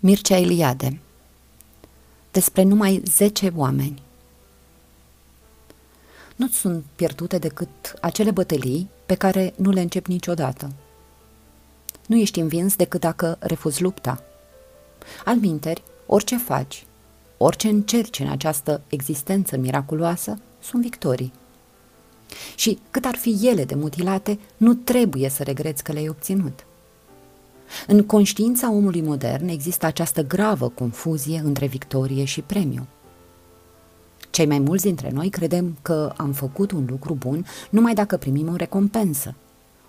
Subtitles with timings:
[0.00, 1.00] Mircea Eliade
[2.30, 4.02] Despre numai zece oameni
[6.36, 7.68] Nu sunt pierdute decât
[8.00, 10.72] acele bătălii pe care nu le încep niciodată.
[12.06, 14.22] Nu ești învins decât dacă refuzi lupta.
[15.24, 16.86] Alminteri, orice faci,
[17.36, 21.32] orice încerci în această existență miraculoasă, sunt victorii.
[22.54, 26.66] Și cât ar fi ele de mutilate, nu trebuie să regreți că le-ai obținut.
[27.86, 32.86] În conștiința omului modern există această gravă confuzie între victorie și premiu.
[34.30, 38.48] Cei mai mulți dintre noi credem că am făcut un lucru bun numai dacă primim
[38.48, 39.34] o recompensă,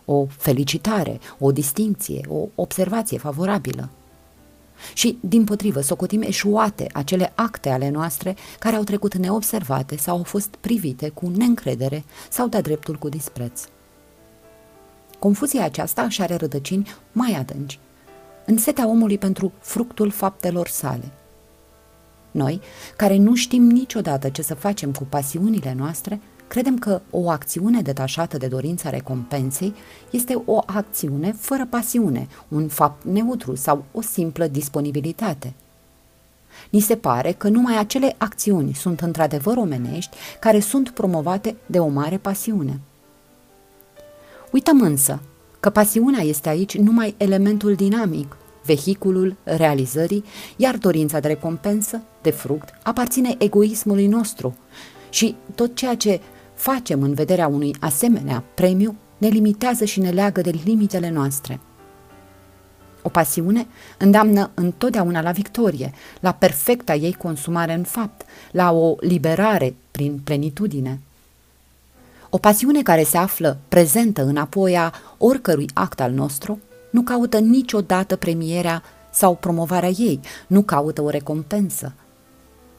[0.05, 3.89] o felicitare, o distinție, o observație favorabilă.
[4.93, 10.23] Și, din potrivă, socotim eșuate acele acte ale noastre care au trecut neobservate sau au
[10.23, 13.61] fost privite cu neîncredere sau de dreptul cu dispreț.
[15.19, 17.79] Confuzia aceasta își are rădăcini mai adânci,
[18.45, 21.11] în setea omului pentru fructul faptelor sale.
[22.31, 22.61] Noi,
[22.97, 28.38] care nu știm niciodată ce să facem cu pasiunile noastre, credem că o acțiune detașată
[28.38, 29.73] de dorința recompensei
[30.09, 35.53] este o acțiune fără pasiune, un fapt neutru sau o simplă disponibilitate.
[36.69, 41.88] Ni se pare că numai acele acțiuni sunt într-adevăr omenești care sunt promovate de o
[41.88, 42.79] mare pasiune.
[44.52, 45.19] Uităm însă
[45.59, 50.23] că pasiunea este aici numai elementul dinamic, vehiculul realizării,
[50.56, 54.58] iar dorința de recompensă, de fruct, aparține egoismului nostru
[55.09, 56.19] și tot ceea ce
[56.53, 61.59] facem în vederea unui asemenea premiu ne limitează și ne leagă de limitele noastre.
[63.02, 69.75] O pasiune îndeamnă întotdeauna la victorie, la perfecta ei consumare în fapt, la o liberare
[69.91, 71.00] prin plenitudine.
[72.30, 76.59] O pasiune care se află prezentă înapoi a oricărui act al nostru
[76.91, 81.94] nu caută niciodată premierea sau promovarea ei, nu caută o recompensă.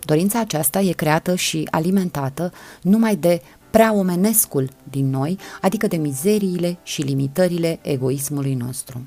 [0.05, 6.79] Dorința aceasta e creată și alimentată numai de prea omenescul din noi, adică de mizeriile
[6.83, 9.01] și limitările egoismului nostru.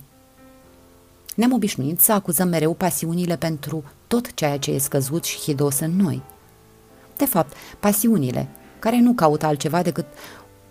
[1.36, 5.96] Ne-am obișnuit să acuzăm mereu pasiunile pentru tot ceea ce e scăzut și hidos în
[5.96, 6.22] noi.
[7.18, 8.50] De fapt, pasiunile,
[8.84, 10.06] care nu caută altceva decât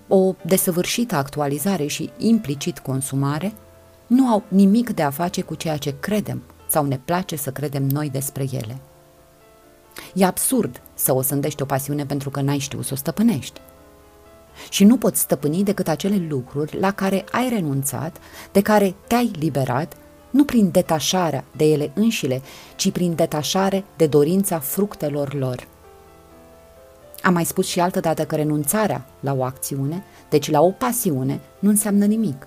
[0.08, 3.52] o desăvârșită actualizare și implicit consumare,
[4.06, 7.82] nu au nimic de a face cu ceea ce credem sau ne place să credem
[7.82, 8.76] noi despre ele.
[10.14, 13.60] E absurd să o sândești o pasiune pentru că n-ai știut să o stăpânești.
[14.68, 18.16] Și nu poți stăpâni decât acele lucruri la care ai renunțat,
[18.52, 19.96] de care te-ai liberat,
[20.30, 22.42] nu prin detașarea de ele înșile,
[22.76, 25.70] ci prin detașare de dorința fructelor lor.
[27.22, 31.68] Am mai spus și altădată că renunțarea la o acțiune, deci la o pasiune, nu
[31.68, 32.46] înseamnă nimic.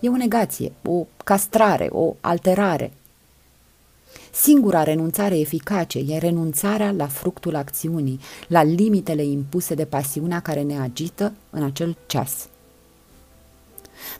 [0.00, 2.92] E o negație, o castrare, o alterare.
[4.32, 10.78] Singura renunțare eficace e renunțarea la fructul acțiunii, la limitele impuse de pasiunea care ne
[10.78, 12.48] agită în acel ceas.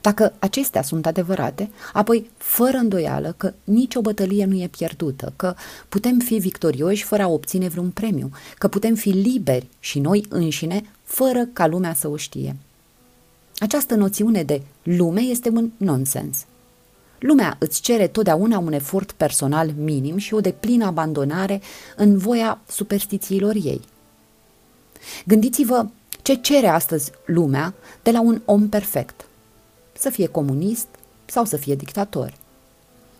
[0.01, 5.55] Dacă acestea sunt adevărate, apoi fără îndoială că nicio bătălie nu e pierdută, că
[5.89, 10.83] putem fi victorioși fără a obține vreun premiu, că putem fi liberi și noi înșine
[11.03, 12.55] fără ca lumea să o știe.
[13.57, 16.45] Această noțiune de lume este un nonsens.
[17.19, 21.61] Lumea îți cere totdeauna un efort personal minim și o deplină abandonare
[21.95, 23.81] în voia superstițiilor ei.
[25.25, 25.85] Gândiți-vă
[26.21, 27.73] ce cere astăzi lumea
[28.03, 29.25] de la un om perfect.
[29.93, 30.87] Să fie comunist
[31.25, 32.33] sau să fie dictator.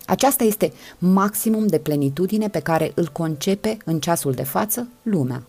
[0.05, 5.43] Aceasta este maximum de plenitudine pe care îl concepe în ceasul de față lumea.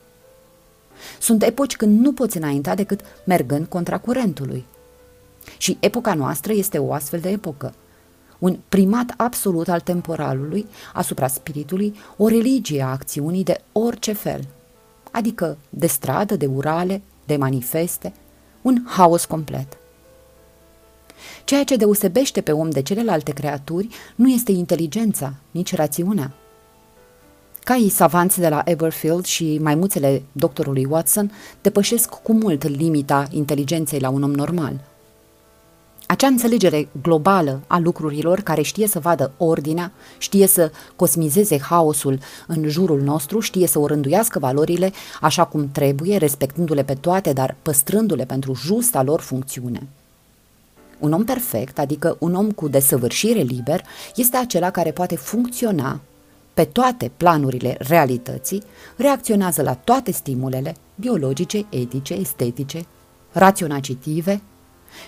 [1.21, 4.65] Sunt epoci când nu poți înainta decât mergând contra curentului.
[5.59, 7.75] Și epoca noastră este o astfel de epocă.
[8.39, 14.47] Un primat absolut al temporalului asupra spiritului, o religie a acțiunii de orice fel,
[15.11, 18.13] adică de stradă, de urale, de manifeste,
[18.63, 19.77] un haos complet.
[21.45, 26.33] Ceea ce deosebește pe om de celelalte creaturi nu este inteligența, nici rațiunea.
[27.65, 34.09] Caii savanți de la Everfield și maimuțele doctorului Watson depășesc cu mult limita inteligenței la
[34.09, 34.81] un om normal–
[36.07, 42.69] acea înțelegere globală a lucrurilor care știe să vadă ordinea, știe să cosmizeze haosul în
[42.69, 48.25] jurul nostru, știe să o rânduiască valorile așa cum trebuie, respectându-le pe toate, dar păstrându-le
[48.25, 49.89] pentru justa lor funcțiune.
[51.05, 53.85] Un om perfect, adică un om cu desăvârșire liber,
[54.17, 56.01] este acela care poate funcționa
[56.55, 58.63] pe toate planurile realității,
[58.97, 62.87] reacționează la toate stimulele biologice, etice, estetice,
[63.33, 64.41] raționacitive,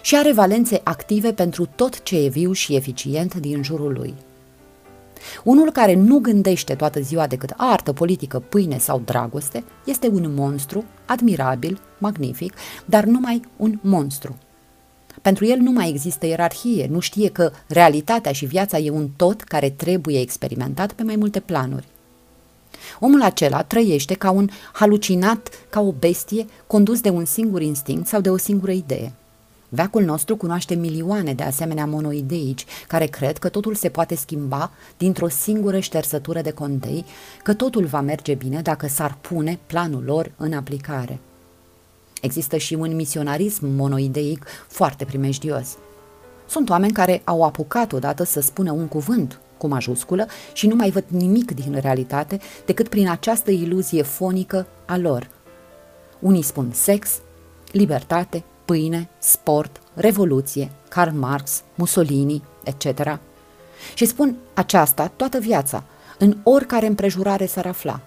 [0.03, 4.15] și are valențe active pentru tot ce e viu și eficient din jurul lui.
[5.45, 10.85] Unul care nu gândește toată ziua decât artă, politică, pâine sau dragoste este un monstru,
[11.07, 12.55] admirabil, magnific,
[12.85, 14.37] dar numai un monstru.
[15.27, 19.43] Pentru el nu mai există ierarhie, nu știe că realitatea și viața e un tot
[19.43, 21.87] care trebuie experimentat pe mai multe planuri.
[23.01, 28.21] Omul acela trăiește ca un halucinat, ca o bestie, condus de un singur instinct sau
[28.21, 29.13] de o singură idee.
[29.69, 35.29] Veacul nostru cunoaște milioane de asemenea monoideici care cred că totul se poate schimba dintr-o
[35.29, 37.05] singură ștersătură de condei,
[37.43, 41.19] că totul va merge bine dacă s-ar pune planul lor în aplicare.
[42.21, 45.77] Există și un misionarism monoideic foarte primejdios.
[46.49, 50.91] Sunt oameni care au apucat odată să spună un cuvânt cu majusculă și nu mai
[50.91, 55.29] văd nimic din realitate decât prin această iluzie fonică a lor.
[56.19, 57.19] Unii spun sex,
[57.71, 63.19] libertate, pâine, sport, revoluție, Karl Marx, Mussolini, etc.
[63.95, 65.85] Și spun aceasta toată viața,
[66.19, 68.01] în oricare împrejurare s-ar afla.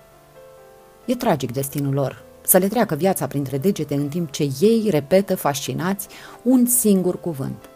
[1.05, 5.35] E tragic destinul lor, să le treacă viața printre degete în timp ce ei repetă
[5.35, 6.07] fascinați
[6.41, 7.69] un singur cuvânt.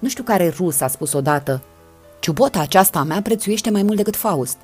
[0.00, 1.62] Nu știu care rus a spus odată,
[2.20, 4.56] ciubota aceasta a mea prețuiește mai mult decât Faust.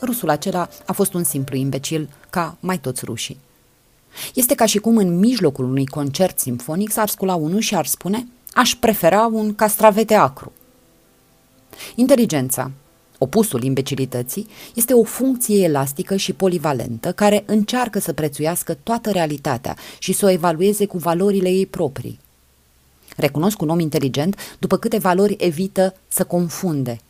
[0.00, 3.38] Rusul acela a fost un simplu imbecil, ca mai toți rușii.
[4.34, 8.26] Este ca și cum în mijlocul unui concert simfonic s-ar scula unul și ar spune
[8.52, 10.52] aș prefera un castravete acru.
[11.94, 12.70] Inteligența,
[13.18, 20.12] opusul imbecilității, este o funcție elastică și polivalentă care încearcă să prețuiască toată realitatea și
[20.12, 22.18] să o evalueze cu valorile ei proprii.
[23.16, 27.00] Recunosc un om inteligent după câte valori evită să confunde.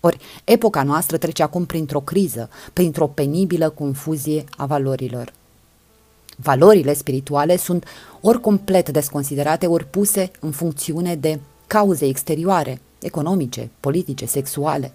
[0.00, 5.32] Ori, epoca noastră trece acum printr-o criză, printr-o penibilă confuzie a valorilor.
[6.36, 7.84] Valorile spirituale sunt
[8.20, 14.92] ori complet desconsiderate, ori puse în funcțiune de cauze exterioare, economice, politice, sexuale.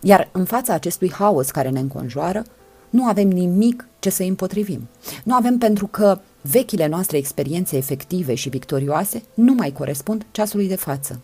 [0.00, 2.44] Iar în fața acestui haos care ne înconjoară,
[2.90, 4.88] nu avem nimic ce să împotrivim.
[5.24, 10.76] Nu avem pentru că vechile noastre experiențe efective și victorioase nu mai corespund ceasului de
[10.76, 11.20] față.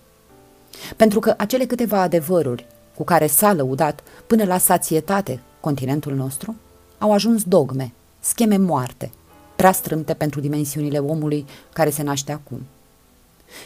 [0.97, 6.55] Pentru că acele câteva adevăruri cu care s-a lăudat până la sațietate continentul nostru
[6.99, 9.11] au ajuns dogme scheme moarte,
[9.57, 12.61] prea strâmte pentru dimensiunile omului care se naște acum.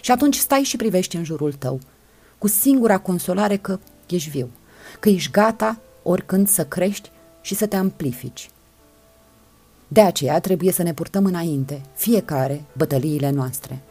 [0.00, 1.80] Și atunci stai și privești în jurul tău,
[2.38, 4.48] cu singura consolare că ești viu,
[5.00, 7.10] că ești gata oricând să crești
[7.40, 8.50] și să te amplifici.
[9.88, 13.82] De aceea trebuie să ne purtăm înainte, fiecare, bătăliile noastre.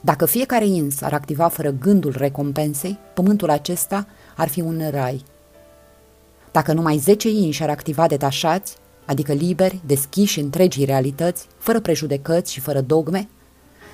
[0.00, 4.06] Dacă fiecare ins ar activa fără gândul recompensei, pământul acesta
[4.36, 5.24] ar fi un rai.
[6.52, 12.60] Dacă numai zece inși ar activa detașați, adică liberi, deschiși întregii realități, fără prejudecăți și
[12.60, 13.28] fără dogme,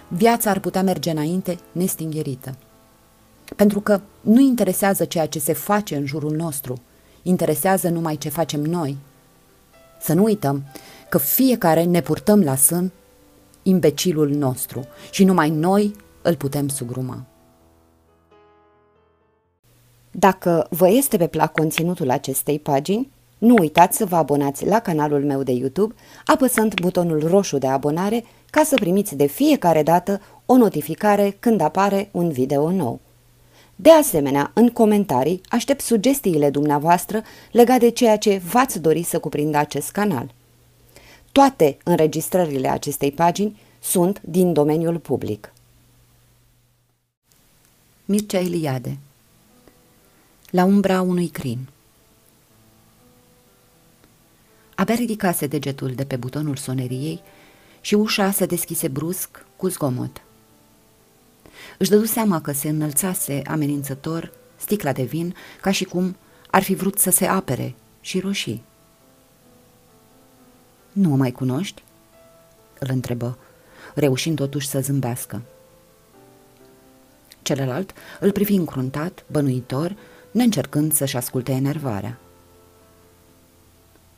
[0.08, 2.58] viața ar putea merge înainte nestingherită.
[3.56, 6.80] Pentru că nu interesează ceea ce se face în jurul nostru,
[7.22, 8.96] interesează numai ce facem noi.
[10.00, 10.64] Să nu uităm
[11.08, 12.92] că fiecare ne purtăm la sân
[13.62, 17.24] imbecilul nostru și numai noi îl putem sugruma.
[20.10, 25.24] Dacă vă este pe plac conținutul acestei pagini, nu uitați să vă abonați la canalul
[25.24, 25.94] meu de YouTube
[26.24, 32.08] apăsând butonul roșu de abonare ca să primiți de fiecare dată o notificare când apare
[32.12, 33.00] un video nou.
[33.76, 39.56] De asemenea, în comentarii aștept sugestiile dumneavoastră legate de ceea ce v-ați dori să cuprindă
[39.56, 40.34] acest canal.
[41.32, 45.52] Toate înregistrările acestei pagini sunt din domeniul public.
[48.04, 48.98] Mircea Eliade
[50.50, 51.68] La umbra unui crin
[54.74, 57.22] Abia ridicase degetul de pe butonul soneriei
[57.80, 60.25] și ușa se deschise brusc cu zgomot.
[61.78, 66.16] Își dădu seama că se înălțase amenințător sticla de vin, ca și cum
[66.50, 68.62] ar fi vrut să se apere și roșii.
[70.92, 71.82] Nu mă mai cunoști?"
[72.78, 73.38] îl întrebă,
[73.94, 75.42] reușind totuși să zâmbească.
[77.42, 79.96] Celălalt îl privi încruntat, bănuitor,
[80.30, 82.18] neîncercând să-și asculte enervarea.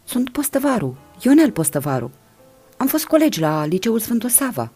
[0.04, 2.10] Sunt Postăvaru, Ionel Postăvaru.
[2.76, 4.72] Am fost colegi la liceul Sfântul Sava.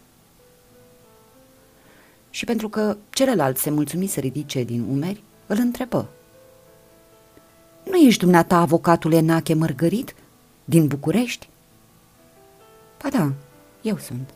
[2.33, 6.09] Și pentru că celălalt se mulțumi să ridice din umeri, îl întrebă.
[7.83, 10.15] Nu ești dumneata avocatul Enache Mărgărit
[10.65, 11.49] din București?
[13.01, 13.31] Ba da,
[13.81, 14.29] eu sunt.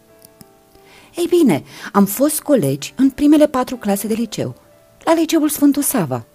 [1.16, 4.56] Ei bine, am fost colegi în primele patru clase de liceu,
[5.04, 6.26] la liceul Sfântul Sava,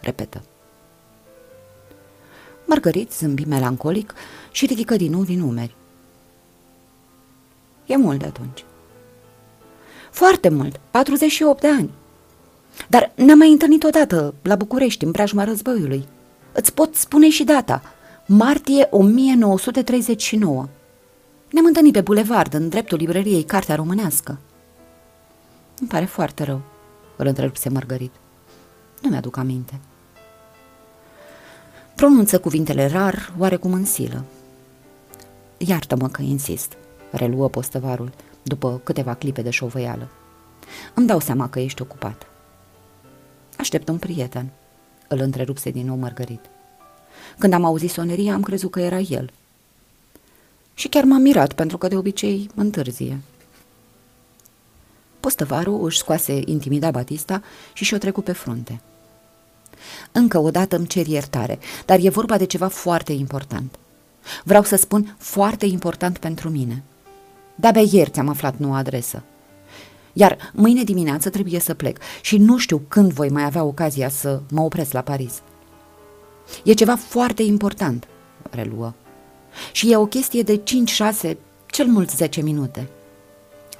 [0.00, 0.42] repetă.
[2.64, 4.14] Margărit zâmbi melancolic
[4.50, 5.74] și ridică din nou din umeri.
[7.86, 8.64] E mult de atunci.
[10.10, 11.90] Foarte mult, 48 de ani.
[12.88, 16.04] Dar ne-am mai întâlnit odată la București, în preajma războiului.
[16.52, 17.82] Îți pot spune și data.
[18.26, 20.68] Martie 1939.
[21.50, 24.38] Ne-am întâlnit pe bulevard, în dreptul librăriei Cartea Românească.
[25.80, 26.60] Îmi pare foarte rău,
[27.16, 28.12] îl întrerupse Margarit.
[29.02, 29.80] Nu mi-aduc aminte.
[31.94, 34.24] Pronunță cuvintele rar, oarecum în silă.
[35.56, 36.72] Iartă-mă că insist,
[37.10, 38.10] reluă postăvarul,
[38.42, 40.08] după câteva clipe de șovăială.
[40.94, 42.26] Îmi dau seama că ești ocupat.
[43.56, 44.50] Aștept un prieten,
[45.08, 46.40] îl întrerupse din nou Margarit.
[47.38, 49.32] Când am auzit soneria, am crezut că era el.
[50.74, 53.20] Și chiar m-am mirat, pentru că de obicei întârzie.
[55.20, 57.42] Postăvarul își scoase intimida Batista
[57.72, 58.80] și și-o trecu pe frunte.
[60.12, 63.78] Încă o dată îmi cer iertare, dar e vorba de ceva foarte important.
[64.44, 66.82] Vreau să spun foarte important pentru mine.
[67.60, 69.22] De-abia ieri ți-am aflat noua adresă.
[70.12, 74.40] Iar mâine dimineață trebuie să plec și nu știu când voi mai avea ocazia să
[74.50, 75.42] mă opresc la Paris.
[76.64, 78.08] E ceva foarte important,
[78.50, 78.94] reluă.
[79.72, 80.60] Și e o chestie de
[81.32, 81.36] 5-6,
[81.66, 82.88] cel mult 10 minute.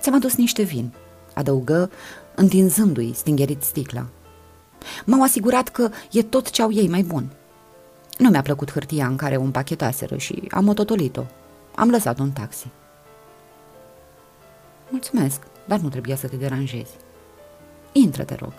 [0.01, 0.93] Ți-am adus niște vin,
[1.35, 1.91] adăugă,
[2.35, 4.07] întinzându-i stingerit sticla.
[5.05, 7.33] M-au asigurat că e tot ce au ei mai bun.
[8.19, 11.25] Nu mi-a plăcut hârtia în care o împachetaseră și am ototolit-o.
[11.75, 12.67] Am lăsat un taxi.
[14.91, 16.97] Mulțumesc, dar nu trebuia să te deranjezi.
[17.93, 18.53] Intră, te rog.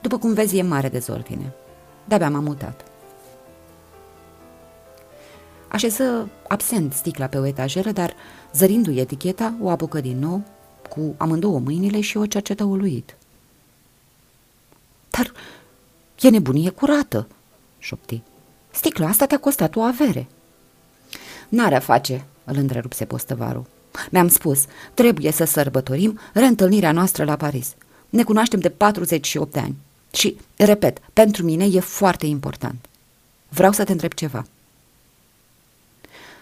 [0.00, 1.52] După cum vezi, e mare dezordine.
[2.04, 2.84] De-abia m-am mutat.
[5.68, 8.14] Așeză absent sticla pe o etajeră, dar,
[8.52, 10.42] zărindu-i eticheta, o apucă din nou,
[10.88, 13.16] cu amândouă mâinile și o cercetă uluit.
[15.10, 15.32] Dar
[16.20, 17.26] e nebunie curată,
[17.78, 18.22] șopti.
[18.70, 20.26] Sticla asta te-a costat o avere.
[21.48, 23.66] N-are a face, îl întrerupse postăvarul.
[24.10, 27.74] Mi-am spus, trebuie să sărbătorim reîntâlnirea noastră la Paris.
[28.10, 29.76] Ne cunoaștem de 48 de ani.
[30.12, 32.88] Și, repet, pentru mine e foarte important.
[33.48, 34.46] Vreau să te întreb ceva.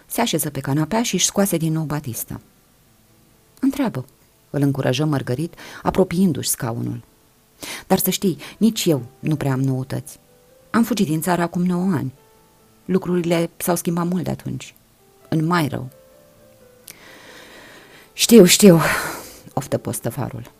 [0.05, 2.41] Se așeză pe canapea și își scoase din nou Batista.
[3.59, 4.05] Întreabă,
[4.49, 7.01] îl încurajă Mărgărit, apropiindu-și scaunul.
[7.87, 10.19] Dar să știi, nici eu nu prea am noutăți.
[10.69, 12.13] Am fugit din țară acum 9 ani.
[12.85, 14.75] Lucrurile s-au schimbat mult de atunci.
[15.29, 15.89] În mai rău.
[18.13, 18.79] Știu, știu,
[19.53, 20.51] oftă postăfarul.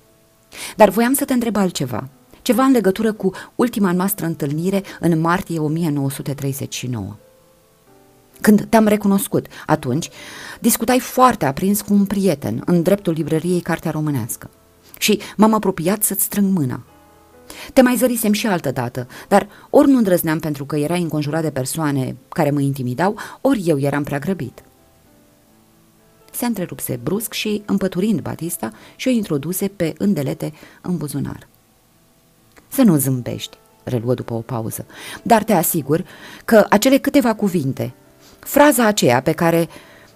[0.76, 2.08] Dar voiam să te întreb altceva.
[2.42, 7.16] Ceva în legătură cu ultima noastră întâlnire în martie 1939.
[8.42, 10.10] Când te-am recunoscut, atunci,
[10.60, 14.50] discutai foarte aprins cu un prieten în dreptul librăriei Cartea Românească.
[14.98, 16.84] Și m-am apropiat să-ți strâng mâna.
[17.74, 21.52] Te mai zărisem și altă dată, dar ori nu îndrăzneam pentru că erai înconjurat de
[21.52, 24.64] persoane care mă intimidau, ori eu eram prea grăbit.
[26.34, 31.48] Se întrerupse brusc și, împăturind Batista, și-o introduse pe îndelete în buzunar.
[32.68, 34.86] Să nu zâmbești, reluă după o pauză,
[35.24, 36.06] dar te asigur
[36.46, 37.94] că acele câteva cuvinte,
[38.40, 39.70] fraza aceea pe care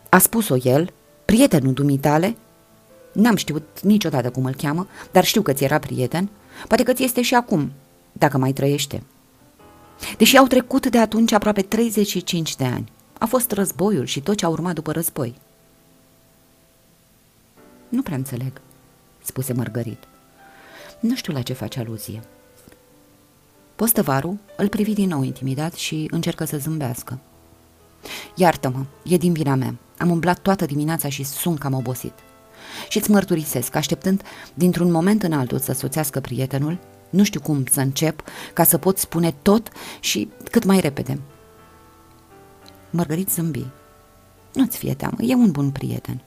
[0.10, 0.94] a spus-o el,
[1.26, 2.36] prietenul dumitale,
[3.12, 6.30] n-am știut niciodată cum îl cheamă, dar știu că ți era prieten,
[6.68, 7.72] Poate că ți este și acum,
[8.12, 9.04] dacă mai trăiește.
[10.18, 12.92] Deși au trecut de atunci aproape 35 de ani.
[13.20, 15.36] A fost războiul și tot ce a urmat după război.
[17.90, 18.62] Nu prea înțeleg,
[19.24, 20.04] spuse Mărgărit.
[21.00, 22.22] Nu știu la ce face aluzie.
[23.76, 27.20] Postăvarul îl privi din nou intimidat și încercă să zâmbească.
[28.36, 29.76] Iartă-mă, e din vina mea.
[29.98, 32.14] Am umblat toată dimineața și sunt cam obosit.
[32.90, 34.22] Și îți mărturisesc, așteptând
[34.54, 36.78] dintr-un moment în altul să soțească prietenul,
[37.10, 41.20] nu știu cum să încep ca să pot spune tot și cât mai repede.
[42.90, 43.66] Mărgărit zâmbi.
[44.54, 46.22] Nu-ți fie teamă, e un bun prieten.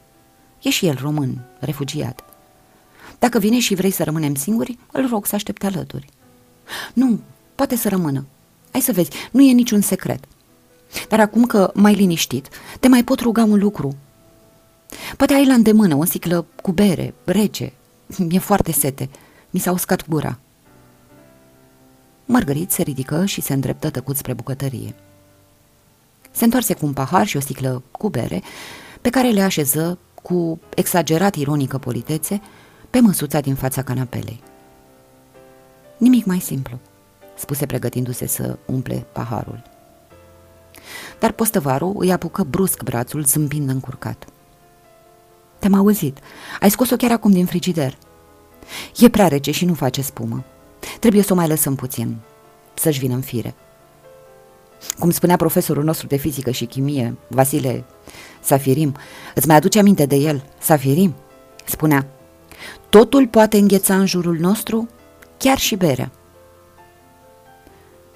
[0.62, 2.25] E și el român, refugiat.
[3.19, 6.09] Dacă vine și vrei să rămânem singuri, îl rog să aștepte alături.
[6.95, 7.21] Nu,
[7.55, 8.26] poate să rămână.
[8.73, 10.25] Hai să vezi, nu e niciun secret.
[11.09, 12.49] Dar acum că mai liniștit,
[12.81, 13.97] te mai pot ruga un lucru.
[15.17, 17.73] Poate ai la îndemână o sticlă cu bere, rece.
[18.19, 19.09] Mi-e foarte sete.
[19.50, 20.38] Mi s-a uscat gura.
[22.25, 24.95] Margarit se ridică și se îndreptă tăcut spre bucătărie.
[26.31, 28.43] Se întoarse cu un pahar și o sticlă cu bere,
[29.00, 32.40] pe care le așeză cu exagerat ironică politețe
[32.90, 34.42] pe măsuța din fața canapelei.
[35.96, 36.78] Nimic mai simplu,
[37.36, 39.62] spuse pregătindu-se să umple paharul.
[41.18, 44.24] Dar postăvarul îi apucă brusc brațul, zâmbind încurcat.
[45.58, 46.18] Te-am auzit.
[46.60, 47.98] Ai scos-o chiar acum din frigider.
[48.96, 50.44] E prea rece și nu face spumă.
[51.00, 52.16] Trebuie să o mai lăsăm puțin,
[52.74, 53.54] să-și vină în fire.
[54.98, 57.84] Cum spunea profesorul nostru de fizică și chimie, Vasile
[58.40, 58.97] Safirim,
[59.35, 61.14] îți mai aduce aminte de el, Safirim?
[61.64, 62.06] Spunea,
[62.88, 64.88] totul poate îngheța în jurul nostru
[65.38, 66.12] chiar și berea.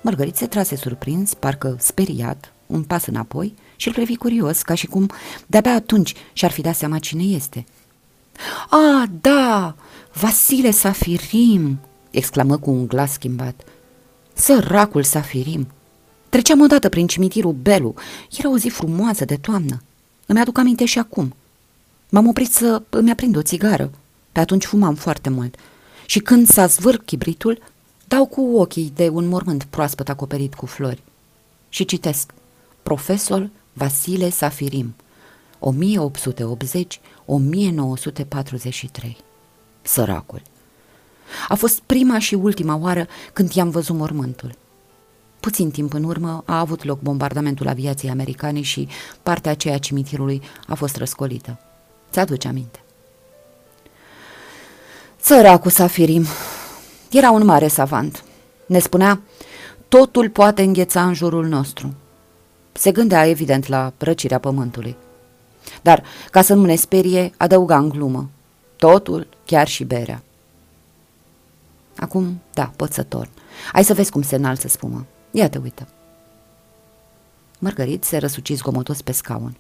[0.01, 4.87] Mărgărit se trase surprins, parcă speriat, un pas înapoi și îl privi curios, ca și
[4.87, 5.11] cum
[5.47, 7.65] de-abia atunci și-ar fi dat seama cine este.
[8.69, 9.75] A, da,
[10.13, 13.65] Vasile Safirim!" exclamă cu un glas schimbat.
[14.33, 15.67] Săracul Safirim!
[16.29, 17.95] Treceam odată prin cimitirul Belu.
[18.39, 19.83] Era o zi frumoasă de toamnă.
[20.27, 21.35] Îmi aduc aminte și acum.
[22.09, 23.91] M-am oprit să îmi aprind o țigară.
[24.33, 25.57] Pe atunci fumam foarte mult.
[26.07, 27.63] Și când s-a zvârc chibritul,
[28.09, 31.03] dau cu ochii de un mormânt proaspăt acoperit cu flori.
[31.69, 32.31] Și citesc.
[32.83, 34.95] Profesor Vasile Safirim,
[35.61, 35.65] 1880-1943.
[39.83, 40.43] Săracul.
[41.49, 44.55] A fost prima și ultima oară când i-am văzut mormântul.
[45.45, 48.89] Puțin timp în urmă a avut loc bombardamentul aviației americane și
[49.23, 51.59] partea aceea cimitirului a fost răscolită.
[52.11, 52.83] Ți-aduce aminte?
[55.21, 56.27] Săracul Safirim
[57.11, 58.25] era un mare savant.
[58.67, 59.21] Ne spunea,
[59.89, 61.95] totul poate îngheța în jurul nostru.
[62.73, 64.97] Se gândea evident la răcirea pământului.
[65.83, 68.31] Dar, ca să nu ne sperie, adăuga în glumă.
[68.77, 70.23] Totul, chiar și berea.
[71.97, 73.31] Acum, da, pot să torn.
[73.73, 75.07] Ai să vezi cum se înalță spumă.
[75.37, 75.87] Ia te uită.
[77.59, 79.57] Mărgărit se răsuci zgomotos pe scaun.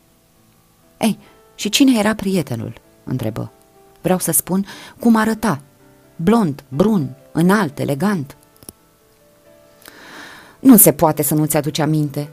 [0.99, 1.19] Ei,
[1.55, 2.81] și cine era prietenul?
[3.05, 3.53] întrebă.
[4.03, 4.67] Vreau să spun
[4.99, 5.63] cum arăta.
[6.17, 8.37] Blond, brun, înalt, elegant.
[10.61, 12.31] Nu se poate să nu-ți aduci aminte,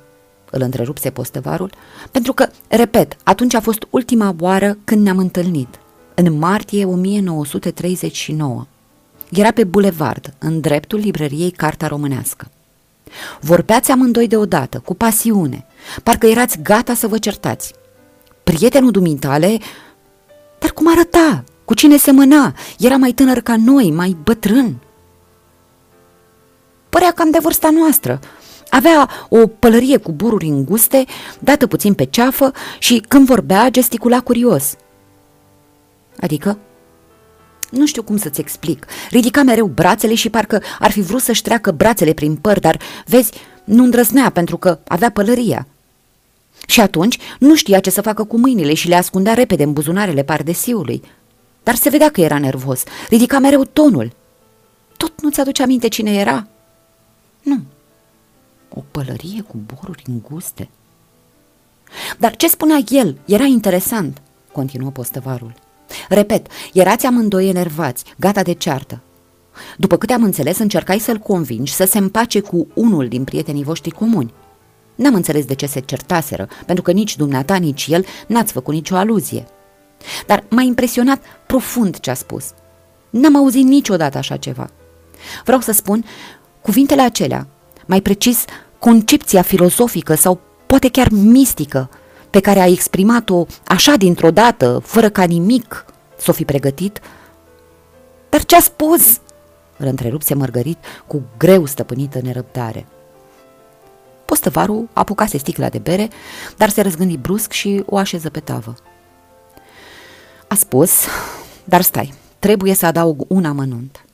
[0.49, 1.71] îl întrerupse postăvarul,
[2.11, 5.79] pentru că, repet, atunci a fost ultima oară când ne-am întâlnit,
[6.13, 8.65] în martie 1939.
[9.31, 12.51] Era pe bulevard, în dreptul librăriei Carta Românească.
[13.39, 15.65] Vorbeați amândoi deodată, cu pasiune,
[16.03, 17.73] parcă erați gata să vă certați.
[18.43, 19.57] Prietenul dumitale,
[20.59, 21.43] dar cum arăta?
[21.65, 22.53] Cu cine semăna?
[22.79, 24.77] Era mai tânăr ca noi, mai bătrân.
[26.89, 28.19] Părea cam de vârsta noastră.
[28.69, 31.05] Avea o pălărie cu bururi înguste,
[31.39, 34.75] dată puțin pe ceafă și când vorbea gesticula curios.
[36.19, 36.57] Adică?
[37.71, 38.85] Nu știu cum să-ți explic.
[39.09, 43.31] Ridica mereu brațele și parcă ar fi vrut să-și treacă brațele prin păr, dar, vezi,
[43.63, 45.67] nu îndrăznea pentru că avea pălăria.
[46.67, 50.23] Și atunci nu știa ce să facă cu mâinile și le ascundea repede în buzunarele
[50.23, 51.01] pardesiului.
[51.63, 52.83] Dar se vedea că era nervos.
[53.09, 54.11] Ridica mereu tonul.
[54.97, 56.47] Tot nu ți-aduce aminte cine era?
[57.43, 57.59] Nu.
[58.69, 60.69] O pălărie cu boruri înguste.
[62.17, 65.53] Dar ce spunea el era interesant, continuă postăvarul.
[66.09, 69.01] Repet, erați amândoi enervați, gata de ceartă.
[69.77, 73.91] După câte am înțeles, încercai să-l convingi să se împace cu unul din prietenii voștri
[73.91, 74.33] comuni.
[74.95, 78.95] N-am înțeles de ce se certaseră, pentru că nici dumneata, nici el n-ați făcut nicio
[78.95, 79.45] aluzie.
[80.27, 82.45] Dar m-a impresionat profund ce a spus.
[83.09, 84.69] N-am auzit niciodată așa ceva.
[85.45, 86.05] Vreau să spun,
[86.61, 87.47] cuvintele acelea,
[87.85, 88.45] mai precis,
[88.79, 91.89] concepția filozofică sau poate chiar mistică
[92.31, 95.85] pe care a exprimat-o așa dintr-o dată, fără ca nimic
[96.17, 96.99] să o fi pregătit?
[98.29, 99.19] Dar ce a spus?
[99.77, 102.85] Îl întrerupse Mărgărit cu greu stăpânită nerăbdare.
[104.25, 106.09] Postăvarul apucase sticla de bere,
[106.57, 108.75] dar se răzgândi brusc și o așeză pe tavă.
[110.47, 110.91] A spus,
[111.63, 114.05] dar stai, trebuie să adaug un amănunt.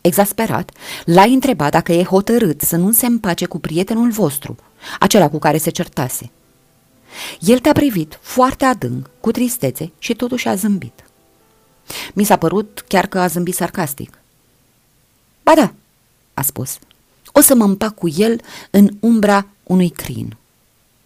[0.00, 0.70] Exasperat,
[1.04, 4.56] l-a întrebat dacă e hotărât să nu se împace cu prietenul vostru,
[5.00, 6.30] acela cu care se certase.
[7.40, 11.04] El te-a privit foarte adânc, cu tristețe și totuși a zâmbit.
[12.14, 14.18] Mi s-a părut chiar că a zâmbit sarcastic.
[15.42, 15.72] Ba da,
[16.34, 16.78] a spus,
[17.32, 20.36] o să mă împac cu el în umbra unui crin,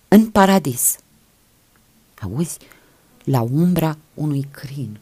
[0.08, 0.96] în paradis.
[2.22, 2.58] Auzi,
[3.24, 4.98] la umbra unui crin.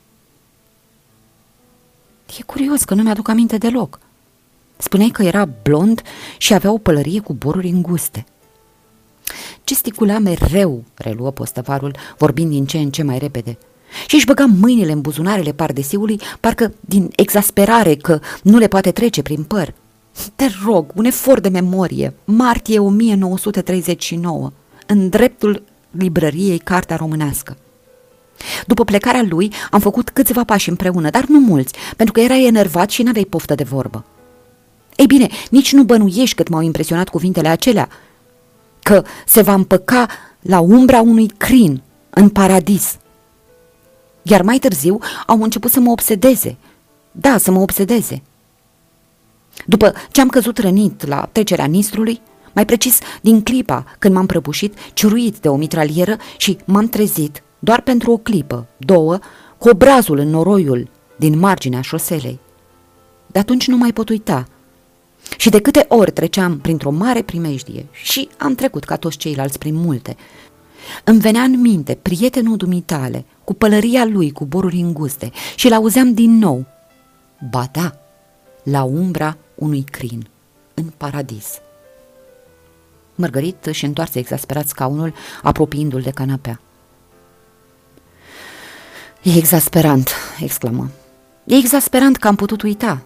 [2.38, 3.98] E curios că nu mi-aduc aminte deloc.
[4.76, 6.02] Spuneai că era blond
[6.38, 8.26] și avea o pălărie cu boruri înguste.
[9.66, 13.58] Gesticula mereu, reluă postăvarul, vorbind din ce în ce mai repede.
[14.06, 19.22] Și își băga mâinile în buzunarele pardesiului, parcă din exasperare că nu le poate trece
[19.22, 19.74] prin păr.
[20.34, 24.52] Te rog, un efort de memorie, martie 1939,
[24.86, 27.56] în dreptul librăriei Cartea Românească.
[28.66, 32.90] După plecarea lui, am făcut câțiva pași împreună, dar nu mulți, pentru că era enervat
[32.90, 34.04] și n-aveai poftă de vorbă.
[34.96, 37.88] Ei bine, nici nu bănuiești cât m-au impresionat cuvintele acelea,
[38.82, 40.06] că se va împăca
[40.40, 42.96] la umbra unui crin în paradis.
[44.22, 46.56] Iar mai târziu au început să mă obsedeze.
[47.12, 48.22] Da, să mă obsedeze.
[49.66, 52.20] După ce am căzut rănit la trecerea nistrului,
[52.52, 57.80] mai precis din clipa când m-am prăbușit, ciuruit de o mitralieră și m-am trezit, doar
[57.80, 59.18] pentru o clipă, două,
[59.58, 62.40] cu obrazul în noroiul din marginea șoselei.
[63.26, 64.46] de atunci nu mai pot uita.
[65.36, 69.74] Și de câte ori treceam printr-o mare primejdie și am trecut ca toți ceilalți prin
[69.74, 70.16] multe,
[71.04, 76.38] îmi venea în minte prietenul dumitale, cu pălăria lui cu boruri înguste și l-auzeam din
[76.38, 76.66] nou.
[77.50, 77.92] Ba da,
[78.62, 80.28] la umbra unui crin,
[80.74, 81.60] în paradis.
[83.14, 86.60] Mărgărit își întoarse exasperat scaunul, apropiindu-l de canapea.
[89.22, 90.90] E exasperant, exclamă.
[91.44, 93.02] E exasperant că am putut uita.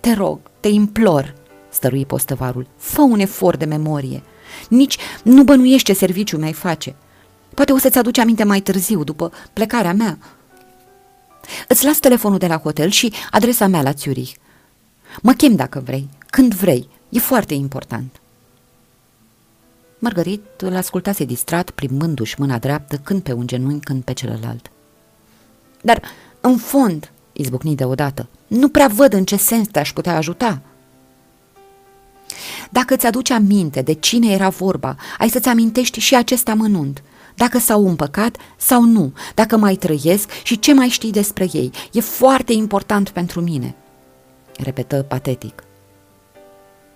[0.00, 1.34] Te rog, te implor,
[1.68, 4.22] stărui postăvarul, fă un efort de memorie.
[4.68, 6.94] Nici nu bănuiești ce serviciu mi-ai face.
[7.54, 10.18] Poate o să-ți aduci aminte mai târziu, după plecarea mea.
[11.68, 14.32] Îți las telefonul de la hotel și adresa mea la Zurich.
[15.22, 18.20] Mă chem dacă vrei, când vrei, e foarte important.
[19.98, 24.70] Margarit îl ascultase distrat, plimbându-și mâna dreaptă, când pe un genunchi, când pe celălalt.
[25.82, 26.02] Dar,
[26.40, 30.60] în fond, izbucni deodată, nu prea văd în ce sens te-aș putea ajuta.
[32.70, 37.02] Dacă îți aduci aminte de cine era vorba, ai să-ți amintești și acest amănunt.
[37.34, 41.70] Dacă s-au împăcat sau nu, dacă mai trăiesc și ce mai știi despre ei.
[41.92, 43.74] E foarte important pentru mine,
[44.56, 45.62] repetă patetic.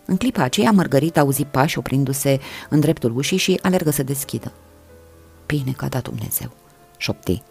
[0.04, 4.52] În clipa aceea, Mărgărit auzi pași oprindu-se în dreptul ușii și alergă să deschidă.
[5.46, 6.50] Bine că a dat Dumnezeu,
[6.96, 7.42] șopti.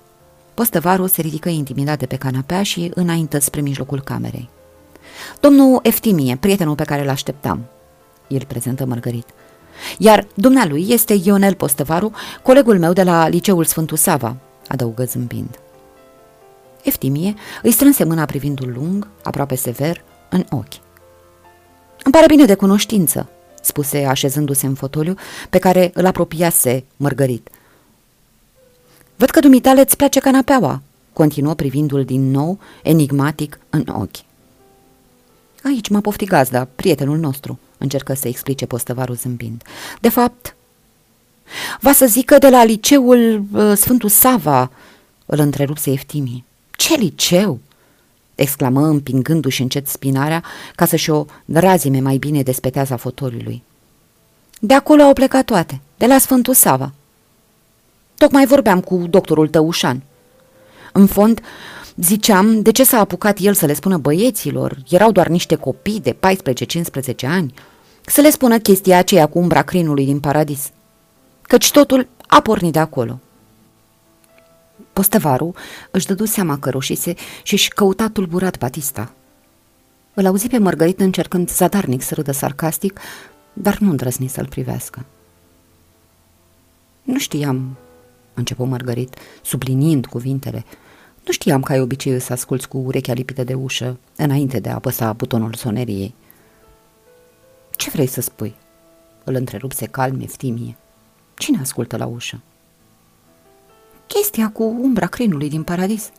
[0.53, 4.49] Postăvarul se ridică intimidat de pe canapea și înaintă spre mijlocul camerei.
[5.39, 7.65] Domnul Eftimie, prietenul pe care îl așteptam,
[8.27, 9.25] îl prezentă Mărgărit.
[9.97, 12.11] Iar dumnealui este Ionel Postăvaru,
[12.43, 14.35] colegul meu de la Liceul Sfântul Sava,
[14.67, 15.59] adăugă zâmbind.
[16.83, 20.79] Eftimie îi strânse mâna privindul lung, aproape sever, în ochi.
[22.03, 23.29] Îmi pare bine de cunoștință,
[23.61, 25.15] spuse așezându-se în fotoliu
[25.49, 27.49] pe care îl apropiase Mărgărit.
[29.21, 30.81] Văd că dumitale îți place canapeaua,
[31.13, 34.23] continuă privindul din nou, enigmatic, în ochi.
[35.63, 39.63] Aici m-a poftit gazda, prietenul nostru, încercă să explice postăvarul zâmbind.
[39.99, 40.55] De fapt,
[41.79, 44.71] va să zică de la liceul uh, Sfântul Sava,
[45.25, 46.43] îl întrerupse Eftimie.
[46.71, 47.60] Ce liceu?
[48.36, 50.43] exclamă împingându-și încet spinarea
[50.75, 53.63] ca să-și o razime mai bine de speteaza fotoliului.
[54.60, 56.93] De acolo au plecat toate, de la Sfântul Sava.
[58.21, 60.03] Tocmai vorbeam cu doctorul Tăușan.
[60.93, 61.41] În fond,
[61.95, 66.15] ziceam de ce s-a apucat el să le spună băieților, erau doar niște copii de
[66.15, 66.17] 14-15
[67.21, 67.53] ani,
[68.05, 70.71] să le spună chestia aceea cu umbra crinului din paradis.
[71.41, 73.19] Căci totul a pornit de acolo.
[74.93, 75.55] Postăvarul
[75.91, 79.13] își dădu seama că roșise și își căuta tulburat Batista.
[80.13, 82.99] Îl auzi pe Mărgărit încercând zadarnic să râdă sarcastic,
[83.53, 85.05] dar nu îndrăzni să-l privească.
[87.03, 87.77] Nu știam,
[88.33, 90.65] începu Mărgărit, subliniind cuvintele,
[91.25, 94.73] nu știam că ai obiceiul să asculți cu urechea lipită de ușă, înainte de a
[94.73, 96.13] apăsa butonul soneriei.
[97.75, 98.55] Ce vrei să spui?
[99.23, 100.77] Îl întrerupse calm Eftimie.
[101.35, 102.41] Cine ascultă la ușă?
[104.07, 106.11] Chestia cu umbra crinului din paradis.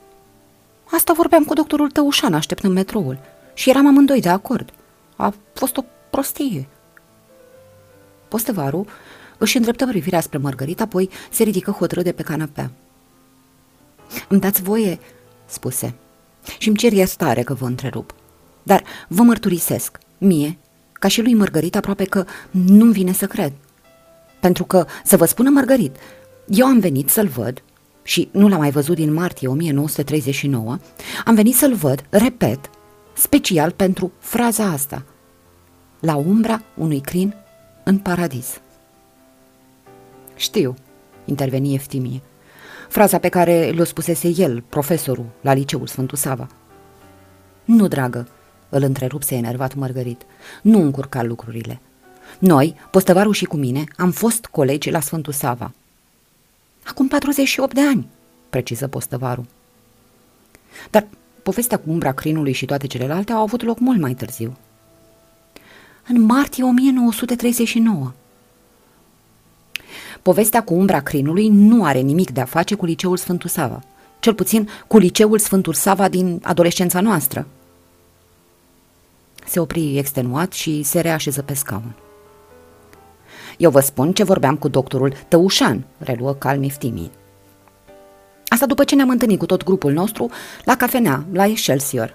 [0.85, 3.19] Asta vorbeam cu doctorul Tăușan așteptând metroul
[3.55, 4.71] și eram amândoi de acord.
[5.17, 6.69] A fost o prostie.
[8.29, 8.87] Postăvarul
[9.43, 12.71] își îndreptă privirea spre Margarita, apoi se ridică hotărât de pe canapea.
[14.29, 14.99] Îmi dați voie,
[15.47, 15.95] spuse,
[16.59, 18.15] și îmi cer iertare că vă întrerup.
[18.63, 20.59] Dar vă mărturisesc, mie,
[20.93, 23.53] ca și lui Margarita, aproape că nu-mi vine să cred.
[24.41, 25.97] Pentru că, să vă spună Margarit,
[26.49, 27.63] eu am venit să-l văd
[28.03, 30.79] și nu l-am mai văzut din martie 1939,
[31.25, 32.71] am venit să-l văd, repet,
[33.13, 35.05] special pentru fraza asta,
[36.01, 37.35] la umbra unui crin
[37.85, 38.61] în paradis.
[40.43, 40.75] Știu,
[41.25, 42.23] interveni Eftimie,
[42.89, 46.49] fraza pe care le-o spusese el, profesorul, la liceul Sfântul Sava.
[47.65, 48.29] Nu, dragă,
[48.69, 50.23] îl întrerupse enervat Mărgărit,
[50.63, 51.81] nu încurca lucrurile.
[52.39, 55.73] Noi, postăvarul și cu mine, am fost colegi la Sfântul Sava–
[56.85, 58.07] Acum 48 de ani,
[58.51, 59.45] preciză postăvarul.
[60.91, 61.07] Dar
[61.43, 64.57] povestea cu umbra crinului și toate celelalte au avut loc mult mai târziu.
[66.09, 68.13] În martie 1939.
[70.23, 73.83] Povestea cu umbra crinului nu are nimic de a face cu liceul Sfântul Sava,
[74.21, 77.47] cel puțin cu liceul Sfântul Sava din adolescența noastră.
[79.47, 81.95] Se opri extenuat și se reașeză pe scaun.
[83.57, 87.11] Eu vă spun ce vorbeam cu doctorul Tăușan, reluă calm iftimii.
[88.49, 90.31] Asta după ce ne-am întâlnit cu tot grupul nostru
[90.65, 92.15] la cafenea, la Excelsior.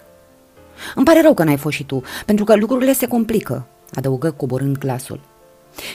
[0.95, 4.77] Îmi pare rău că n-ai fost și tu, pentru că lucrurile se complică, adăugă coborând
[4.77, 5.19] glasul.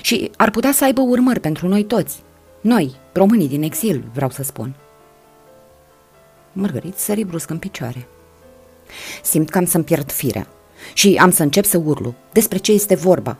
[0.03, 2.23] Și ar putea să aibă urmări pentru noi toți.
[2.61, 4.75] Noi, românii din exil, vreau să spun.
[6.53, 8.09] Mărgărit sări brusc în picioare.
[9.23, 10.47] Simt că am să-mi pierd firea
[10.95, 12.14] și am să încep să urlu.
[12.33, 13.37] Despre ce este vorba?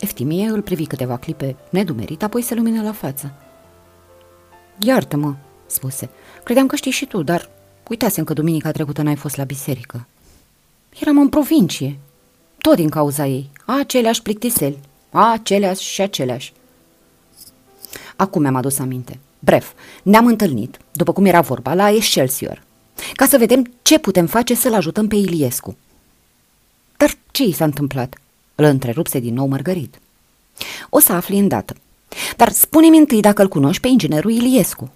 [0.00, 3.32] Eftimie îl privi câteva clipe nedumerit, apoi se lumină la față.
[4.78, 5.34] Iartă-mă,
[5.66, 6.10] spuse.
[6.44, 7.48] Credeam că știi și tu, dar
[7.88, 10.06] uitasem că duminica trecută n-ai fost la biserică.
[11.00, 11.98] Eram în provincie,
[12.58, 13.50] tot din cauza ei.
[13.66, 14.78] Aceleași plictiseli,
[15.10, 16.52] aceleași și aceleași.
[18.16, 19.18] Acum mi-am adus aminte.
[19.38, 22.62] Bref, ne-am întâlnit, după cum era vorba, la Excelsior,
[23.14, 25.76] ca să vedem ce putem face să-l ajutăm pe Iliescu.
[26.96, 28.14] Dar ce i s-a întâmplat?
[28.54, 30.00] Îl întrerupse din nou Mărgărit.
[30.88, 31.76] O să afli îndată.
[32.36, 34.90] Dar spune-mi întâi dacă îl cunoști pe inginerul Iliescu.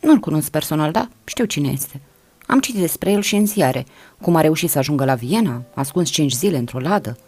[0.00, 1.08] Nu-l cunosc personal, da?
[1.24, 2.00] Știu cine este.
[2.46, 3.86] Am citit despre el și în ziare,
[4.20, 7.18] cum a reușit să ajungă la Viena, ascuns cinci zile într-o ladă.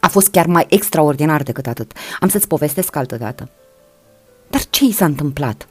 [0.00, 1.92] A fost chiar mai extraordinar decât atât.
[2.20, 3.48] Am să-ți povestesc altă dată.
[4.50, 5.68] Dar ce i s-a întâmplat?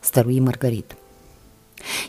[0.00, 0.96] stărui Mărgărit.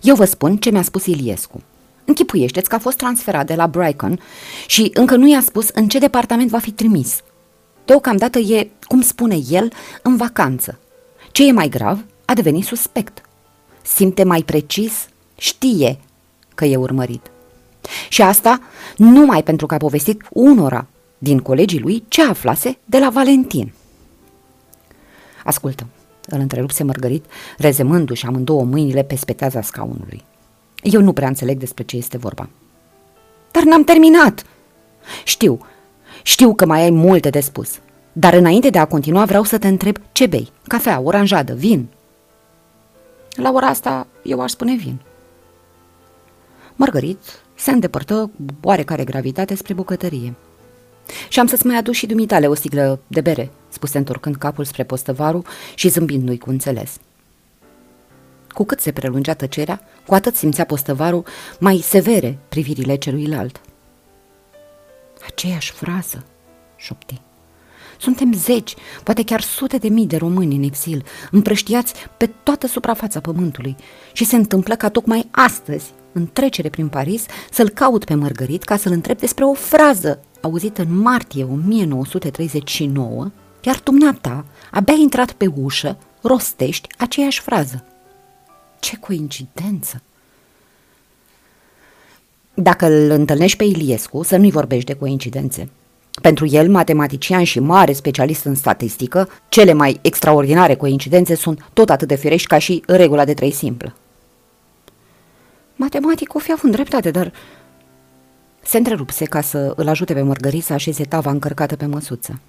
[0.02, 1.62] Eu vă spun ce mi-a spus Iliescu.
[2.06, 4.20] Închipuiește-ți că a fost transferat de la Brighton
[4.68, 7.22] și încă nu i-a spus în ce departament va fi trimis.
[7.86, 10.80] Deocamdată e, cum spune el, în vacanță.
[11.32, 13.22] Ce e mai grav, a devenit suspect.
[13.82, 16.00] Simte mai precis, știe
[16.56, 17.32] că e urmărit.
[18.10, 18.62] Și asta
[18.98, 20.88] numai pentru că a povestit unora
[21.20, 23.74] din colegii lui ce aflase de la Valentin.
[25.44, 25.88] Ascultă,
[26.28, 27.26] îl întrerupse Mărgărit,
[27.58, 30.24] rezemându-și amândouă mâinile pe speteaza scaunului.
[30.82, 32.50] Eu nu prea înțeleg despre ce este vorba.
[33.52, 34.46] Dar n-am terminat!
[35.24, 35.66] Știu,
[36.24, 37.80] știu că mai ai multe de spus,
[38.14, 40.52] dar înainte de a continua vreau să te întreb ce bei?
[40.68, 41.88] Cafea, oranjadă, vin?
[43.36, 45.00] La ora asta eu aș spune vin.
[46.76, 47.20] Margarit
[47.56, 50.34] se îndepărtă cu oarecare gravitate spre bucătărie.
[51.28, 54.84] Și am să-ți mai aduc și dumitale o sticlă de bere, spuse întorcând capul spre
[54.84, 55.44] postăvaru
[55.76, 56.98] și zâmbindu-i cu înțeles.
[58.50, 61.26] Cu cât se prelungea tăcerea, cu atât simțea postăvarul
[61.60, 63.62] mai severe privirile celuilalt.
[65.28, 66.26] Aceeași frază,
[66.76, 67.22] șopti.
[68.00, 73.20] Suntem zeci, poate chiar sute de mii de români în exil, împrăștiați pe toată suprafața
[73.20, 73.76] pământului
[74.14, 78.78] și se întâmplă ca tocmai astăzi, în trecere prin Paris, să-l caut pe Mărgărit ca
[78.78, 85.98] să-l întreb despre o frază auzită în martie 1939, iar dumneata, abia intrat pe ușă,
[86.22, 87.84] rostești aceeași frază.
[88.80, 90.02] Ce coincidență!
[92.54, 95.70] Dacă îl întâlnești pe Iliescu, să nu-i vorbești de coincidențe.
[96.22, 102.08] Pentru el, matematician și mare specialist în statistică, cele mai extraordinare coincidențe sunt tot atât
[102.08, 103.96] de firești ca și regula de trei simplă.
[105.80, 107.34] Matematicul fi având dreptate, dar...
[108.62, 112.40] Se întrerupse ca să îl ajute pe Mărgărit să așeze tava încărcată pe măsuță.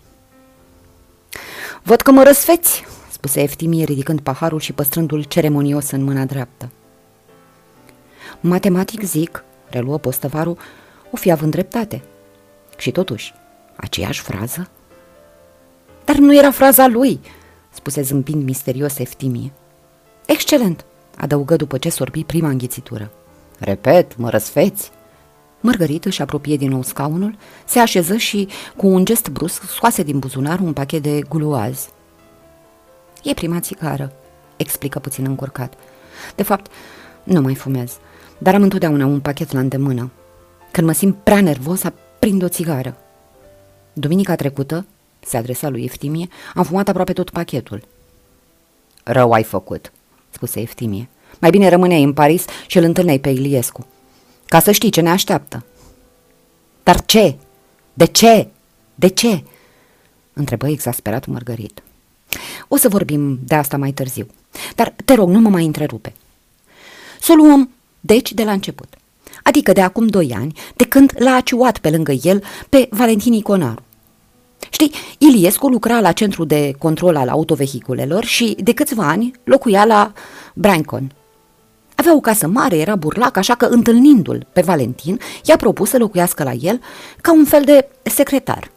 [1.82, 6.70] Văd că mă răsfeți, spuse Eftimie ridicând paharul și păstrându-l ceremonios în mâna dreaptă.
[8.40, 10.58] Matematic zic, reluă postăvarul,
[11.10, 12.02] o fi având dreptate.
[12.76, 13.34] Și totuși,
[13.76, 14.68] aceeași frază?
[16.04, 17.20] Dar nu era fraza lui,
[17.70, 19.52] spuse zâmbind misterios Eftimie.
[20.26, 20.84] Excelent,
[21.16, 23.10] adăugă după ce sorbi prima înghițitură.
[23.60, 24.90] Repet, mă răsfeți.
[25.60, 30.18] Mărgărit își apropie din nou scaunul, se așeză și, cu un gest brusc, scoase din
[30.18, 31.88] buzunar un pachet de gluaz.
[33.22, 34.12] E prima țigară,
[34.56, 35.74] explică puțin încurcat.
[36.34, 36.70] De fapt,
[37.22, 37.98] nu mai fumez,
[38.38, 40.10] dar am întotdeauna un pachet la îndemână.
[40.70, 42.96] Când mă simt prea nervos, aprind o țigară.
[43.92, 44.86] Duminica trecută,
[45.20, 47.82] se adresa lui Eftimie, am fumat aproape tot pachetul.
[49.04, 49.92] Rău ai făcut,
[50.30, 51.08] spuse Eftimie.
[51.40, 53.86] Mai bine rămâneai în Paris și îl întâlneai pe Iliescu.
[54.46, 55.64] Ca să știi ce ne așteaptă.
[56.82, 57.36] Dar ce?
[57.92, 58.48] De ce?
[58.94, 59.44] De ce?
[60.32, 61.82] Întrebă exasperat Mărgărit.
[62.68, 64.26] O să vorbim de asta mai târziu.
[64.74, 66.14] Dar te rog, nu mă mai întrerupe.
[67.20, 68.94] Să o luăm, deci, de la început.
[69.42, 73.82] Adică de acum doi ani, de când l-a aciuat pe lângă el pe Valentin Iconaru.
[74.70, 80.12] Știi, Iliescu lucra la centru de control al autovehiculelor și de câțiva ani locuia la
[80.54, 81.12] Brancon.
[82.00, 86.42] Avea o casă mare, era burlac, așa că întâlnindu-l pe Valentin, i-a propus să locuiască
[86.42, 86.80] la el
[87.20, 88.70] ca un fel de secretar.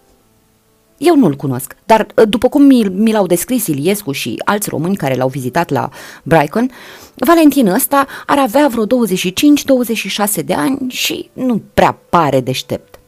[0.98, 4.96] Eu nu-l cunosc, dar ă, după cum mi, mi l-au descris Iliescu și alți români
[4.96, 5.90] care l-au vizitat la
[6.24, 6.72] Brighton,
[7.16, 13.00] Valentin ăsta ar avea vreo 25-26 de ani și nu prea pare deștept.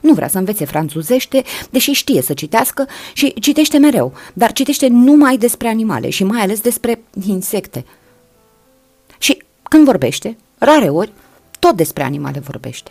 [0.00, 5.36] Nu vrea să învețe franțuzește, deși știe să citească și citește mereu, dar citește numai
[5.36, 7.84] despre animale și mai ales despre insecte.
[9.66, 11.12] Și când vorbește, rare ori,
[11.58, 12.90] tot despre animale vorbește.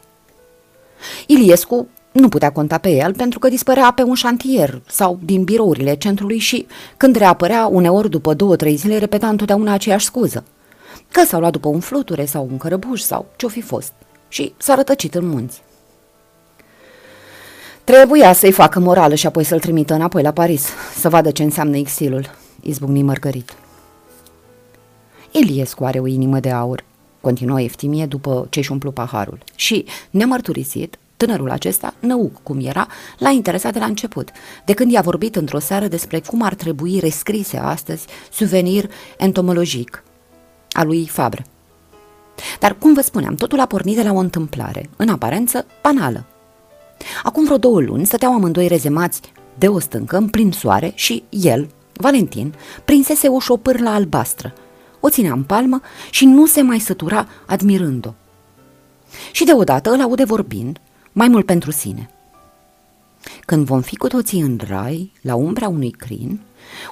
[1.28, 5.96] Iliescu nu putea conta pe el pentru că dispărea pe un șantier sau din birourile
[5.96, 10.44] centrului și, când reapărea uneori după două-trei zile, repeta întotdeauna aceeași scuză.
[11.12, 13.94] că s-au luat după un fluture sau un cărăbuș sau ce-o fi fost
[14.28, 15.62] și s-a rătăcit în munți.
[17.84, 20.68] Trebuia să-i facă morală și apoi să-l trimită înapoi la Paris,
[21.00, 22.30] să vadă ce înseamnă exilul,
[22.62, 23.56] izbucni Mărgărit.
[25.42, 26.84] Iliescu are o inimă de aur,
[27.22, 29.38] continuă Eftimie după ce își umplu paharul.
[29.56, 34.30] Și, nemărturisit, tânărul acesta, năuc cum era, l-a interesat de la început,
[34.66, 40.04] de când i-a vorbit într-o seară despre cum ar trebui rescrise astăzi suvenir entomologic
[40.72, 41.46] a lui Fabre.
[42.60, 46.26] Dar, cum vă spuneam, totul a pornit de la o întâmplare, în aparență banală.
[47.24, 49.22] Acum vreo două luni stăteau amândoi rezemați
[49.58, 52.54] de o stâncă în plin soare și el, Valentin,
[52.86, 54.54] prinsese o șopârlă albastră,
[55.06, 58.14] o ținea în palmă și nu se mai sătura admirând-o.
[59.32, 60.80] Și deodată îl aude vorbind,
[61.12, 62.10] mai mult pentru sine.
[63.46, 66.40] Când vom fi cu toții în rai, la umbra unui crin,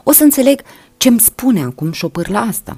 [0.04, 0.62] o să înțeleg
[0.98, 2.78] ce-mi spune acum șopârla asta.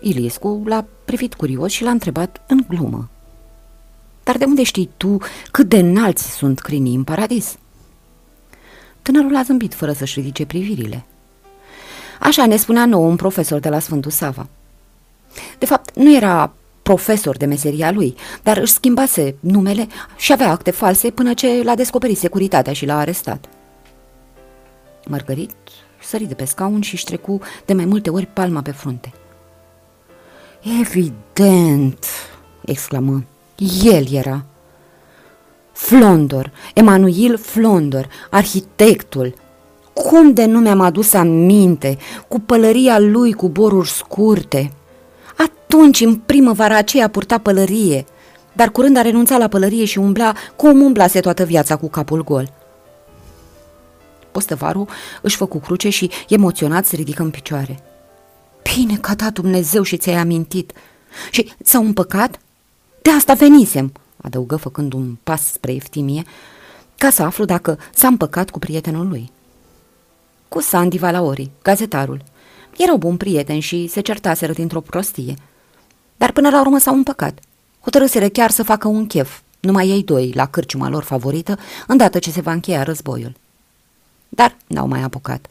[0.00, 3.08] Iliescu l-a privit curios și l-a întrebat în glumă.
[4.24, 5.18] Dar de unde știi tu
[5.50, 7.58] cât de înalți sunt crinii în paradis?
[9.02, 11.04] Tânărul a zâmbit fără să-și ridice privirile.
[12.20, 14.46] Așa ne spunea nou un profesor de la Sfântul Sava.
[15.58, 16.52] De fapt, nu era
[16.82, 21.74] profesor de meseria lui, dar își schimbase numele și avea acte false până ce l-a
[21.74, 23.48] descoperit securitatea și l-a arestat.
[25.06, 25.50] Margarit
[26.02, 29.12] sări de pe scaun și-și trecu de mai multe ori palma pe frunte.
[30.80, 32.06] Evident,
[32.64, 33.24] exclamă,
[33.82, 34.44] el era.
[35.72, 39.34] Flondor, Emanuel Flondor, arhitectul,
[40.02, 44.72] cum de nu mi-am adus aminte, cu pălăria lui cu boruri scurte.
[45.36, 48.04] Atunci, în primăvara aceea, purta pălărie,
[48.52, 52.52] dar curând a renunțat la pălărie și umbla cum umblase toată viața cu capul gol.
[54.30, 54.88] Postăvarul
[55.22, 57.82] își făcu cruce și, emoționat, se ridică în picioare.
[58.74, 60.72] Bine că a dat Dumnezeu și ți-ai amintit.
[61.30, 62.38] Și s-au împăcat?
[63.02, 66.22] De asta venisem, adăugă făcând un pas spre Eftimie,
[66.98, 69.30] ca să aflu dacă s-a împăcat cu prietenul lui
[70.50, 72.22] cu Sandy Valaori, gazetarul.
[72.76, 75.34] Erau bun prieten și se certaseră dintr-o prostie.
[76.16, 77.38] Dar până la urmă s-au împăcat.
[77.80, 82.30] Hotărâsere chiar să facă un chef, numai ei doi, la cârciuma lor favorită, îndată ce
[82.30, 83.32] se va încheia războiul.
[84.28, 85.46] Dar n-au mai apucat.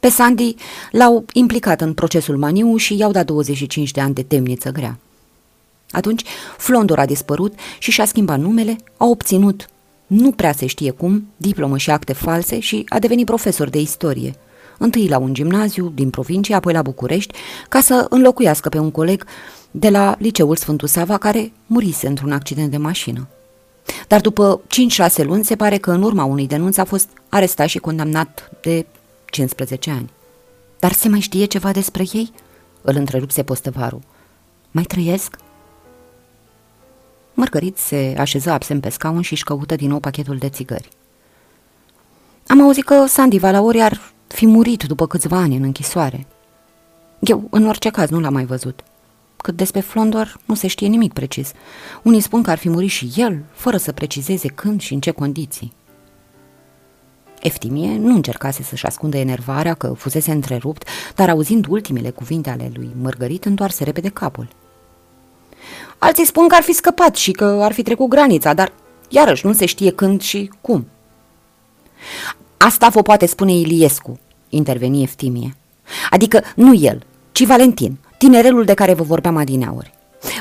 [0.00, 0.54] Pe Sandy
[0.90, 4.98] l-au implicat în procesul Maniu și i-au dat 25 de ani de temniță grea.
[5.90, 6.22] Atunci,
[6.58, 9.68] Flondor a dispărut și și-a schimbat numele, a obținut
[10.06, 14.34] nu prea se știe cum, diplomă și acte false și a devenit profesor de istorie.
[14.78, 17.34] Întâi la un gimnaziu din provincie, apoi la București,
[17.68, 19.24] ca să înlocuiască pe un coleg
[19.70, 23.28] de la liceul Sfântul Sava care murise într-un accident de mașină.
[24.08, 24.60] Dar după
[25.20, 28.86] 5-6 luni se pare că în urma unui denunț a fost arestat și condamnat de
[29.24, 30.10] 15 ani.
[30.78, 32.32] Dar se mai știe ceva despre ei?
[32.82, 34.00] Îl întrerupse postăvarul.
[34.70, 35.36] Mai trăiesc?
[37.34, 40.88] Mărgărit se așeză absent pe scaun și își căută din nou pachetul de țigări.
[42.46, 46.26] Am auzit că Sandy Valaori ar fi murit după câțiva ani în închisoare.
[47.18, 48.82] Eu, în orice caz, nu l-am mai văzut.
[49.36, 51.52] Cât despre Flondor, nu se știe nimic precis.
[52.02, 55.10] Unii spun că ar fi murit și el, fără să precizeze când și în ce
[55.10, 55.72] condiții.
[57.40, 62.90] Eftimie nu încercase să-și ascundă enervarea că fusese întrerupt, dar auzind ultimele cuvinte ale lui
[63.00, 64.48] Mărgărit, întoarse repede capul–
[65.98, 68.72] Alții spun că ar fi scăpat și că ar fi trecut granița, dar
[69.08, 70.86] iarăși nu se știe când și cum.
[72.56, 75.56] Asta vă poate spune Iliescu, interveni Eftimie.
[76.10, 79.92] Adică nu el, ci Valentin, tinerelul de care vă vorbeam adineauri.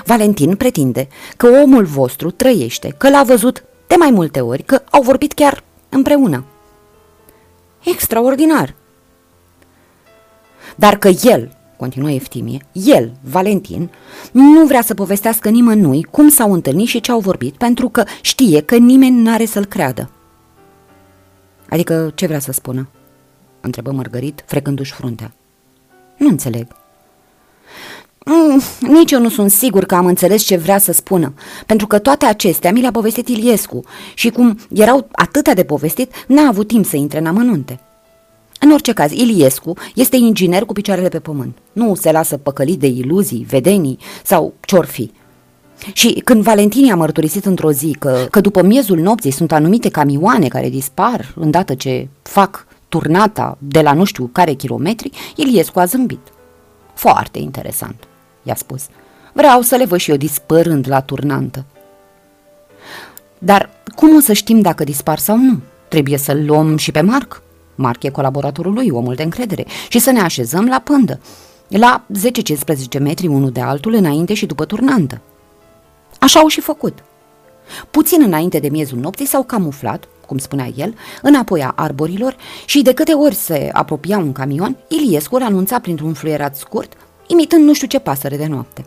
[0.05, 5.01] Valentin pretinde că omul vostru trăiește, că l-a văzut de mai multe ori, că au
[5.01, 6.45] vorbit chiar împreună.
[7.83, 8.73] Extraordinar!
[10.75, 13.89] Dar că el continuă Eftimie, el, Valentin,
[14.31, 18.61] nu vrea să povestească nimănui cum s-au întâlnit și ce au vorbit, pentru că știe
[18.61, 20.09] că nimeni n-are să-l creadă.
[21.69, 22.89] Adică ce vrea să spună?
[23.61, 25.33] întrebă Mărgărit, frecându-și fruntea.
[26.17, 26.67] Nu înțeleg.
[28.25, 31.33] Mm, nici eu nu sunt sigur că am înțeles ce vrea să spună,
[31.65, 36.47] pentru că toate acestea mi le-a povestit Iliescu și cum erau atâtea de povestit, n-a
[36.47, 37.79] avut timp să intre în amănunte.
[38.63, 41.57] În orice caz, Iliescu este inginer cu picioarele pe pământ.
[41.73, 45.11] Nu se lasă păcălit de iluzii, vedenii sau ciorfi.
[45.93, 50.47] Și când Valentini a mărturisit într-o zi că, că după miezul nopții sunt anumite camioane
[50.47, 56.31] care dispar îndată ce fac turnata de la nu știu care kilometri, Iliescu a zâmbit.
[56.93, 58.07] Foarte interesant,
[58.43, 58.85] i-a spus.
[59.33, 61.65] Vreau să le văd și eu dispărând la turnantă.
[63.37, 65.59] Dar cum o să știm dacă dispar sau nu?
[65.87, 67.41] Trebuie să-l luăm și pe Marc?
[67.75, 71.19] Marc e colaboratorul lui, omul de încredere, și să ne așezăm la pândă.
[71.67, 72.05] la
[72.97, 75.21] 10-15 metri unul de altul înainte și după turnantă.
[76.19, 77.03] Așa au și făcut.
[77.91, 82.93] Puțin înainte de miezul nopții s-au camuflat, cum spunea el, înapoi a arborilor și de
[82.93, 86.93] câte ori se apropia un camion, Iliescu îl anunța printr-un fluierat scurt,
[87.27, 88.85] imitând nu știu ce pasăre de noapte.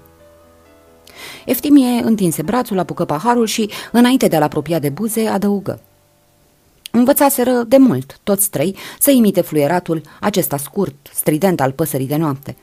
[1.44, 5.80] Eftimie întinse brațul, apucă paharul și, înainte de a-l apropia de buze, adăugă.
[6.96, 12.56] Învățaseră de mult, toți trei, să imite fluieratul acesta scurt, strident al păsării de noapte.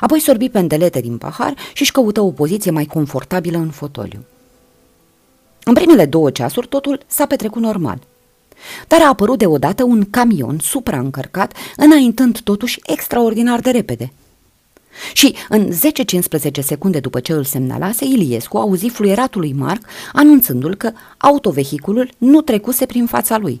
[0.00, 4.24] Apoi sorbi pendelete din pahar și își căută o poziție mai confortabilă în fotoliu.
[5.64, 7.98] În primele două ceasuri totul s-a petrecut normal.
[8.88, 14.12] Dar a apărut deodată un camion supraîncărcat, înaintând totuși extraordinar de repede.
[15.12, 19.82] Și în 10-15 secunde după ce îl semnalase, Iliescu auzi fluieratul lui Marc
[20.12, 23.60] anunțându-l că autovehiculul nu trecuse prin fața lui.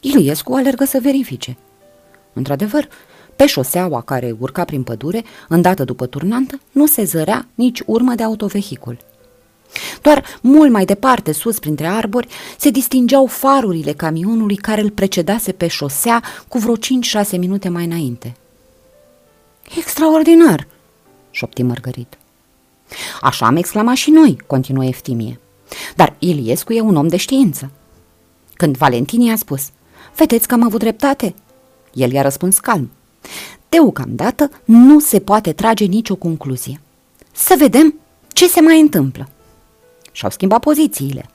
[0.00, 1.56] Iliescu alergă să verifice.
[2.32, 2.88] Într-adevăr,
[3.36, 8.22] pe șoseaua care urca prin pădure, îndată după turnantă, nu se zărea nici urmă de
[8.22, 8.98] autovehicul.
[10.02, 12.28] Doar mult mai departe, sus printre arbori,
[12.58, 18.36] se distingeau farurile camionului care îl precedase pe șosea cu vreo 5-6 minute mai înainte.
[19.78, 20.66] Extraordinar!"
[21.30, 22.18] șopti Mărgărit.
[23.20, 25.40] Așa am exclamat și noi, continuă Eftimie.
[25.96, 27.70] Dar Iliescu e un om de știință.
[28.54, 29.70] Când Valentini a spus,
[30.16, 31.34] vedeți că am avut dreptate,
[31.92, 32.90] el i-a răspuns calm.
[33.68, 36.80] Deocamdată nu se poate trage nicio concluzie.
[37.32, 37.94] Să vedem
[38.28, 39.28] ce se mai întâmplă.
[40.12, 41.30] Și-au schimbat pozițiile.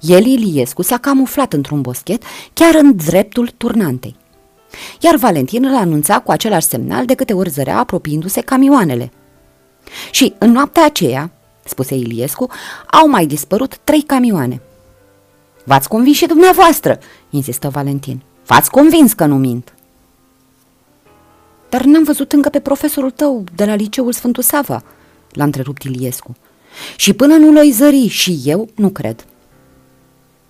[0.00, 2.22] El, Iliescu, s-a camuflat într-un boschet,
[2.52, 4.16] chiar în dreptul turnantei.
[5.00, 9.12] Iar Valentin îl anunța cu același semnal de câte ori zărea apropiindu-se camioanele.
[10.10, 11.30] Și în noaptea aceea,
[11.64, 12.50] spuse Iliescu,
[12.90, 14.60] au mai dispărut trei camioane.
[15.64, 16.98] V-ați convins și dumneavoastră,
[17.30, 18.22] insistă Valentin.
[18.46, 19.74] V-ați convins că nu mint.
[21.68, 24.82] Dar n-am văzut încă pe profesorul tău de la liceul Sfântul Sava,
[25.32, 26.36] l-a întrerupt Iliescu.
[26.96, 29.24] Și până nu l-o zări și eu, nu cred.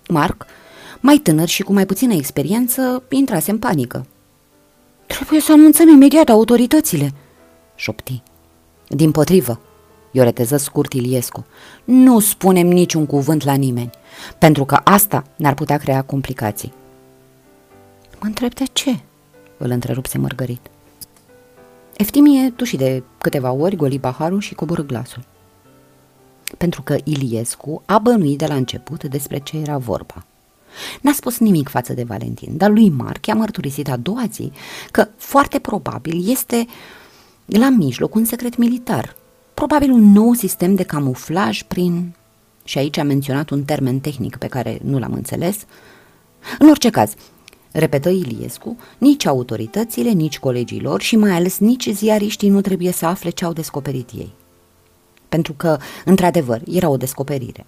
[0.07, 0.45] Marc,
[0.99, 4.05] mai tânăr și cu mai puțină experiență, intrase în panică.
[5.07, 7.13] Trebuie să anunțăm imediat autoritățile,
[7.75, 8.21] șopti.
[8.87, 9.59] Din potrivă,
[10.11, 11.45] ioreteză scurt Iliescu,
[11.83, 13.89] nu spunem niciun cuvânt la nimeni,
[14.37, 16.73] pentru că asta ne-ar putea crea complicații.
[18.19, 18.99] Mă întreb de ce?
[19.57, 20.69] îl întrerupse Mărgărit.
[21.97, 25.23] Eftimie tuși de câteva ori goli paharul și coboră glasul.
[26.57, 30.25] Pentru că Iliescu a bănuit de la început despre ce era vorba.
[31.01, 34.51] N-a spus nimic față de Valentin, dar lui Marc i-a mărturisit a doua zi
[34.91, 36.65] că foarte probabil este
[37.45, 39.15] la mijloc un secret militar,
[39.53, 42.13] probabil un nou sistem de camuflaj prin...
[42.63, 45.65] Și aici a menționat un termen tehnic pe care nu l-am înțeles.
[46.59, 47.13] În orice caz,
[47.71, 53.05] repetă Iliescu, nici autoritățile, nici colegii lor și mai ales nici ziariștii nu trebuie să
[53.05, 54.33] afle ce au descoperit ei.
[55.29, 57.65] Pentru că, într-adevăr, era o descoperire.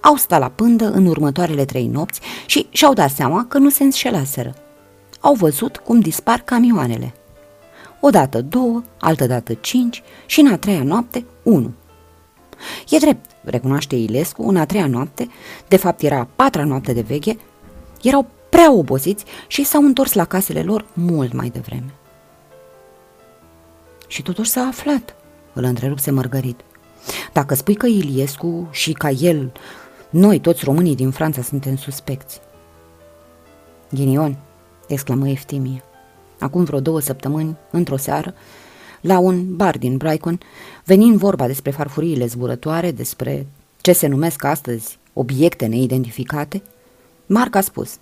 [0.00, 3.82] Au stat la pândă în următoarele trei nopți și și-au dat seama că nu se
[3.82, 4.54] înșelaseră.
[5.20, 7.14] Au văzut cum dispar camioanele.
[8.00, 11.72] Odată două, altădată cinci și în a treia noapte unu.
[12.88, 15.28] E drept, recunoaște Ilescu, în a treia noapte,
[15.68, 17.38] de fapt era a patra noapte de veche,
[18.02, 21.94] erau prea obosiți și s-au întors la casele lor mult mai devreme.
[24.06, 25.16] Și totuși s-a aflat,
[25.52, 26.60] îl întrerupse Mărgărit.
[27.32, 29.52] Dacă spui că Iliescu și ca el
[30.10, 32.40] noi, toți românii din Franța, suntem suspecți.
[33.90, 34.38] Ghinion,
[34.86, 35.82] exclamă Eftimie.
[36.38, 38.34] Acum vreo două săptămâni, într-o seară,
[39.00, 40.40] la un bar din Brighton,
[40.84, 43.46] venind vorba despre farfuriile zburătoare, despre
[43.80, 46.62] ce se numesc astăzi obiecte neidentificate,
[47.26, 47.96] Marc a spus,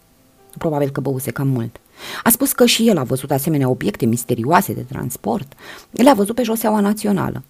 [0.59, 1.81] probabil că băuse cam mult,
[2.23, 5.53] a spus că și el a văzut asemenea obiecte misterioase de transport,
[5.91, 7.43] le-a văzut pe joseaua națională.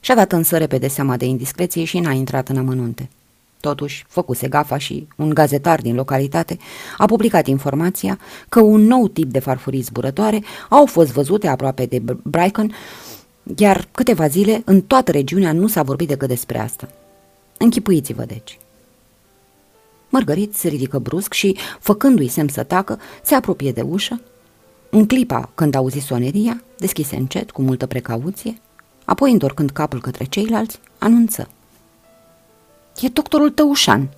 [0.00, 3.08] Și-a dat însă repede seama de indiscreție și n-a intrat în amănunte.
[3.62, 6.58] Totuși, făcuse gafa și un gazetar din localitate
[6.98, 12.02] a publicat informația că un nou tip de farfurii zburătoare au fost văzute aproape de
[12.22, 12.74] Brighton,
[13.56, 16.88] iar câteva zile în toată regiunea nu s-a vorbit decât despre asta.
[17.58, 18.58] Închipuiți-vă deci.
[20.08, 24.20] Mărgărit se ridică brusc și, făcându-i semn să tacă, se apropie de ușă.
[24.90, 28.60] În clipa când auzi soneria, deschise încet, cu multă precauție,
[29.04, 31.48] apoi, întorcând capul către ceilalți, anunță–
[33.00, 34.08] E doctorul Tăușan.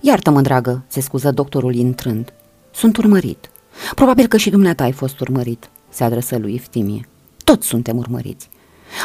[0.00, 2.32] Iartă-mă, dragă, se scuză doctorul intrând.
[2.70, 3.50] Sunt urmărit.
[3.94, 7.08] Probabil că și dumneata ai fost urmărit, se adresă lui Iftimie.
[7.44, 8.48] Toți suntem urmăriți.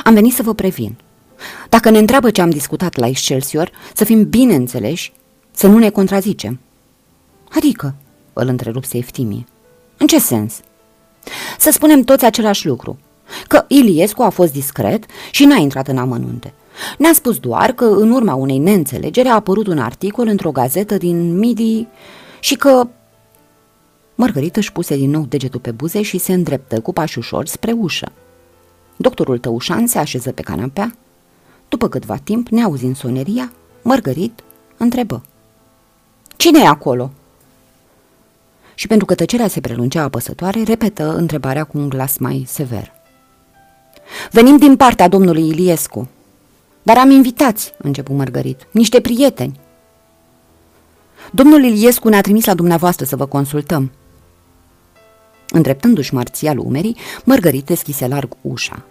[0.04, 0.98] Am venit să vă previn.
[1.70, 5.14] Dacă ne întreabă ce am discutat la Excelsior, să fim bine înțeleși,
[5.52, 6.60] să nu ne contrazicem.
[7.56, 7.96] Adică,
[8.34, 9.46] îl întrerupse Eftimie.
[9.98, 10.60] În ce sens?
[11.60, 12.98] Să spunem toți același lucru,
[13.48, 16.54] că Iliescu a fost discret și n-a intrat în amănunte.
[16.98, 21.38] Ne-a spus doar că în urma unei neînțelegeri a apărut un articol într-o gazetă din
[21.38, 21.88] Midi
[22.40, 22.88] și că...
[24.16, 27.72] Margarita își puse din nou degetul pe buze și se îndreptă cu pași ușor spre
[27.72, 28.12] ușă.
[28.96, 30.96] Doctorul Tăușan se așeză pe canapea.
[31.70, 33.52] După câtva timp, neauzind soneria,
[33.82, 34.44] Mărgărit
[34.78, 35.24] întrebă.
[36.36, 37.12] Cine e acolo?"
[38.76, 42.92] Și pentru că tăcerea se prelungea apăsătoare, repetă întrebarea cu un glas mai sever.
[44.32, 46.08] Venim din partea domnului Iliescu.
[46.86, 49.60] Dar am invitați, începu Mărgărit, niște prieteni.
[51.32, 53.92] Domnul Iliescu ne-a trimis la dumneavoastră să vă consultăm.
[55.50, 58.86] Îndreptându-și marțial umerii, Mărgărit deschise larg ușa.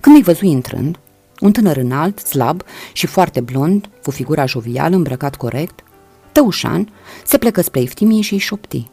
[0.00, 0.98] Când îi văzui intrând,
[1.40, 2.62] un tânăr înalt, slab
[2.92, 5.84] și foarte blond, cu figura jovială, îmbrăcat corect,
[6.32, 6.92] Tăușan
[7.24, 8.90] se plecă spre Iftimie și îi șopti.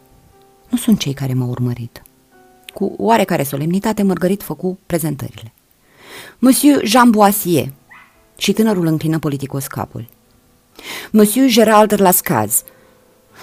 [0.69, 2.01] Nu sunt cei care m-au urmărit.
[2.73, 5.53] Cu oarecare solemnitate, Mărgărit făcu prezentările.
[6.39, 7.73] Monsieur Jean Boissier,
[8.38, 10.07] și tânărul înclină politicos capul.
[11.11, 12.63] Monsieur Gerald Lascaz,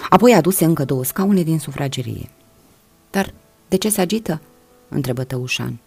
[0.09, 2.29] apoi aduse încă două scaune din sufragerie.
[3.11, 3.33] Dar
[3.67, 4.41] de ce se agită?
[4.89, 5.79] întrebă Tăușan.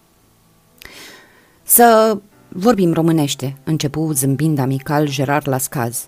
[1.62, 6.06] Să vorbim românește, începu zâmbind amical Gerard Lascaz,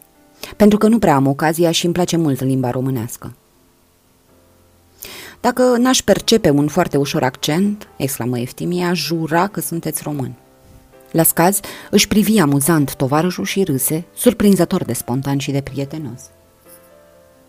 [0.56, 3.34] pentru că nu prea am ocazia și îmi place mult limba românească.
[5.40, 10.34] Dacă n-aș percepe un foarte ușor accent, exclamă Eftimia, jura că sunteți român.
[11.10, 16.20] Lascaz își privi amuzant tovarășul și râse, surprinzător de spontan și de prietenos.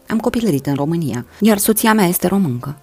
[0.08, 2.78] Am copilărit în România, iar soția mea este româncă.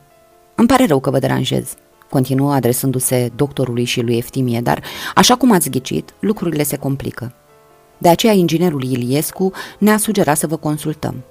[0.54, 1.74] Îmi pare rău că vă deranjez,
[2.10, 4.82] continuă adresându-se doctorului și lui Eftimie, dar,
[5.14, 7.32] așa cum ați ghicit, lucrurile se complică.
[7.98, 11.24] De aceea inginerul Iliescu ne-a sugerat să vă consultăm.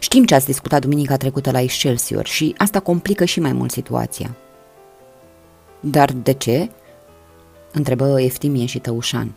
[0.00, 4.36] Știm ce ați discutat duminica trecută la Excelsior și asta complică și mai mult situația.
[5.80, 6.70] Dar de ce?
[7.74, 9.34] Întrebă Eftimie și Tăușan.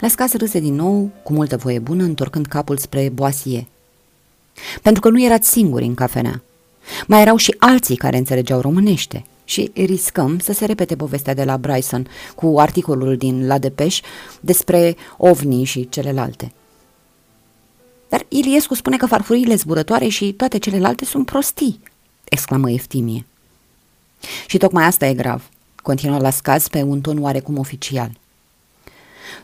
[0.00, 3.66] Lascas râse din nou, cu multă voie bună, întorcând capul spre Boasie.
[4.82, 6.42] Pentru că nu erați singuri în cafenea.
[7.06, 11.56] Mai erau și alții care înțelegeau românește și riscăm să se repete povestea de la
[11.56, 14.00] Bryson cu articolul din La Depeș
[14.40, 16.52] despre ovni și celelalte.
[18.08, 21.80] Dar Iliescu spune că farfuriile zburătoare și toate celelalte sunt prostii,
[22.24, 23.26] exclamă Eftimie.
[24.46, 25.48] Și tocmai asta e grav,
[25.84, 28.10] continuă la scaz pe un ton oarecum oficial.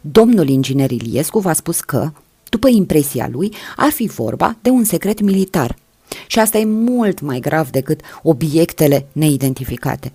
[0.01, 2.13] Domnul inginer Iliescu v-a spus că,
[2.49, 5.77] după impresia lui, ar fi vorba de un secret militar–
[6.27, 10.13] și asta e mult mai grav decât obiectele neidentificate.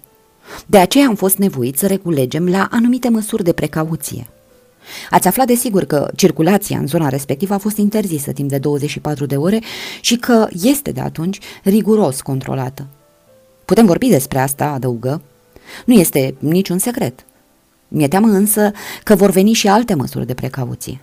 [0.66, 4.28] De aceea am fost nevoit să reculegem la anumite măsuri de precauție.
[5.10, 9.36] Ați aflat desigur că circulația în zona respectivă a fost interzisă timp de 24 de
[9.38, 9.62] ore
[10.02, 12.88] și că este de atunci riguros controlată.
[13.66, 15.22] Putem vorbi despre asta, adăugă.
[15.86, 17.26] Nu este niciun secret.
[17.88, 18.72] Mi-e teamă însă
[19.04, 21.02] că vor veni și alte măsuri de precauție.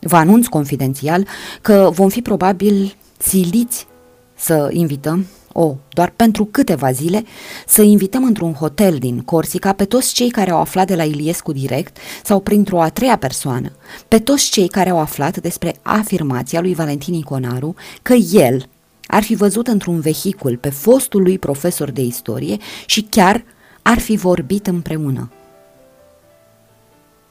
[0.00, 1.26] Vă anunț confidențial
[1.60, 3.86] că vom fi probabil siliți
[4.34, 7.24] să invităm, o, oh, doar pentru câteva zile,
[7.66, 11.52] să invităm într-un hotel din Corsica pe toți cei care au aflat de la Iliescu
[11.52, 13.72] direct sau printr-o a treia persoană,
[14.08, 18.68] pe toți cei care au aflat despre afirmația lui Valentin Iconaru că el
[19.06, 22.56] ar fi văzut într-un vehicul pe fostul lui profesor de istorie
[22.86, 23.44] și chiar
[23.82, 25.30] ar fi vorbit împreună.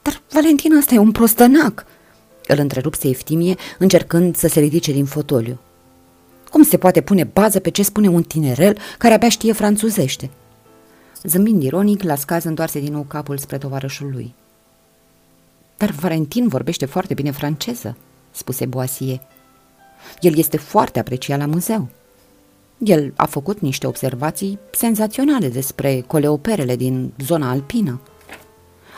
[0.02, 1.86] Dar Valentin ăsta e un prostănac,
[2.48, 5.60] îl întrerupse Eftimie, încercând să se ridice din fotoliu.
[6.50, 10.30] Cum se poate pune bază pe ce spune un tinerel care abia știe franțuzește?
[11.24, 14.34] Zâmbind ironic, la scaz întoarse din nou capul spre tovarășul lui.
[15.78, 17.98] Dar Valentin vorbește foarte bine franceză,
[18.32, 19.22] spuse Boasie.
[20.20, 21.90] El este foarte apreciat la muzeu.
[22.84, 28.02] El a făcut niște observații senzaționale despre coleoperele din zona alpină.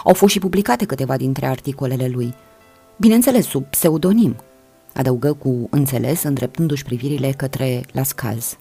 [0.03, 2.33] Au fost și publicate câteva dintre articolele lui,
[2.97, 4.35] bineînțeles sub pseudonim–
[4.93, 8.57] adăugă cu înțeles, îndreptându-și privirile către Lascaz.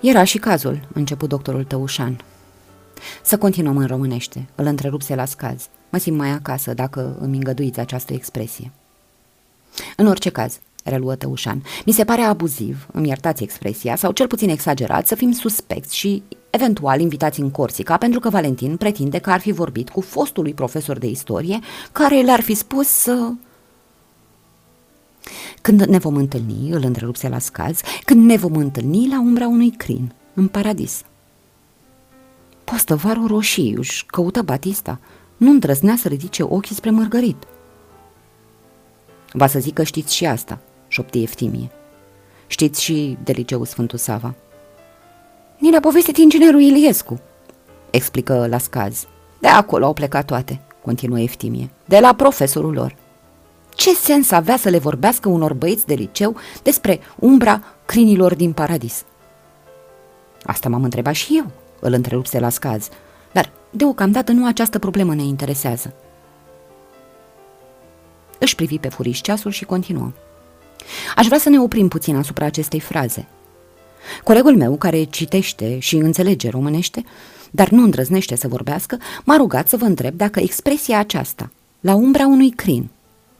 [0.00, 2.20] Era și cazul, început doctorul Tăușan.
[3.22, 5.68] Să continuăm în românește, îl întrerupse Lascaz.
[5.90, 8.72] Mă simt mai acasă dacă îmi îngăduiți această expresie.
[9.96, 10.58] În orice caz,
[10.88, 15.32] reluă Tăușan, mi se pare abuziv, îmi iertați expresia, sau cel puțin exagerat, să fim
[15.32, 20.00] suspecți și eventual invitați în Corsica, pentru că Valentin pretinde că ar fi vorbit cu
[20.00, 21.58] fostului profesor de istorie,
[21.92, 23.30] care le-ar fi spus să...
[25.60, 29.70] Când ne vom întâlni, îl întrerupse la scaz, când ne vom întâlni la umbra unui
[29.70, 31.02] crin, în paradis.
[32.64, 35.00] Postăvarul roșii își căută Batista,
[35.36, 37.36] nu îndrăznea să ridice ochii spre Mărgărit.
[39.32, 40.58] Va să zic că știți și asta,
[40.96, 41.70] șopti Eftimie.
[42.46, 44.34] Știți și de liceu Sfântul Sava.
[45.58, 47.20] Ni le-a povestit inginerul Iliescu,
[47.90, 49.06] explică la scaz.
[49.38, 52.96] De acolo au plecat toate, continuă Eftimie, de la profesorul lor.
[53.74, 59.04] Ce sens avea să le vorbească unor băieți de liceu despre umbra crinilor din paradis?
[60.42, 62.88] Asta m-am întrebat și eu, îl întrerupse la scaz,
[63.32, 65.94] dar deocamdată nu această problemă ne interesează.
[68.38, 70.12] Își privi pe furiș ceasul și continuă.
[71.16, 73.26] Aș vrea să ne oprim puțin asupra acestei fraze.
[74.24, 77.04] Colegul meu, care citește și înțelege românește,
[77.50, 82.26] dar nu îndrăznește să vorbească, m-a rugat să vă întreb dacă expresia aceasta, la umbra
[82.26, 82.88] unui crin,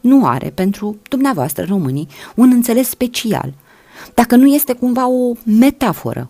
[0.01, 3.53] nu are pentru dumneavoastră românii un înțeles special,
[4.13, 6.29] dacă nu este cumva o metaforă.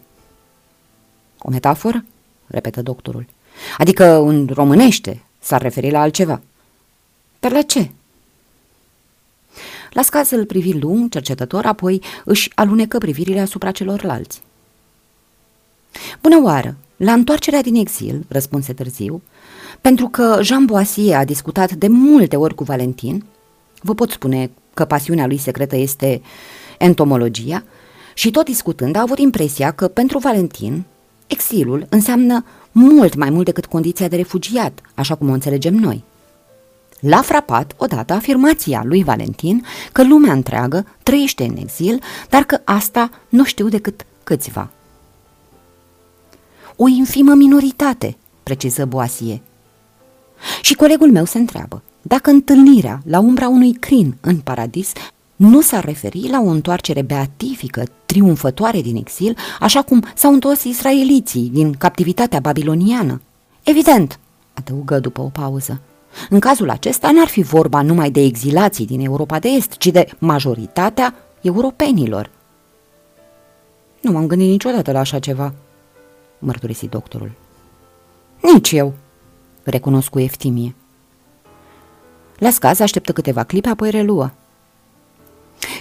[1.40, 2.06] O metaforă?
[2.48, 3.26] repetă doctorul.
[3.78, 6.42] Adică în românește s-ar referi la altceva.
[7.40, 7.90] Dar la ce?
[9.98, 14.42] La scaz îl privi lung, cercetător, apoi își alunecă privirile asupra celorlalți.
[16.22, 16.76] Bună oară!
[16.98, 19.22] La întoarcerea din exil, răspunse târziu,
[19.82, 23.26] pentru că Jean Boissier a discutat de multe ori cu Valentin,
[23.82, 26.22] vă pot spune că pasiunea lui secretă este
[26.78, 27.64] entomologia,
[28.14, 30.84] și tot discutând a avut impresia că pentru Valentin
[31.28, 36.04] exilul înseamnă mult mai mult decât condiția de refugiat, așa cum o înțelegem noi.
[37.00, 43.10] L-a frapat odată afirmația lui Valentin că lumea întreagă trăiește în exil, dar că asta
[43.30, 44.70] nu știu decât câțiva.
[46.76, 49.42] O infimă minoritate, preciză Boasie.
[50.62, 54.92] Și colegul meu se întreabă dacă întâlnirea la umbra unui crin în paradis
[55.36, 61.50] nu s-ar referi la o întoarcere beatifică, triumfătoare din exil, așa cum s-au întors israeliții
[61.54, 63.22] din captivitatea babiloniană.
[63.64, 64.20] Evident,
[64.54, 65.82] adăugă după o pauză,
[66.30, 70.08] în cazul acesta n-ar fi vorba numai de exilații din Europa de Est, ci de
[70.18, 72.30] majoritatea europenilor.
[74.02, 75.54] Nu m-am gândit niciodată la așa ceva,
[76.40, 77.32] mărturisi doctorul.
[78.42, 78.94] Nici eu,
[79.64, 80.76] recunosc cu eftimie.
[82.38, 84.32] La scaz așteptă câteva clipe, apoi reluă.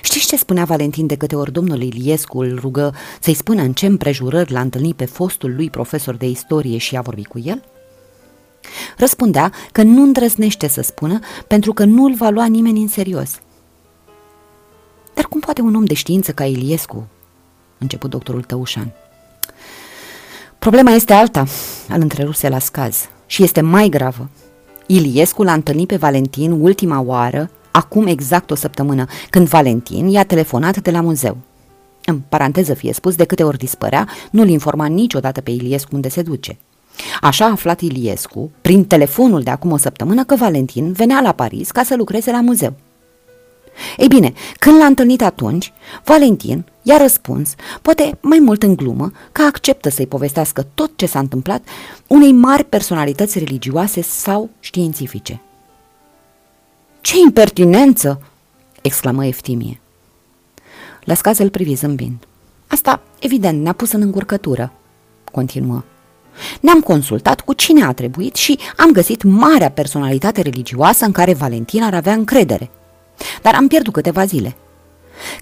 [0.03, 3.87] Știți ce spunea Valentin de câte ori domnul Iliescu îl rugă să-i spună în ce
[3.87, 7.65] împrejurări l-a întâlnit pe fostul lui profesor de istorie și a vorbit cu el?
[8.97, 13.41] Răspundea că nu îndrăznește să spună pentru că nu îl va lua nimeni în serios.
[15.15, 17.07] Dar cum poate un om de știință ca Iliescu?
[17.79, 18.93] Început doctorul Tăușan.
[20.59, 21.47] Problema este alta,
[21.89, 24.29] îl întreruse la scaz, și este mai gravă.
[24.87, 30.77] Iliescu l-a întâlnit pe Valentin ultima oară, acum exact o săptămână, când Valentin i-a telefonat
[30.77, 31.37] de la muzeu.
[32.05, 36.23] În paranteză fie spus, de câte ori dispărea, nu-l informa niciodată pe Iliescu unde se
[36.23, 36.59] duce.
[37.21, 41.71] Așa a aflat Iliescu, prin telefonul de acum o săptămână, că Valentin venea la Paris
[41.71, 42.75] ca să lucreze la muzeu.
[43.97, 45.73] Ei bine, când l-a întâlnit atunci,
[46.05, 51.19] Valentin i-a răspuns, poate mai mult în glumă, că acceptă să-i povestească tot ce s-a
[51.19, 51.69] întâmplat
[52.07, 55.41] unei mari personalități religioase sau științifice.
[57.01, 58.23] Ce impertinență!"
[58.83, 59.81] exclamă Eftimie.
[61.01, 62.27] La scaz îl privi zâmbind.
[62.67, 64.73] Asta, evident, ne-a pus în încurcătură,
[65.33, 65.85] continuă.
[66.61, 71.83] Ne-am consultat cu cine a trebuit și am găsit marea personalitate religioasă în care Valentin
[71.83, 72.71] ar avea încredere.
[73.43, 74.57] Dar am pierdut câteva zile.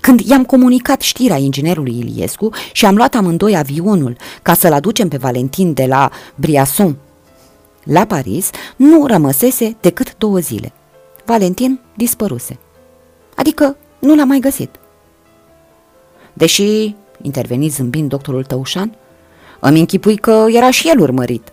[0.01, 5.17] Când i-am comunicat știrea inginerului Iliescu și am luat amândoi avionul ca să-l aducem pe
[5.17, 6.97] Valentin de la Briasson
[7.85, 10.73] la Paris, nu rămăsese decât două zile.
[11.25, 12.59] Valentin dispăruse.
[13.37, 14.71] Adică nu l-a mai găsit.
[16.33, 18.97] Deși, interveni zâmbind doctorul Tăușan,
[19.69, 21.53] îmi închipui că era și el urmărit.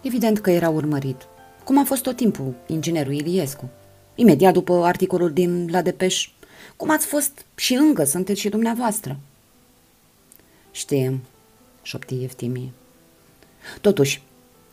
[0.00, 1.26] Evident că era urmărit,
[1.64, 3.70] cum a fost tot timpul inginerul Iliescu.
[4.14, 6.28] Imediat după articolul din La Depeș,
[6.76, 9.18] cum ați fost și încă sunteți și dumneavoastră.
[10.70, 11.20] Știm,
[11.82, 12.72] șopti Eftimie.
[13.80, 14.22] Totuși,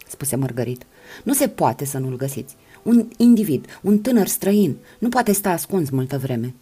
[0.07, 0.85] spuse Mărgărit,
[1.23, 2.55] nu se poate să nu-l găsiți.
[2.83, 6.53] Un individ, un tânăr străin, nu poate sta ascuns multă vreme.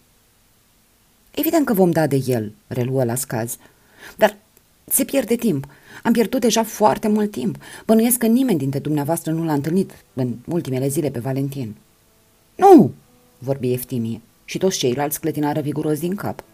[1.30, 3.56] Evident că vom da de el, reluă la scaz,
[4.16, 4.36] dar
[4.84, 5.66] se pierde timp.
[6.02, 7.56] Am pierdut deja foarte mult timp.
[7.86, 11.76] Bănuiesc că nimeni dintre dumneavoastră nu l-a întâlnit în ultimele zile pe Valentin.
[12.54, 12.92] Nu,
[13.38, 16.44] vorbi Eftimie și toți ceilalți clătinară viguros din cap.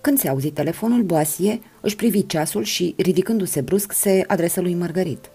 [0.00, 5.30] Când se auzi telefonul, Boasie își privi ceasul și, ridicându-se brusc, se adresă lui Margarit.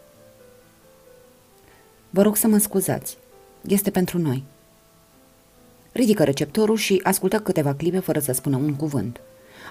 [2.09, 3.17] Vă rog să mă scuzați.
[3.67, 4.43] Este pentru noi.
[5.91, 9.19] Ridică receptorul și ascultă câteva clipe fără să spună un cuvânt.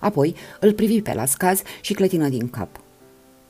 [0.01, 2.80] Apoi îl privi pe Lascaz și clătină din cap.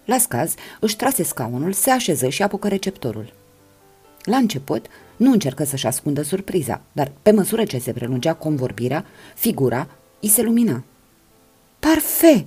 [0.04, 3.32] Lascaz își trase scaunul, se așeză și apucă receptorul.
[4.22, 4.86] La început,
[5.16, 9.88] nu încercă să-și ascundă surpriza, dar pe măsură ce se prelungea convorbirea, figura
[10.20, 10.84] îi se lumina.
[11.78, 12.46] Parfait!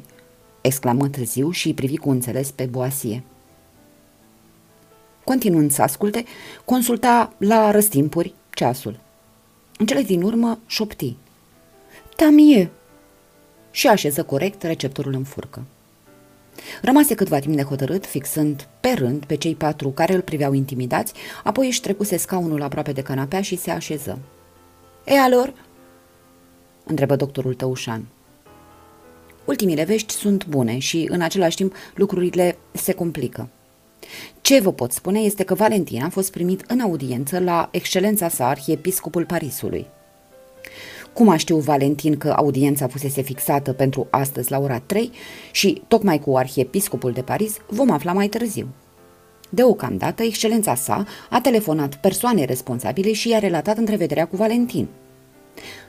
[0.62, 3.24] exclamă târziu și privi cu înțeles pe Boasie.
[5.24, 6.24] Continuând să asculte,
[6.66, 9.00] consulta la răstimpuri ceasul.
[9.78, 11.16] În cele din urmă șopti.
[12.16, 12.72] Tamie!
[13.72, 15.64] Și așeză corect receptorul în furcă.
[16.82, 21.14] Rămase câtva timp nehotărât, fixând pe rând pe cei patru care îl priveau intimidați,
[21.44, 24.20] apoi își trecuse scaunul aproape de canapea și se așeză.
[25.06, 25.54] E alor?"
[26.84, 28.06] întrebă doctorul Tăușan.
[29.46, 33.50] Ultimile vești sunt bune și, în același timp, lucrurile se complică.
[34.42, 38.48] Ce vă pot spune este că Valentin a fost primit în audiență la excelența sa
[38.48, 39.88] arhiepiscopul Parisului.
[41.20, 45.12] Cum a știut Valentin că audiența fusese fixată pentru astăzi la ora 3
[45.52, 48.68] și tocmai cu arhiepiscopul de Paris, vom afla mai târziu.
[49.50, 54.88] Deocamdată, excelența sa a telefonat persoanei responsabile și i-a relatat întrevederea cu Valentin.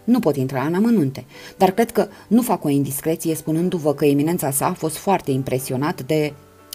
[0.05, 1.25] Nu pot intra în amănunte,
[1.57, 6.03] dar cred că nu fac o indiscreție spunându-vă că eminența sa a fost foarte impresionat
[6.03, 6.33] de,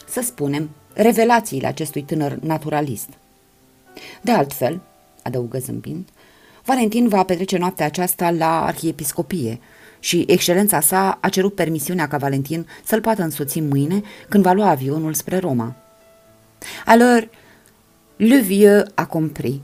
[0.07, 3.09] să spunem, revelațiile acestui tânăr naturalist.
[4.21, 4.81] De altfel,
[5.23, 6.09] adăugă zâmbind,
[6.65, 9.59] Valentin va petrece noaptea aceasta la arhiepiscopie
[9.99, 14.69] și excelența sa a cerut permisiunea ca Valentin să-l poată însoți mâine când va lua
[14.69, 15.75] avionul spre Roma.
[16.85, 17.27] Alors,
[18.15, 19.59] le vieux a compris,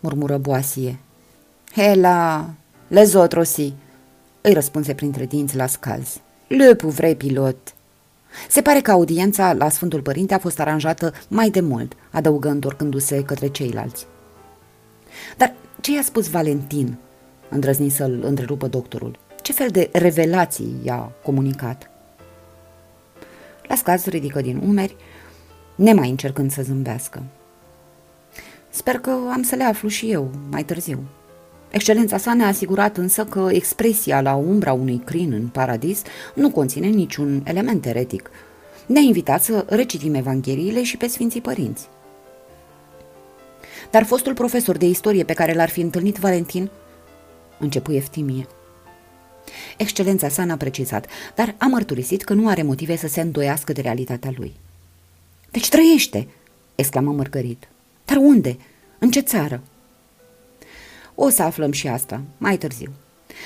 [0.00, 0.98] murmură Boasie.
[1.74, 2.50] Hela,
[2.88, 3.74] les autres aussi,
[4.40, 6.20] îi răspunse printre dinți la scaz.
[6.46, 7.74] Le pauvre pilot.
[8.48, 13.22] Se pare că audiența la Sfântul Părinte a fost aranjată mai de mult, adăugă întorcându-se
[13.22, 14.06] către ceilalți.
[15.36, 16.96] Dar ce i-a spus Valentin?
[17.48, 19.18] Îndrăzni să-l întrerupă doctorul.
[19.42, 21.90] Ce fel de revelații i-a comunicat?
[23.62, 24.96] La scaz ridică din umeri,
[25.74, 27.22] nemai încercând să zâmbească.
[28.70, 30.98] Sper că am să le aflu și eu mai târziu.
[31.70, 36.02] Excelența sa ne-a asigurat însă că expresia la umbra unui crin în paradis
[36.34, 38.30] nu conține niciun element eretic.
[38.86, 41.88] Ne-a invitat să recitim Evangheliile și pe Sfinții Părinți.
[43.94, 46.70] Dar fostul profesor de istorie pe care l-ar fi întâlnit Valentin,
[47.58, 48.46] începu Eftimie.
[49.76, 53.80] Excelența sa n-a precizat, dar a mărturisit că nu are motive să se îndoiască de
[53.80, 54.52] realitatea lui.
[55.50, 56.28] Deci trăiește!"
[56.74, 57.68] exclamă Mărgărit.
[58.04, 58.56] Dar unde?
[58.98, 59.62] În ce țară?"
[61.14, 62.92] O să aflăm și asta, mai târziu.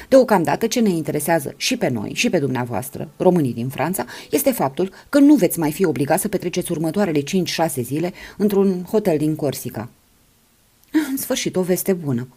[0.09, 4.93] Deocamdată ce ne interesează și pe noi și pe dumneavoastră, românii din Franța, este faptul
[5.09, 7.25] că nu veți mai fi obligați să petreceți următoarele 5-6
[7.83, 9.89] zile într-un hotel din Corsica.
[10.93, 12.29] În sfârșit, o veste bună,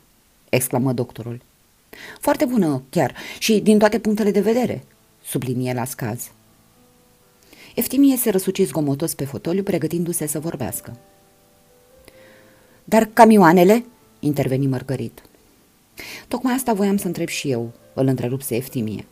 [0.49, 1.41] exclamă doctorul.
[2.19, 4.83] Foarte bună, chiar, și din toate punctele de vedere,
[5.23, 6.31] sublinie la scaz.
[7.75, 10.97] Eftimie se răsuci zgomotos pe fotoliu, pregătindu-se să vorbească.
[12.83, 13.85] Dar camioanele?
[14.19, 15.21] interveni Mărgărit.
[16.27, 19.05] Tocmai asta voiam să întreb și eu, îl întrerupse Eftimie.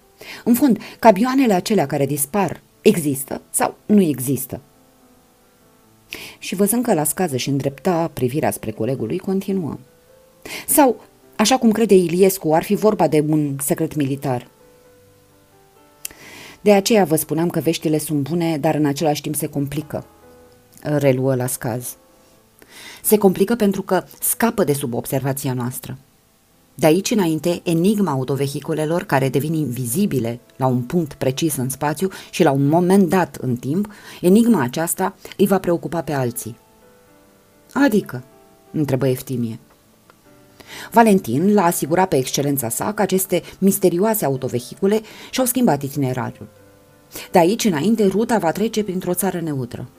[0.43, 4.61] În fond, camioanele acelea care dispar există sau nu există?
[6.37, 9.77] Și văzând că la scază și îndrepta privirea spre colegul lui, continuă.
[10.67, 11.01] Sau,
[11.35, 14.47] așa cum crede Iliescu, ar fi vorba de un secret militar.
[16.61, 20.05] De aceea vă spuneam că veștile sunt bune, dar în același timp se complică,
[20.81, 21.95] reluă la scaz.
[23.03, 25.97] Se complică pentru că scapă de sub observația noastră.
[26.79, 32.43] De aici înainte, enigma autovehiculelor care devin invizibile la un punct precis în spațiu și
[32.43, 36.57] la un moment dat în timp, enigma aceasta îi va preocupa pe alții.
[37.73, 38.23] Adică,
[38.71, 39.59] întrebă Eftimie.
[40.91, 45.01] Valentin l-a asigurat pe excelența sa că aceste misterioase autovehicule
[45.31, 46.47] și-au schimbat itinerariul.
[47.31, 49.89] De aici înainte, ruta va trece printr-o țară neutră.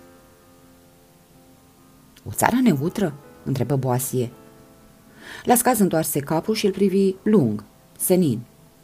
[2.28, 3.14] O țară neutră?
[3.44, 4.30] întrebă Boasie.
[5.44, 7.64] La scaz întoarse capul și îl privi lung,
[7.98, 8.40] senin,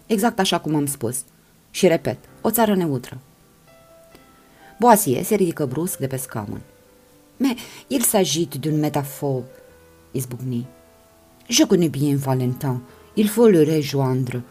[0.06, 1.24] exact așa cum am spus.
[1.70, 3.18] Și repet, o țară neutră.
[4.78, 6.60] Boasie se ridică brusc de pe scaun.
[7.36, 9.44] Mais il s'agit d'une métaphore,
[10.10, 10.66] izbucni.
[11.48, 12.82] Je connais bien Valentin,
[13.14, 14.42] il faut le rejoindre.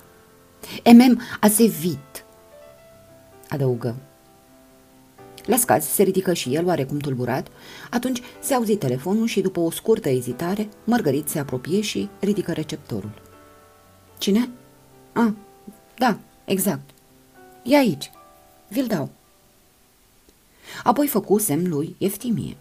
[0.84, 2.26] Et même assez vite,
[3.50, 3.96] adăugă.
[5.46, 7.48] Lescaz se ridică și el oarecum tulburat,
[7.90, 13.22] atunci se auzi telefonul și după o scurtă ezitare, Mărgărit se apropie și ridică receptorul.
[14.18, 14.50] Cine?
[15.14, 15.32] Ah,
[15.98, 16.90] da, exact.
[17.64, 18.12] E aici.
[18.68, 19.10] Vi-l dau.
[20.84, 22.58] Apoi făcu semn lui Eftimie.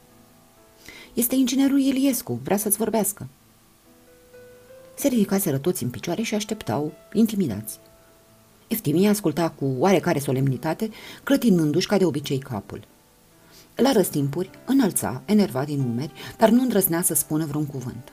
[1.15, 3.27] Este inginerul Iliescu, vrea să-ți vorbească.
[4.95, 7.79] Se ridicaseră toți în picioare și așteptau, intimidați.
[8.69, 10.91] Eftimie asculta cu oarecare solemnitate,
[11.25, 12.85] clătinându-și ca de obicei capul.
[13.75, 18.13] La răstimpuri, înălța, enervat din umeri, dar nu îndrăznea să spună vreun cuvânt.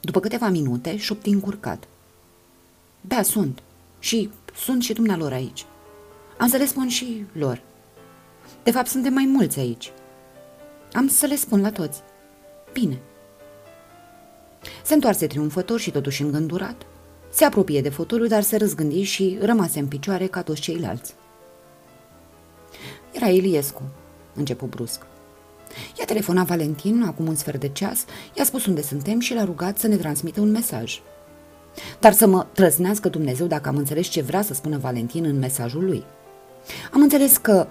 [0.00, 1.88] După câteva minute, șopti încurcat.
[3.00, 3.62] Da, sunt.
[3.98, 5.66] Și sunt și dumnealor aici.
[6.38, 7.62] Am să le spun și lor.
[8.62, 9.92] De fapt, suntem mai mulți aici.
[10.92, 12.02] Am să le spun la toți.
[12.72, 13.00] Bine.
[14.84, 16.86] Se întoarse triumfător și totuși îngândurat.
[17.38, 21.14] Se apropie de fotoliu, dar se răzgândi și rămase în picioare ca toți ceilalți.
[23.12, 23.82] Era Iliescu,
[24.34, 25.06] începu brusc.
[25.98, 29.78] I-a telefonat Valentin acum un sfert de ceas, i-a spus unde suntem și l-a rugat
[29.78, 31.00] să ne transmită un mesaj.
[32.00, 35.84] Dar să mă trăznească Dumnezeu dacă am înțeles ce vrea să spună Valentin în mesajul
[35.84, 36.04] lui.
[36.92, 37.66] Am înțeles că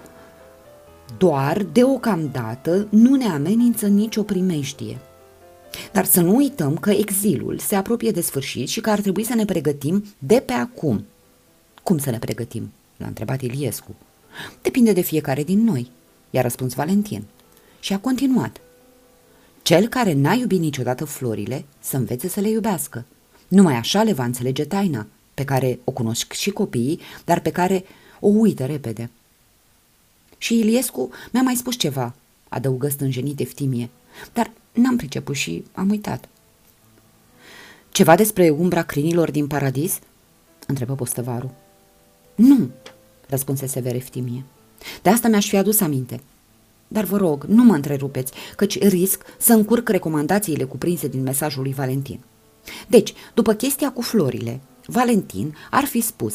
[1.18, 4.98] doar deocamdată nu ne amenință nicio primejdie.
[5.92, 9.34] Dar să nu uităm că exilul se apropie de sfârșit și că ar trebui să
[9.34, 11.04] ne pregătim de pe acum.
[11.82, 12.72] Cum să ne pregătim?
[12.96, 13.94] L-a întrebat Iliescu.
[14.62, 15.90] Depinde de fiecare din noi,
[16.30, 17.24] i-a răspuns Valentin.
[17.80, 18.60] Și a continuat.
[19.62, 23.04] Cel care n-a iubit niciodată florile, să învețe să le iubească.
[23.48, 27.84] Numai așa le va înțelege taina, pe care o cunosc și copiii, dar pe care
[28.20, 29.10] o uită repede.
[30.38, 32.14] Și Iliescu mi-a mai spus ceva,
[32.48, 33.88] adăugă stânjenit Eftimie,
[34.32, 34.50] dar
[34.80, 36.28] n-am priceput și am uitat.
[37.88, 39.98] Ceva despre umbra crinilor din paradis?
[40.66, 41.50] întrebă postăvarul.
[42.34, 42.68] Nu,
[43.26, 44.44] răspunse sever Eftimie.
[45.02, 46.20] De asta mi-aș fi adus aminte.
[46.88, 51.72] Dar vă rog, nu mă întrerupeți, căci risc să încurc recomandațiile cuprinse din mesajul lui
[51.72, 52.20] Valentin.
[52.86, 56.34] Deci, după chestia cu florile, Valentin ar fi spus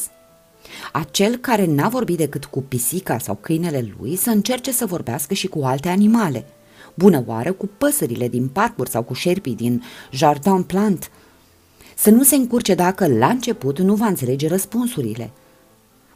[0.91, 5.47] acel care n-a vorbit decât cu pisica sau câinele lui să încerce să vorbească și
[5.47, 6.45] cu alte animale.
[6.93, 11.11] Bună oară cu păsările din parcuri sau cu șerpii din jardin plant.
[11.95, 15.31] Să nu se încurce dacă la început nu va înțelege răspunsurile.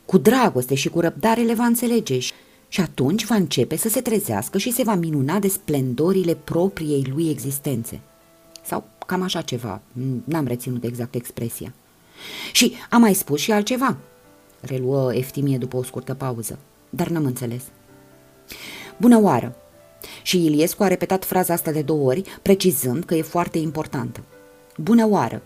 [0.06, 2.20] Cu dragoste și cu răbdare le va înțelege
[2.68, 7.30] și atunci va începe să se trezească și se va minuna de splendorile propriei lui
[7.30, 8.00] existențe.
[8.66, 9.82] Sau cam așa ceva,
[10.24, 11.74] n-am reținut exact expresia.
[12.52, 13.98] Și am mai spus și altceva,
[14.62, 16.60] reluă Eftimie după o scurtă pauză,
[16.90, 17.64] dar n-am înțeles.
[18.98, 19.56] Bună oară!
[20.22, 24.24] Și Iliescu a repetat fraza asta de două ori, precizând că e foarte importantă.
[24.78, 25.41] Bună oară!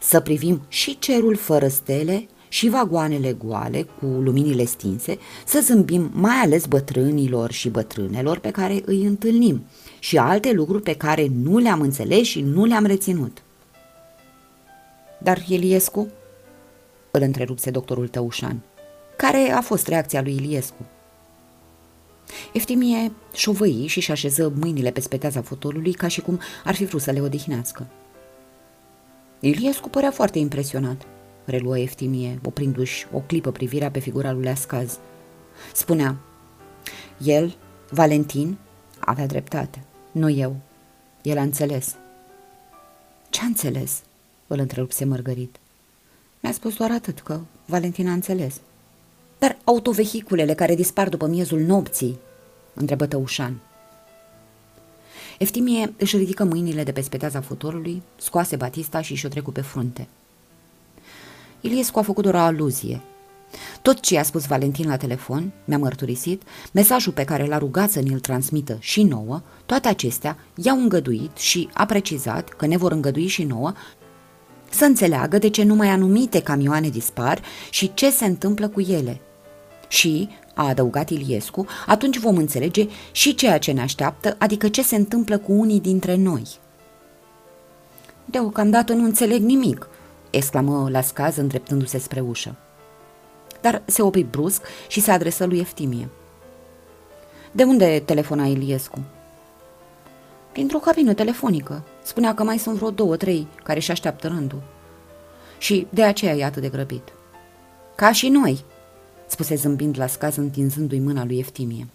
[0.00, 6.36] Să privim și cerul fără stele și vagoanele goale cu luminile stinse, să zâmbim mai
[6.36, 9.64] ales bătrânilor și bătrânelor pe care îi întâlnim
[9.98, 13.42] și alte lucruri pe care nu le-am înțeles și nu le-am reținut.
[15.18, 16.08] Dar Iliescu?
[17.10, 18.60] Îl întrerupse doctorul Tăușan.
[19.16, 20.86] Care a fost reacția lui Iliescu?
[22.52, 27.10] Eftimie șovăi și-și așeză mâinile pe speteaza fotolului ca și cum ar fi vrut să
[27.10, 27.86] le odihnească.
[29.40, 31.06] Iliescu părea foarte impresionat
[31.44, 34.98] reluă Eftimie, oprindu-și o clipă privirea pe figura lui Ascaz.
[35.74, 36.16] Spunea,
[37.18, 37.56] el,
[37.90, 38.56] Valentin,
[38.98, 40.56] avea dreptate, nu eu.
[41.22, 41.96] El a înțeles.
[43.30, 44.02] Ce a înțeles?
[44.46, 45.56] Îl întrerupse Mărgărit.
[46.40, 48.60] Mi-a spus doar atât, că Valentin a înțeles.
[49.38, 52.18] Dar autovehiculele care dispar după miezul nopții?
[52.74, 53.60] întrebă Tăușan.
[55.38, 60.08] Eftimie își ridică mâinile de pe speteaza fotorului, scoase Batista și și-o trecu pe frunte.
[61.60, 63.00] Iliescu a făcut doar o aluzie.
[63.82, 68.00] Tot ce i-a spus Valentin la telefon, mi-a mărturisit, mesajul pe care l-a rugat să
[68.00, 73.26] ne-l transmită și nouă, toate acestea i-au îngăduit și a precizat că ne vor îngădui
[73.26, 73.72] și nouă
[74.74, 79.20] să înțeleagă de ce numai anumite camioane dispar și ce se întâmplă cu ele.
[79.88, 84.96] Și, a adăugat Iliescu, atunci vom înțelege și ceea ce ne așteaptă, adică ce se
[84.96, 86.42] întâmplă cu unii dintre noi.
[88.24, 89.88] Deocamdată nu înțeleg nimic,
[90.30, 92.54] exclamă la scaz îndreptându-se spre ușă.
[93.60, 96.08] Dar se opri brusc și se adresă lui Eftimie.
[97.52, 98.98] De unde telefona Iliescu?
[100.52, 101.82] Printr-o cabină telefonică.
[102.04, 104.62] Spunea că mai sunt vreo două, trei care își așteaptă rândul.
[105.58, 107.12] Și de aceea e atât de grăbit.
[107.94, 108.64] Ca și noi,
[109.26, 111.86] spuse zâmbind la scaz întinzându-i mâna lui Eftimie.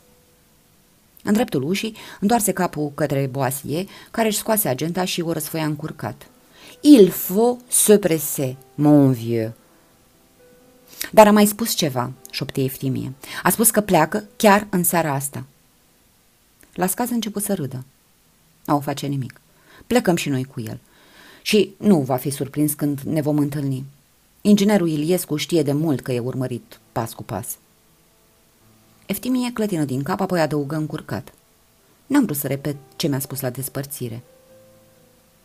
[1.24, 6.28] În dreptul ușii, întoarse capul către Boasie, care își scoase agenda și o răsfoia încurcat.
[6.82, 9.53] Il faut se presser, mon vieux.
[11.12, 13.14] Dar a mai spus ceva, șoptie Eftimie.
[13.43, 15.43] A spus că pleacă chiar în seara asta.
[16.74, 17.86] La scaz a început să râdă.
[18.66, 19.41] Nu o face nimic.
[19.90, 20.80] Plecăm și noi cu el.
[21.42, 23.86] Și nu va fi surprins când ne vom întâlni.
[24.42, 27.58] Inginerul Iliescu știe de mult că e urmărit pas cu pas.
[29.06, 31.34] Eftimie clătină din cap, apoi adăugă încurcat.
[32.06, 34.24] N-am vrut să repet ce mi-a spus la despărțire.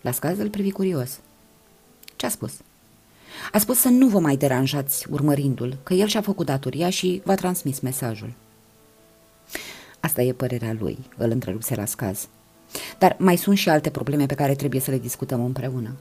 [0.00, 1.20] La scaz îl privi curios.
[2.16, 2.52] Ce a spus?
[3.52, 7.34] A spus să nu vă mai deranjați urmărindu-l, că el și-a făcut datoria și v-a
[7.34, 8.32] transmis mesajul.
[10.00, 12.28] Asta e părerea lui, îl întrerupse la scaz.
[12.98, 15.96] Dar mai sunt și alte probleme pe care trebuie să le discutăm împreună.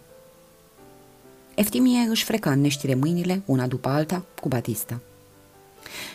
[1.55, 4.99] Eftimie își freca în neștire mâinile, una după alta, cu Batista.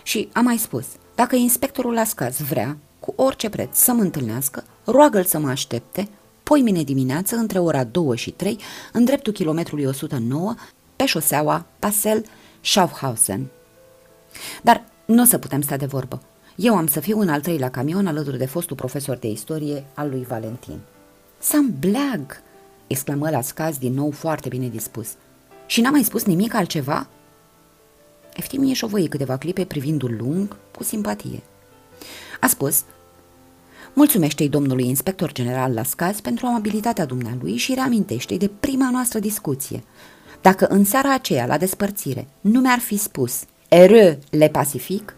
[0.02, 4.64] Și am mai spus, Dacă inspectorul la scaz vrea, cu orice preț, să mă întâlnească,
[4.84, 6.08] roagă-l să mă aștepte,
[6.42, 8.58] poi mine dimineață, între ora 2 și 3,
[8.92, 10.54] în dreptul kilometrului 109,
[10.96, 12.24] pe șoseaua Pasel
[12.60, 13.46] Schaffhausen.
[14.62, 16.22] Dar nu o să putem sta de vorbă.
[16.60, 20.08] Eu am să fiu în al treilea camion alături de fostul profesor de istorie al
[20.08, 20.78] lui Valentin.
[21.38, 22.42] Sam Blag!
[22.86, 25.08] exclamă la scaz din nou foarte bine dispus.
[25.66, 27.06] Și n-a mai spus nimic altceva?
[28.34, 31.42] Eftimie șovăi câteva clipe privindu-l lung, cu simpatie.
[32.40, 32.84] A spus,
[33.92, 39.84] Mulțumește-i domnului inspector general la scaz pentru amabilitatea dumnealui și reamintește-i de prima noastră discuție.
[40.40, 45.14] Dacă în seara aceea, la despărțire, nu mi-ar fi spus Eră le pacific,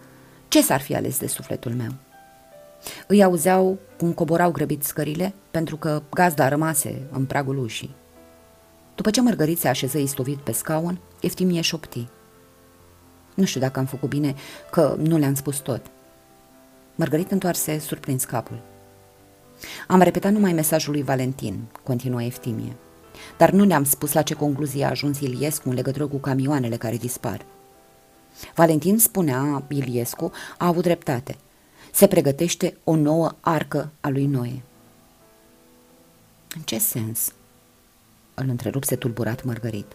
[0.50, 1.92] ce s-ar fi ales de sufletul meu?
[3.06, 7.94] Îi auzeau cum coborau grăbit scările, pentru că gazda rămase în pragul ușii.
[8.94, 12.08] După ce Mărgărit se așeză istovit pe scaun, Eftimie șopti.
[13.34, 14.34] Nu știu dacă am făcut bine,
[14.70, 15.86] că nu le-am spus tot.
[16.94, 18.62] Mărgărit întoarse surprins capul.
[19.86, 22.76] Am repetat numai mesajul lui Valentin, continuă Eftimie,
[23.36, 26.96] dar nu le-am spus la ce concluzie a ajuns Iliescu în legătură cu camioanele care
[26.96, 27.44] dispar.
[28.54, 31.36] Valentin spunea, Iliescu a avut dreptate.
[31.92, 34.62] Se pregătește o nouă arcă a lui Noe.
[36.56, 37.32] În ce sens?
[38.34, 39.86] Îl întrerupse tulburat Mărgărit.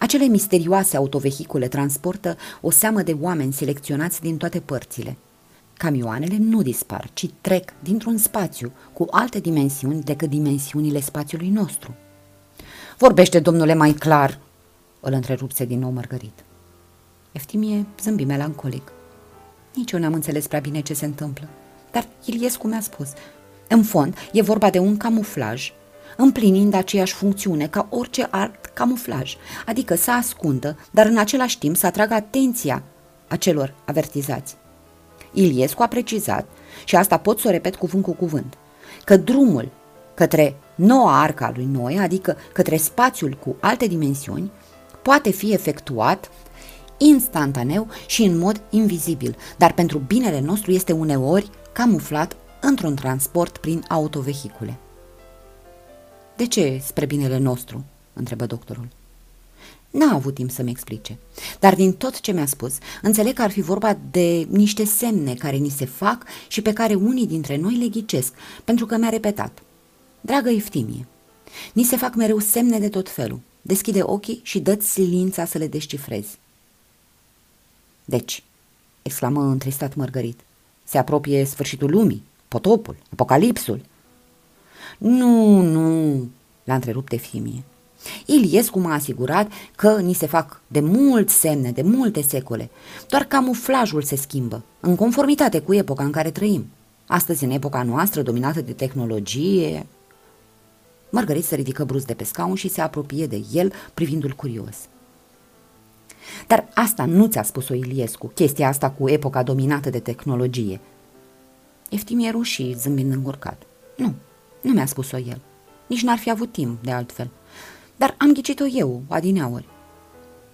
[0.00, 5.16] Acele misterioase autovehicule transportă o seamă de oameni selecționați din toate părțile.
[5.76, 11.94] Camioanele nu dispar, ci trec dintr-un spațiu cu alte dimensiuni decât dimensiunile spațiului nostru.
[12.98, 14.38] Vorbește, domnule, mai clar,
[15.00, 16.44] îl întrerupse din nou Mărgărit.
[17.34, 18.92] Eftimie zâmbi melancolic.
[19.74, 21.48] Nici eu n-am înțeles prea bine ce se întâmplă,
[21.90, 23.08] dar Iliescu mi-a spus.
[23.68, 25.72] În fond, e vorba de un camuflaj,
[26.16, 31.86] împlinind aceeași funcțiune ca orice alt camuflaj, adică să ascundă, dar în același timp să
[31.86, 32.82] atragă atenția
[33.28, 34.56] acelor avertizați.
[35.32, 36.46] Iliescu a precizat,
[36.84, 38.56] și asta pot să o repet cuvânt cu cuvânt,
[39.04, 39.68] că drumul
[40.14, 44.50] către noua arca lui Noe, adică către spațiul cu alte dimensiuni,
[45.02, 46.30] poate fi efectuat
[46.98, 53.84] instantaneu și în mod invizibil, dar pentru binele nostru este uneori camuflat într-un transport prin
[53.88, 54.78] autovehicule.
[56.36, 57.84] De ce spre binele nostru?
[58.12, 58.88] întrebă doctorul.
[59.90, 61.18] N-a avut timp să-mi explice,
[61.60, 65.56] dar din tot ce mi-a spus, înțeleg că ar fi vorba de niște semne care
[65.56, 68.32] ni se fac și pe care unii dintre noi le ghicesc,
[68.64, 69.62] pentru că mi-a repetat.
[70.20, 71.06] Dragă Eftimie,
[71.72, 73.40] ni se fac mereu semne de tot felul.
[73.62, 76.38] Deschide ochii și dă-ți silința să le descifrezi.
[78.04, 78.42] Deci,
[79.02, 80.40] exclamă întristat Mărgărit,
[80.84, 83.80] se apropie sfârșitul lumii, potopul, apocalipsul.
[84.98, 86.28] Nu, nu,
[86.64, 87.62] l-a întrerupt Eftimie.
[88.26, 92.70] Iliescu m-a asigurat că ni se fac de mult semne, de multe secole.
[93.08, 96.66] Doar camuflajul se schimbă, în conformitate cu epoca în care trăim.
[97.06, 99.86] Astăzi, în epoca noastră, dominată de tehnologie...
[101.10, 104.76] Margarit se ridică brusc de pe scaun și se apropie de el, privindu-l curios.
[106.46, 110.80] Dar asta nu ți-a spus-o Iliescu, chestia asta cu epoca dominată de tehnologie.
[111.90, 113.62] Eftimie rușii, zâmbind încurcat.
[113.96, 114.14] Nu,
[114.60, 115.40] nu mi-a spus-o el.
[115.86, 117.30] Nici n-ar fi avut timp, de altfel
[117.96, 119.64] dar am ghicit-o eu, adineauri.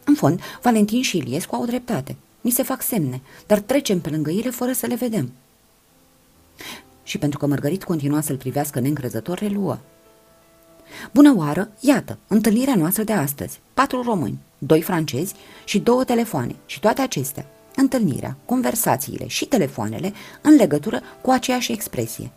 [0.05, 2.17] În fond, Valentin și Iliescu au dreptate.
[2.41, 5.33] Ni se fac semne, dar trecem pe lângă ele fără să le vedem.
[7.03, 9.79] Și pentru că Mărgărit continua să-l privească neîncrezător, reluă.
[11.13, 13.61] Bună oară, iată, întâlnirea noastră de astăzi.
[13.75, 15.35] Patru români, doi francezi
[15.65, 17.47] și două telefoane și toate acestea.
[17.77, 22.31] Întâlnirea, conversațiile și telefoanele în legătură cu aceeași expresie.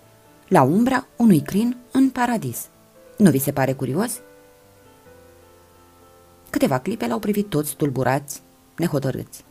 [0.47, 2.68] La umbra unui crin în paradis.
[3.18, 4.20] Nu vi se pare curios?
[6.49, 8.41] Câteva clipe l-au privit toți tulburați,
[8.78, 9.43] nehotărâți.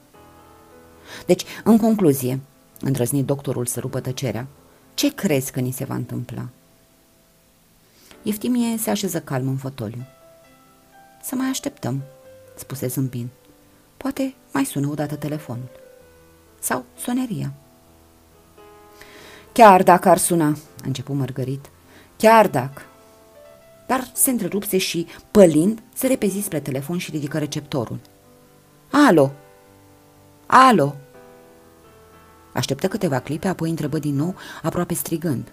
[1.26, 2.40] Deci, în concluzie,
[2.80, 4.46] îndrăznit doctorul să rupă tăcerea,
[4.94, 6.48] ce crezi că ni se va întâmpla?
[8.22, 10.06] Eftimie se așeză calm în fotoliu.
[11.22, 12.02] Să mai așteptăm,
[12.54, 13.28] spuse zâmbind.
[13.96, 15.70] Poate mai sună odată telefonul.
[16.60, 17.52] Sau soneria.
[19.52, 21.70] Chiar dacă ar suna, a început Mărgărit,
[22.16, 22.82] chiar dacă
[23.92, 27.98] dar se întrerupse și, pălind, se repezi spre telefon și ridică receptorul.
[28.90, 29.32] Alo!
[30.46, 30.94] Alo!
[32.52, 35.52] Așteptă câteva clipe, apoi întrebă din nou, aproape strigând.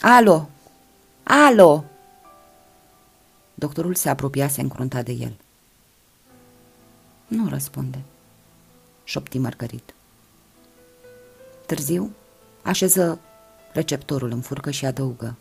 [0.00, 0.48] Alo!
[1.30, 1.84] Alo!
[3.54, 5.32] Doctorul se apropiase încruntat de el.
[7.26, 7.98] Nu răspunde,
[9.04, 9.94] șopti Margarit.
[11.66, 12.10] Târziu,
[12.62, 13.20] așeză
[13.72, 15.36] receptorul în furcă și adăugă.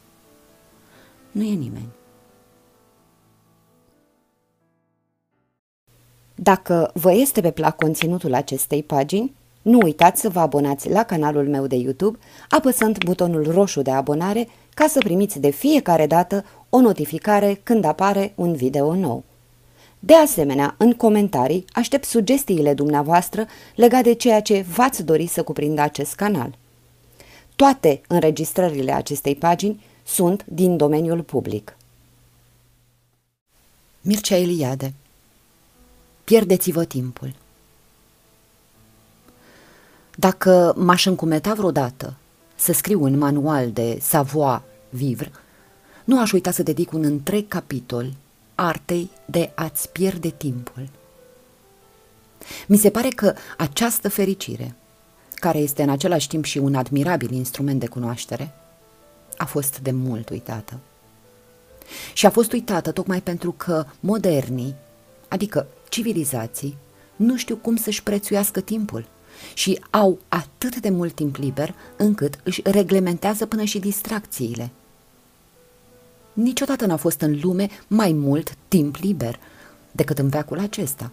[1.31, 1.89] Nu e nimeni.
[6.35, 11.47] Dacă vă este pe plac conținutul acestei pagini, Nu uitați să vă abonați la canalul
[11.47, 12.17] meu de YouTube
[12.49, 14.47] apăsând butonul roșu de abonare
[14.77, 19.23] ca să primiți de fiecare dată o notificare când apare un video nou.
[19.99, 25.81] De asemenea, în comentarii aștept sugestiile dumneavoastră legate de ceea ce v-ați dori să cuprindă
[25.81, 26.57] acest canal.
[27.55, 31.77] Toate înregistrările acestei pagini sunt din domeniul public.
[34.01, 34.93] Mircea Eliade
[36.23, 37.33] Pierdeți-vă timpul
[40.15, 42.15] Dacă m-aș încumeta vreodată
[42.57, 45.31] să scriu un manual de savoir-vivre,
[46.03, 48.13] nu aș uita să dedic un întreg capitol
[48.55, 50.89] artei de a-ți pierde timpul.
[52.67, 54.75] Mi se pare că această fericire,
[55.35, 58.53] care este în același timp și un admirabil instrument de cunoaștere,
[59.37, 60.79] a fost de mult uitată.
[62.13, 64.75] Și a fost uitată tocmai pentru că modernii,
[65.27, 66.77] adică civilizații,
[67.15, 69.05] nu știu cum să-și prețuiască timpul
[69.53, 74.71] și au atât de mult timp liber încât își reglementează până și distracțiile.
[76.33, 79.39] Niciodată n-a fost în lume mai mult timp liber
[79.91, 81.11] decât în veacul acesta.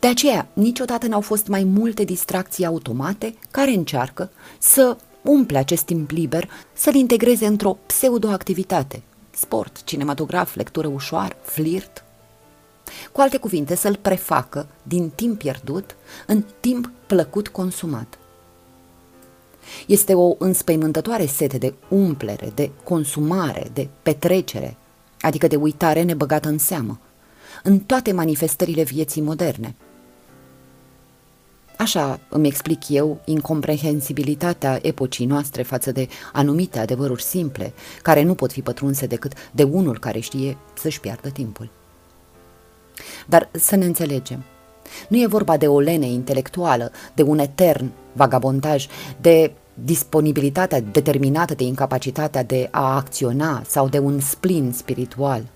[0.00, 6.10] De aceea, niciodată n-au fost mai multe distracții automate care încearcă să umple acest timp
[6.10, 12.04] liber, să-l integreze într-o pseudoactivitate, sport, cinematograf, lectură ușoară, flirt.
[13.12, 18.18] Cu alte cuvinte, să-l prefacă din timp pierdut în timp plăcut consumat.
[19.86, 24.76] Este o înspăimântătoare sete de umplere, de consumare, de petrecere,
[25.20, 26.98] adică de uitare nebăgată în seamă,
[27.62, 29.74] în toate manifestările vieții moderne.
[31.78, 37.72] Așa îmi explic eu incomprehensibilitatea epocii noastre față de anumite adevăruri simple,
[38.02, 41.70] care nu pot fi pătrunse decât de unul care știe să-și piardă timpul.
[43.26, 44.44] Dar să ne înțelegem,
[45.08, 48.86] nu e vorba de o lene intelectuală, de un etern vagabondaj,
[49.20, 55.50] de disponibilitatea determinată de incapacitatea de a acționa sau de un splin spiritual.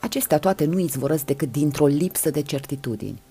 [0.00, 3.22] Acestea toate nu izvorăsc decât dintr-o lipsă de certitudini.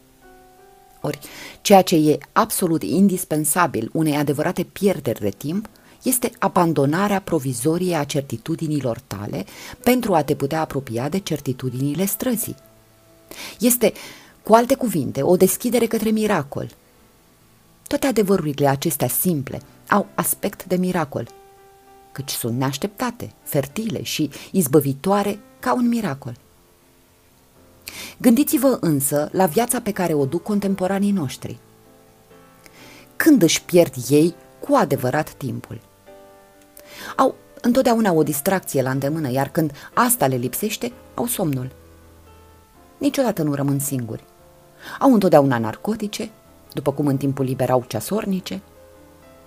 [1.01, 1.19] Ori,
[1.61, 5.69] ceea ce e absolut indispensabil unei adevărate pierderi de timp
[6.03, 9.45] este abandonarea provizorie a certitudinilor tale
[9.84, 12.55] pentru a te putea apropia de certitudinile străzii.
[13.59, 13.93] Este,
[14.43, 16.69] cu alte cuvinte, o deschidere către miracol.
[17.87, 21.27] Toate adevărurile acestea simple au aspect de miracol,
[22.11, 26.37] căci sunt neașteptate, fertile și izbăvitoare ca un miracol.
[28.17, 31.57] Gândiți-vă însă la viața pe care o duc contemporanii noștri.
[33.15, 35.81] Când își pierd ei cu adevărat timpul?
[37.15, 41.71] Au întotdeauna o distracție la îndemână, iar când asta le lipsește, au somnul.
[43.00, 44.24] Niciodată nu rămân singuri.
[45.00, 46.30] Au întotdeauna narcotice,
[46.74, 48.62] după cum în timpul liber au ceasornice.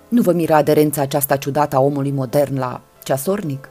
[0.09, 3.69] Nu vă miră aderența aceasta ciudată a omului modern la ceasornic?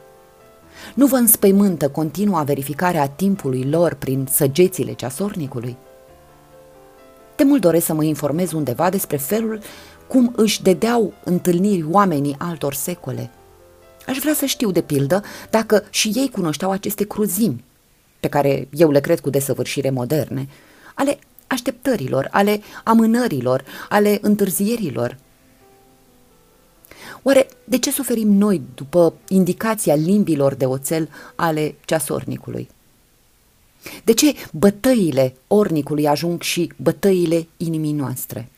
[0.94, 5.76] Nu vă înspăimântă continua verificare a timpului lor prin săgețile ceasornicului?
[7.36, 9.60] De mult doresc să mă informez undeva despre felul
[10.08, 13.30] cum își dedeau întâlniri oamenii altor secole.
[14.06, 17.64] Aș vrea să știu, de pildă, dacă și ei cunoșteau aceste cruzimi,
[18.22, 20.48] pe care eu le cred cu desăvârșire moderne,
[20.94, 25.16] ale așteptărilor, ale amânărilor, ale întârzierilor,
[27.22, 32.68] Oare de ce suferim noi după indicația limbilor de oțel ale ceasornicului?
[34.04, 38.48] De ce bătăile ornicului ajung și bătăile inimii noastre?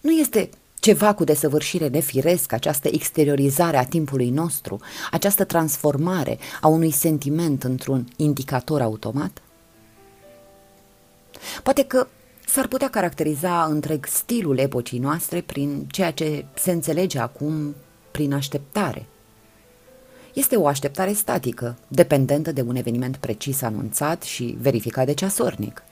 [0.00, 0.50] Nu este
[0.80, 4.80] ceva cu desăvârșire nefiresc această exteriorizare a timpului nostru,
[5.10, 9.42] această transformare a unui sentiment într-un indicator automat?
[11.62, 12.06] Poate că
[12.46, 17.74] s-ar putea caracteriza întreg stilul epocii noastre prin ceea ce se înțelege acum
[18.10, 19.06] prin așteptare.
[20.32, 25.82] Este o așteptare statică, dependentă de un eveniment precis anunțat și verificat de ceasornic.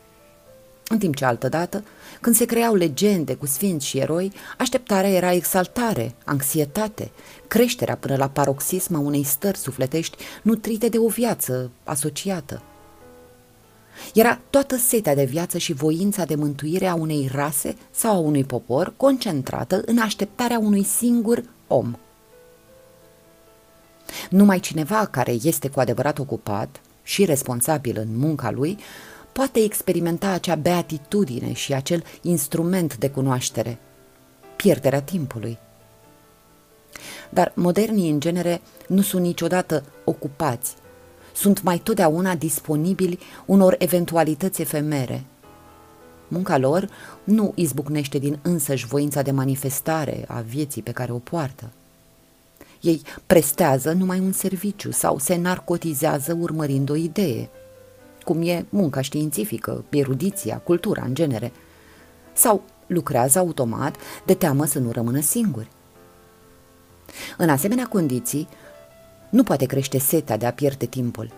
[0.88, 1.84] În timp ce altădată,
[2.20, 7.10] când se creau legende cu sfinți și eroi, așteptarea era exaltare, anxietate,
[7.48, 12.62] creșterea până la paroxism a unei stări sufletești nutrite de o viață asociată–
[14.14, 18.44] era toată setea de viață și voința de mântuire a unei rase sau a unui
[18.44, 21.96] popor concentrată în așteptarea unui singur om.
[24.30, 28.78] Numai cineva care este cu adevărat ocupat și responsabil în munca lui
[29.38, 33.78] poate experimenta acea beatitudine și acel instrument de cunoaștere,
[34.56, 35.58] pierderea timpului.
[37.30, 40.74] Dar modernii, în genere, nu sunt niciodată ocupați,
[41.34, 45.24] sunt mai totdeauna disponibili unor eventualități efemere.
[46.28, 46.88] Munca lor
[47.24, 51.70] nu izbucnește din însăși voința de manifestare a vieții pe care o poartă.
[52.80, 57.48] Ei prestează numai un serviciu sau se narcotizează urmărind o idee,
[58.28, 61.52] cum e munca științifică, erudiția, cultura în genere,
[62.32, 65.70] sau lucrează automat de teamă să nu rămână singuri.
[67.36, 68.48] În asemenea condiții,
[69.30, 71.30] nu poate crește setea de a pierde timpul.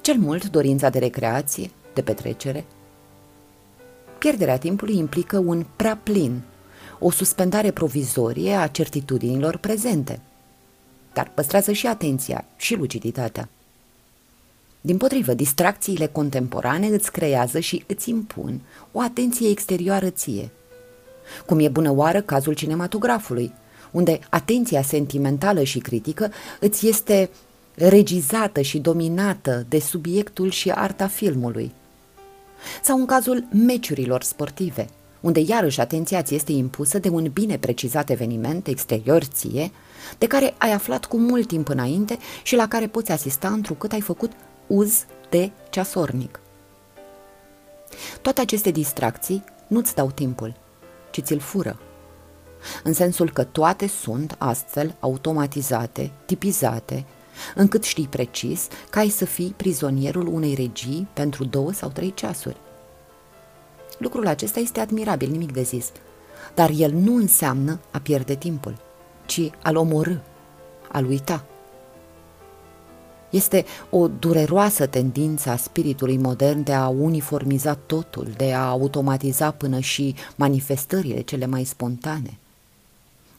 [0.00, 2.64] Cel mult dorința de recreație, de petrecere.
[4.18, 6.42] Pierderea timpului implică un prea plin,
[6.98, 10.20] o suspendare provizorie a certitudinilor prezente,
[11.12, 13.48] dar păstrează și atenția și luciditatea.
[14.84, 18.60] Din potrivă, distracțiile contemporane îți creează și îți impun
[18.92, 20.50] o atenție exterioară ție.
[21.46, 23.52] Cum e bună oară cazul cinematografului,
[23.90, 27.30] unde atenția sentimentală și critică îți este
[27.74, 31.72] regizată și dominată de subiectul și arta filmului.
[32.82, 34.88] Sau în cazul meciurilor sportive,
[35.20, 39.70] unde iarăși atenția ți este impusă de un bine precizat eveniment exterior ție,
[40.18, 44.00] de care ai aflat cu mult timp înainte și la care poți asista întrucât ai
[44.00, 44.32] făcut
[44.66, 46.40] uz de ceasornic.
[48.22, 50.54] Toate aceste distracții nu-ți dau timpul,
[51.10, 51.78] ci ți-l fură.
[52.84, 57.04] În sensul că toate sunt astfel automatizate, tipizate,
[57.54, 62.56] încât știi precis că ai să fii prizonierul unei regii pentru două sau trei ceasuri.
[63.98, 65.92] Lucrul acesta este admirabil, nimic de zis,
[66.54, 68.76] dar el nu înseamnă a pierde timpul,
[69.26, 70.16] ci a-l omorâ,
[70.88, 71.44] a-l uita.
[73.32, 79.78] Este o dureroasă tendință a spiritului modern de a uniformiza totul, de a automatiza până
[79.78, 82.38] și manifestările cele mai spontane.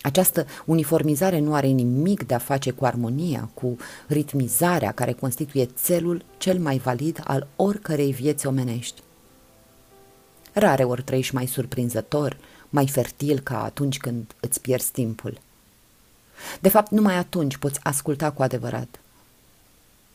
[0.01, 6.25] Această uniformizare nu are nimic de a face cu armonia, cu ritmizarea care constituie țelul
[6.37, 9.01] cel mai valid al oricărei vieți omenești.
[10.53, 12.37] Rare ori trăiești mai surprinzător,
[12.69, 15.39] mai fertil ca atunci când îți pierzi timpul.
[16.61, 18.99] De fapt, numai atunci poți asculta cu adevărat.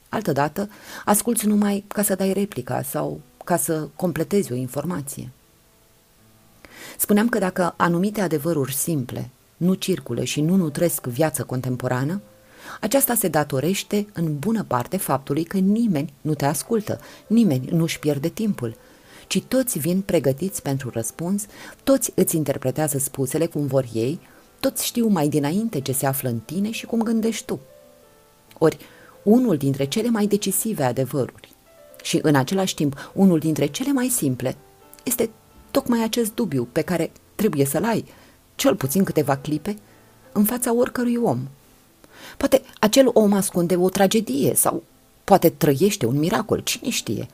[0.08, 0.68] Altădată,
[1.04, 5.30] asculți numai ca să dai replica sau ca să completezi o informație.
[6.98, 12.20] Spuneam că dacă anumite adevăruri simple nu circulă și nu nutresc viața contemporană,
[12.80, 18.28] aceasta se datorește în bună parte faptului că nimeni nu te ascultă, nimeni nu-și pierde
[18.28, 18.76] timpul,
[19.26, 21.46] ci toți vin pregătiți pentru răspuns,
[21.84, 24.20] toți îți interpretează spusele cum vor ei,
[24.60, 27.60] toți știu mai dinainte ce se află în tine și cum gândești tu.
[28.58, 28.78] Ori,
[29.28, 31.52] unul dintre cele mai decisive adevăruri
[32.02, 34.56] și în același timp unul dintre cele mai simple
[35.04, 35.30] este
[35.70, 38.04] tocmai acest dubiu pe care trebuie să-l ai,
[38.54, 39.76] cel puțin câteva clipe,
[40.32, 41.48] în fața oricărui om.
[42.36, 44.82] Poate acel om ascunde o tragedie sau
[45.24, 47.26] poate trăiește un miracol, cine știe.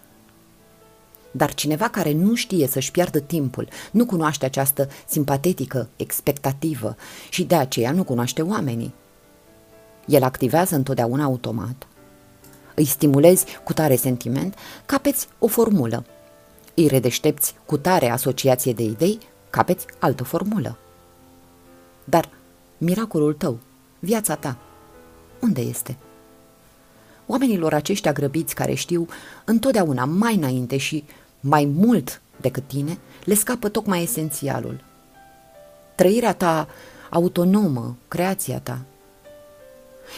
[1.30, 6.96] Dar cineva care nu știe să-și piardă timpul, nu cunoaște această simpatetică expectativă
[7.30, 8.94] și de aceea nu cunoaște oamenii.
[10.06, 11.86] El activează întotdeauna automat.
[12.74, 14.54] Îi stimulezi cu tare sentiment,
[14.86, 16.04] capeți o formulă.
[16.74, 19.18] Îi redeștepți cu tare asociație de idei,
[19.50, 20.78] capeți altă formulă.
[22.04, 22.28] Dar
[22.78, 23.58] miracolul tău,
[23.98, 24.56] viața ta,
[25.40, 25.96] unde este?
[27.26, 29.06] Oamenilor aceștia grăbiți care știu
[29.44, 31.04] întotdeauna mai înainte și
[31.40, 34.80] mai mult decât tine, le scapă tocmai esențialul.
[35.94, 36.68] Trăirea ta
[37.10, 38.80] autonomă, creația ta.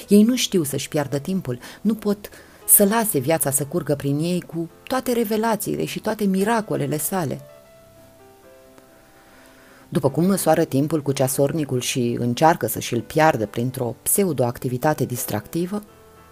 [0.09, 2.29] Ei nu știu să-și piardă timpul, nu pot
[2.67, 7.41] să lase viața să curgă prin ei cu toate revelațiile și toate miracolele sale–
[9.89, 15.83] după cum măsoară timpul cu ceasornicul și încearcă să și-l piardă printr-o pseudoactivitate distractivă,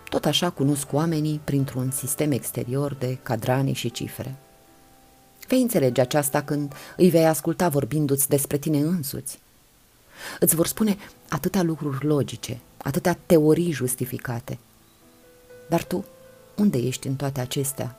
[0.08, 4.34] tot așa cunosc oamenii printr-un sistem exterior de cadrane și cifre.
[5.48, 9.38] Vei înțelege aceasta când îi vei asculta vorbindu-ți despre tine însuți.
[10.40, 10.96] Îți vor spune
[11.28, 14.58] atâtea lucruri logice, atâtea teorii justificate.
[15.68, 16.04] Dar tu,
[16.56, 17.96] unde ești în toate acestea?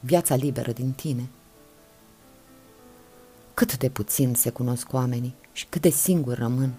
[0.00, 1.28] Viața liberă din tine–
[3.56, 6.72] cât de puțin se cunosc oamenii și cât de singuri rămân.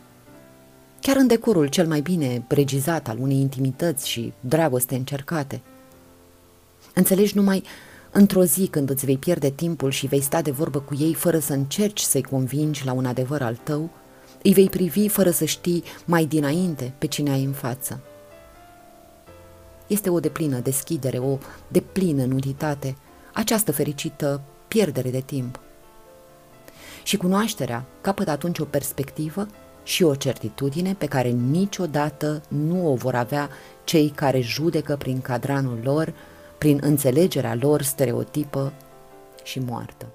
[1.02, 5.62] Chiar în decorul cel mai bine regizat al unei intimități și dragoste încercate.
[6.94, 7.64] Înțelegi numai
[8.12, 11.40] într-o zi când îți vei pierde timpul și vei sta de vorbă cu ei fără
[11.40, 13.90] să încerci să-i convingi la un adevăr al tău,
[14.44, 18.00] îi vei privi fără să știi mai dinainte pe cine ai în față.
[19.88, 21.38] Este o deplină deschidere, o
[21.68, 22.98] deplină nuditate,
[23.34, 25.60] această fericită pierdere de timp.
[27.04, 29.48] Și cunoașterea capătă atunci o perspectivă
[29.84, 33.50] și o certitudine pe care niciodată nu o vor avea
[33.84, 36.14] cei care judecă prin cadranul lor,
[36.58, 38.74] prin înțelegerea lor stereotipă
[39.44, 40.06] și moartă.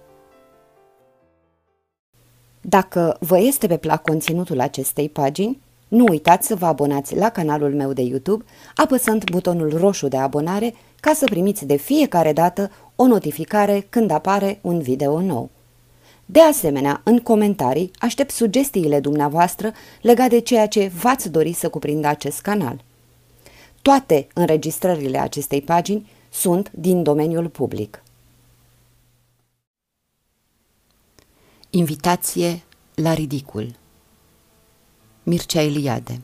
[2.65, 7.75] Dacă vă este pe plac conținutul acestei pagini, nu uitați să vă abonați la canalul
[7.75, 8.45] meu de YouTube,
[8.75, 14.59] apăsând butonul roșu de abonare ca să primiți de fiecare dată o notificare când apare
[14.61, 15.51] un video nou.
[16.27, 22.07] De asemenea, în comentarii aștept sugestiile dumneavoastră legate de ceea ce v-ați dori să cuprindă
[22.07, 22.85] acest canal.
[23.83, 28.03] Toate înregistrările acestei pagini sunt din domeniul public.
[31.75, 32.63] Invitație
[32.95, 33.75] la ridicul
[35.23, 36.23] Mircea Eliade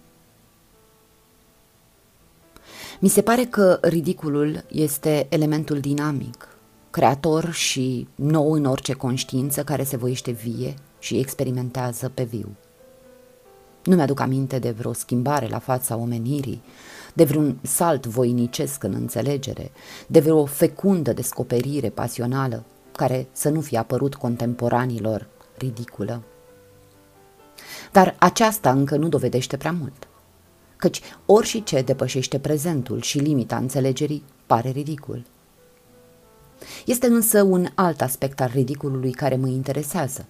[3.01, 6.49] Mi se pare că ridiculul este elementul dinamic,
[6.91, 12.57] creator și nou în orice conștiință care se voiește vie și experimentează pe viu.
[13.85, 16.63] Nu mi-aduc aminte de vreo schimbare la fața omenirii,
[17.15, 19.71] de vreun salt voinicesc în înțelegere,
[20.07, 25.29] de vreo fecundă descoperire pasională care să nu fie apărut contemporanilor
[25.59, 26.23] ridiculă.
[27.93, 30.09] Dar aceasta încă nu dovedește prea mult,
[30.77, 35.23] căci ori și ce depășește prezentul și limita înțelegerii pare ridicul.
[36.87, 40.27] Este însă un alt aspect al ridiculului care mă interesează.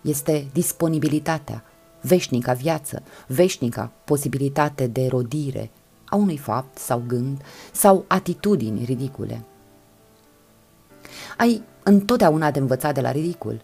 [0.00, 1.64] Este disponibilitatea,
[2.00, 5.70] veșnica viață, veșnica posibilitate de rodire
[6.04, 7.42] a unui fapt sau gând
[7.72, 9.44] sau atitudini ridicule.
[11.36, 13.60] Ai întotdeauna de învățat de la ridicul.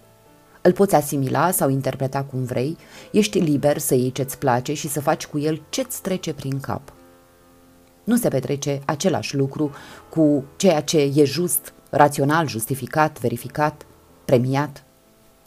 [0.66, 2.76] Îl poți asimila sau interpreta cum vrei,
[3.12, 6.92] ești liber să iei ce-ți place și să faci cu el ce-ți trece prin cap.
[8.04, 9.70] Nu se petrece același lucru
[10.08, 13.86] cu ceea ce e just, rațional, justificat, verificat,
[14.24, 14.84] premiat.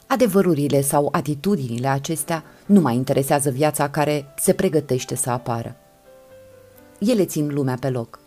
[0.06, 5.76] Adevărurile sau atitudinile acestea nu mai interesează viața care se pregătește să apară.
[6.98, 8.18] Ele țin lumea pe loc.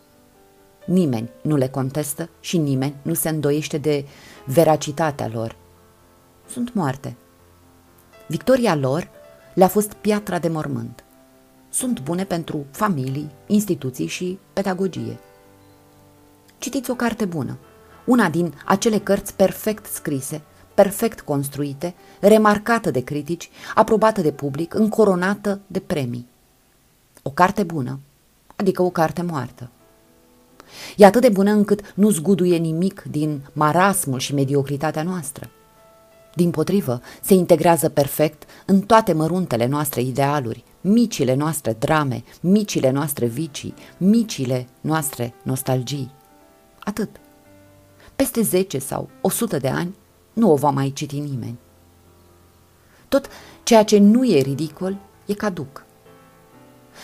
[0.85, 4.05] Nimeni nu le contestă și nimeni nu se îndoiește de
[4.45, 5.61] veracitatea lor.
[6.53, 7.15] Sunt moarte.
[8.27, 9.09] Victoria lor
[9.53, 11.03] le-a fost piatra de mormânt.
[11.69, 15.19] Sunt bune pentru familii, instituții și pedagogie.
[16.57, 17.57] Citiți o carte bună,
[18.05, 20.41] una din acele cărți perfect scrise,
[20.73, 26.27] perfect construite, remarcată de critici, aprobată de public, încoronată de premii.
[27.21, 27.99] O carte bună
[28.55, 29.69] adică o carte moartă.
[30.97, 35.49] E atât de bună încât nu zguduie nimic din marasmul și mediocritatea noastră.
[36.35, 43.25] Din potrivă, se integrează perfect în toate măruntele noastre idealuri, micile noastre drame, micile noastre
[43.25, 46.11] vicii, micile noastre nostalgii.
[46.79, 47.09] Atât.
[48.15, 49.95] Peste 10 sau 100 de ani
[50.33, 51.57] nu o va mai citi nimeni.
[53.07, 53.29] Tot
[53.63, 55.85] ceea ce nu e ridicol e caduc.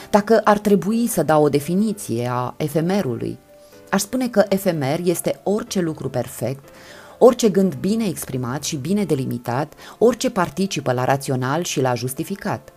[0.10, 3.38] Dacă ar trebui să dau o definiție a efemerului,
[3.89, 6.69] aș spune că efemer este orice lucru perfect,
[7.20, 12.74] orice gând bine exprimat și bine delimitat, orice participă la rațional și la justificat.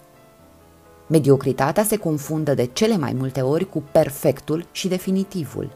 [1.07, 5.71] Mediocritatea se confundă de cele mai multe ori cu perfectul și definitivul.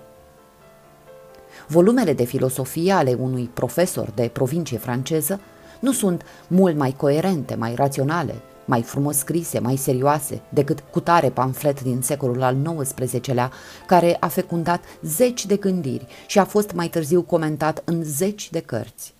[1.69, 5.41] Volumele de filosofie ale unui profesor de provincie franceză
[5.81, 8.35] nu sunt mult mai coerente, mai raționale,
[8.67, 13.51] mai frumos scrise, mai serioase decât cutare pamflet din secolul al XIX-lea,
[13.87, 18.61] care a fecundat zeci de gândiri și a fost mai târziu comentat în zeci de
[18.61, 19.15] cărți.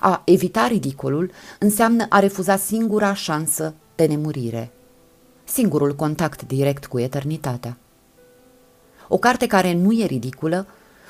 [0.00, 4.70] A evita ridicolul înseamnă a refuza singura șansă de nemurire,
[5.44, 7.76] singurul contact direct cu eternitatea.
[9.08, 10.66] O carte care nu e ridiculă,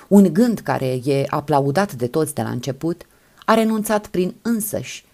[0.09, 3.07] un gând care e aplaudat de toți de la început,
[3.45, 5.05] a renunțat prin însăși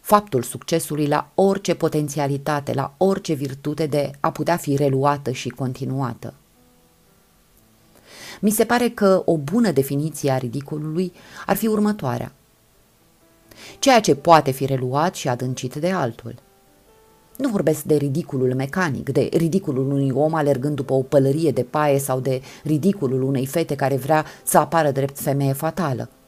[0.00, 6.34] faptul succesului la orice potențialitate, la orice virtute de a putea fi reluată și continuată.
[8.40, 11.12] Mi se pare că o bună definiție a ridicolului
[11.46, 12.32] ar fi următoarea.
[13.78, 16.34] Ceea ce poate fi reluat și adâncit de altul.
[17.36, 21.98] Nu vorbesc de ridiculul mecanic, de ridiculul unui om alergând după o pălărie de paie
[21.98, 26.08] sau de ridiculul unei fete care vrea să apară drept femeie fatală–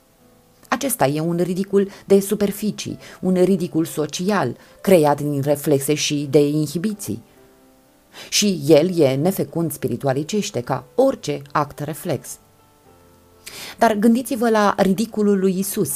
[0.82, 7.22] acesta e un ridicul de superficii, un ridicul social, creat din reflexe și de inhibiții.
[8.28, 12.28] Și el e nefecund spiritualicește ca orice act reflex.
[13.78, 15.92] Dar gândiți-vă la ridiculul lui Isus,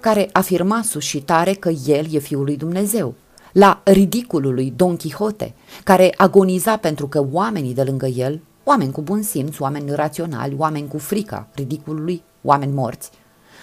[0.00, 3.14] care afirma sus și tare că el e Fiul lui Dumnezeu,
[3.52, 5.54] la ridiculul lui Don Quixote,
[5.84, 10.88] care agoniza pentru că oamenii de lângă el, oameni cu bun simț, oameni raționali, oameni
[10.88, 13.10] cu frica ridiculului, oameni morți,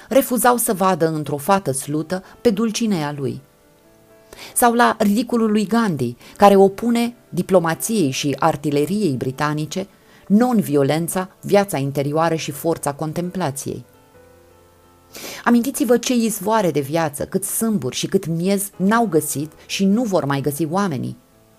[0.09, 3.41] refuzau să vadă într-o fată slută pe dulcinea lui.
[4.55, 9.87] Sau la ridiculul lui Gandhi, care opune diplomației și artileriei britanice
[10.27, 13.85] non-violența, viața interioară și forța contemplației.
[15.43, 20.25] Amintiți-vă ce izvoare de viață, cât sâmburi și cât miez n-au găsit și nu vor
[20.25, 21.17] mai găsi oamenii.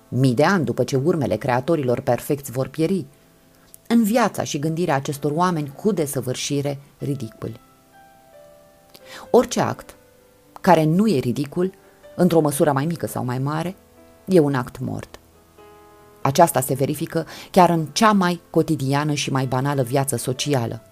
[0.08, 3.04] Mii de ani după ce urmele creatorilor perfecți vor pieri.
[3.86, 7.67] În viața și gândirea acestor oameni cu desăvârșire ridicul.
[9.30, 9.96] Orice act
[10.60, 11.72] care nu e ridicul,
[12.16, 13.76] într-o măsură mai mică sau mai mare,
[14.24, 15.18] e un act mort.
[16.22, 20.82] Aceasta se verifică chiar în cea mai cotidiană și mai banală viață socială.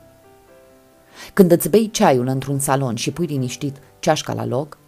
[1.32, 4.78] Când îți bei ceaiul într-un salon și pui liniștit ceașca la loc,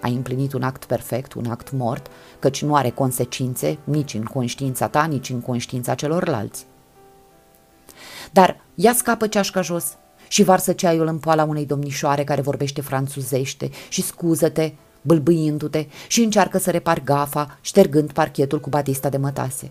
[0.00, 4.88] ai împlinit un act perfect, un act mort, căci nu are consecințe nici în conștiința
[4.88, 6.66] ta, nici în conștiința celorlalți.
[8.32, 9.96] Dar ia scapă ceașca jos
[10.28, 14.72] și varsă ceaiul în poala unei domnișoare care vorbește franțuzește și scuză-te,
[15.02, 19.70] bâlbâindu-te și încearcă să repar gafa, ștergând parchetul cu batista de mătase.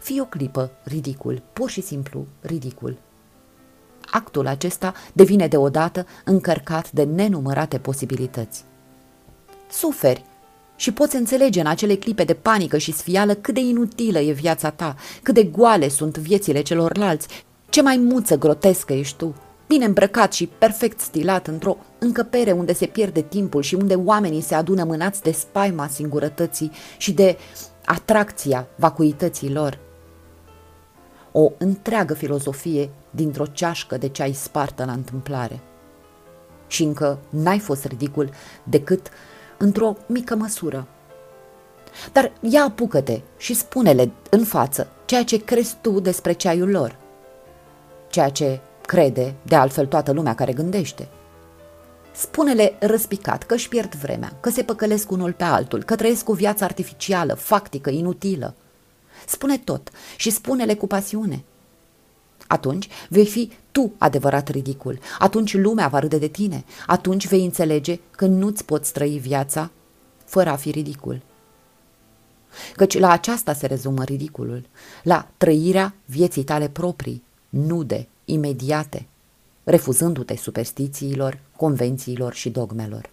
[0.00, 2.96] Fii o clipă ridicul, pur și simplu ridicul.
[4.10, 8.64] Actul acesta devine deodată încărcat de nenumărate posibilități.
[9.70, 10.24] Suferi
[10.76, 14.70] și poți înțelege în acele clipe de panică și sfială cât de inutilă e viața
[14.70, 17.28] ta, cât de goale sunt viețile celorlalți,
[17.68, 19.34] ce mai muță grotescă ești tu,
[19.72, 24.54] bine îmbrăcat și perfect stilat într-o încăpere unde se pierde timpul și unde oamenii se
[24.54, 27.38] adună mânați de spaima singurătății și de
[27.84, 29.78] atracția vacuității lor.
[31.32, 35.60] O întreagă filozofie dintr-o ceașcă de ceai spartă la întâmplare.
[36.66, 38.30] Și încă n-ai fost ridicul
[38.62, 39.08] decât
[39.58, 40.86] într-o mică măsură.
[42.12, 46.96] Dar ia apucă-te și spune-le în față ceea ce crezi tu despre ceaiul lor.
[48.10, 51.08] Ceea ce crede, de altfel, toată lumea care gândește.
[52.14, 56.34] Spune-le răspicat că își pierd vremea, că se păcălesc unul pe altul, că trăiesc o
[56.34, 58.54] viață artificială, factică, inutilă.
[59.26, 61.44] Spune tot și spune-le cu pasiune.
[62.46, 68.00] Atunci vei fi tu adevărat ridicul, atunci lumea va râde de tine, atunci vei înțelege
[68.10, 69.70] că nu-ți poți trăi viața
[70.24, 71.20] fără a fi ridicul.
[72.76, 74.66] Căci la aceasta se rezumă ridiculul,
[75.02, 79.06] la trăirea vieții tale proprii, nude, imediate,
[79.64, 83.10] refuzându-te superstițiilor, convențiilor și dogmelor.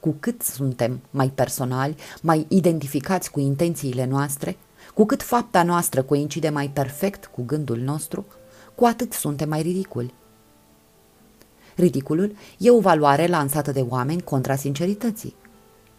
[0.00, 4.56] Cu cât suntem mai personali, mai identificați cu intențiile noastre,
[4.94, 8.26] cu cât fapta noastră coincide mai perfect cu gândul nostru,
[8.74, 10.14] cu atât suntem mai ridiculi.
[11.76, 15.34] Ridiculul e o valoare lansată de oameni contra sincerității.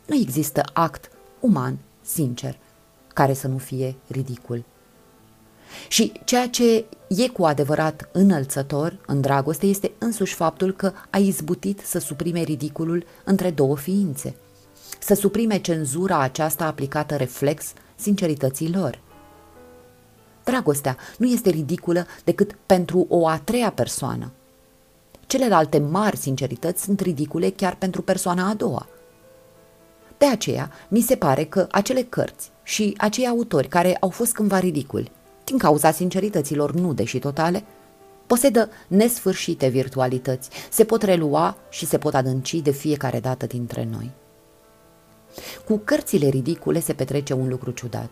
[0.05, 2.57] Nu există act uman, sincer,
[3.13, 4.63] care să nu fie ridicul.
[5.87, 11.79] Și ceea ce e cu adevărat înălțător în dragoste este însuși faptul că a izbutit
[11.79, 14.35] să suprime ridiculul între două ființe,
[14.99, 17.65] să suprime cenzura aceasta aplicată reflex
[17.95, 18.99] sincerității lor.
[20.43, 24.31] Dragostea nu este ridiculă decât pentru o a treia persoană.
[25.27, 28.87] Celelalte mari sincerități sunt ridicule chiar pentru persoana a doua.
[30.17, 34.59] De aceea, mi se pare că acele cărți și acei autori care au fost cândva
[34.59, 35.11] ridiculi
[35.45, 37.63] din cauza sincerităților nude și totale,
[38.27, 44.11] posedă nesfârșite virtualități, se pot relua și se pot adânci de fiecare dată dintre noi.
[45.65, 48.09] Cu cărțile ridicule se petrece un lucru ciudat.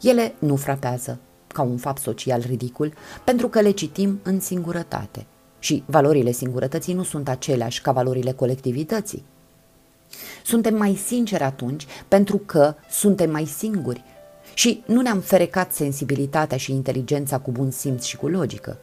[0.00, 2.92] Ele nu frapează ca un fapt social ridicul,
[3.24, 5.26] pentru că le citim în singurătate
[5.58, 9.24] și valorile singurătății nu sunt aceleași ca valorile colectivității.
[10.44, 14.04] Suntem mai sinceri atunci pentru că suntem mai singuri
[14.54, 18.78] și nu ne-am ferecat sensibilitatea și inteligența cu bun simț și cu logică.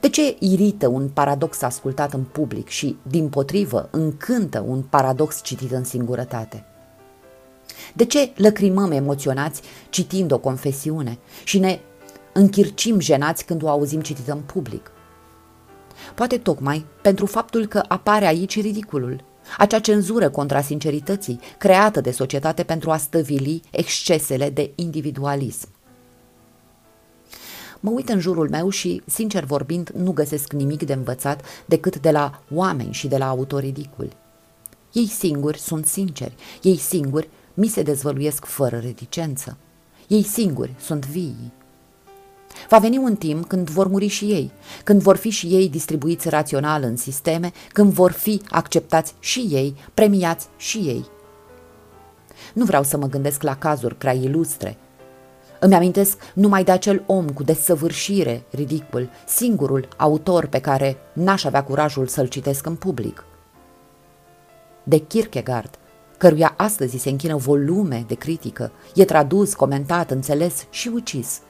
[0.00, 5.72] De ce irită un paradox ascultat în public și, din potrivă, încântă un paradox citit
[5.72, 6.64] în singurătate?
[7.94, 11.78] De ce lăcrimăm emoționați citind o confesiune și ne
[12.32, 14.90] închircim jenați când o auzim citită în public?
[16.14, 19.24] Poate tocmai pentru faptul că apare aici ridiculul,
[19.58, 25.68] acea cenzură contra sincerității creată de societate pentru a stăvili excesele de individualism.
[27.80, 32.10] Mă uit în jurul meu și, sincer vorbind, nu găsesc nimic de învățat decât de
[32.10, 34.16] la oameni și de la autori ridiculi.
[34.92, 39.56] Ei singuri sunt sinceri, ei singuri mi se dezvăluiesc fără reticență.
[40.08, 41.52] Ei singuri sunt vii.
[42.68, 44.52] Va veni un timp când vor muri și ei,
[44.84, 49.76] când vor fi și ei distribuiți rațional în sisteme, când vor fi acceptați și ei,
[49.94, 51.04] premiați și ei.
[52.52, 54.76] Nu vreau să mă gândesc la cazuri prea ilustre.
[55.60, 61.64] Îmi amintesc numai de acel om cu desăvârșire ridicul, singurul autor pe care n-aș avea
[61.64, 63.24] curajul să-l citesc în public.
[64.82, 65.78] De Kierkegaard,
[66.18, 71.40] căruia astăzi se închină volume de critică, e tradus, comentat, înțeles și ucis–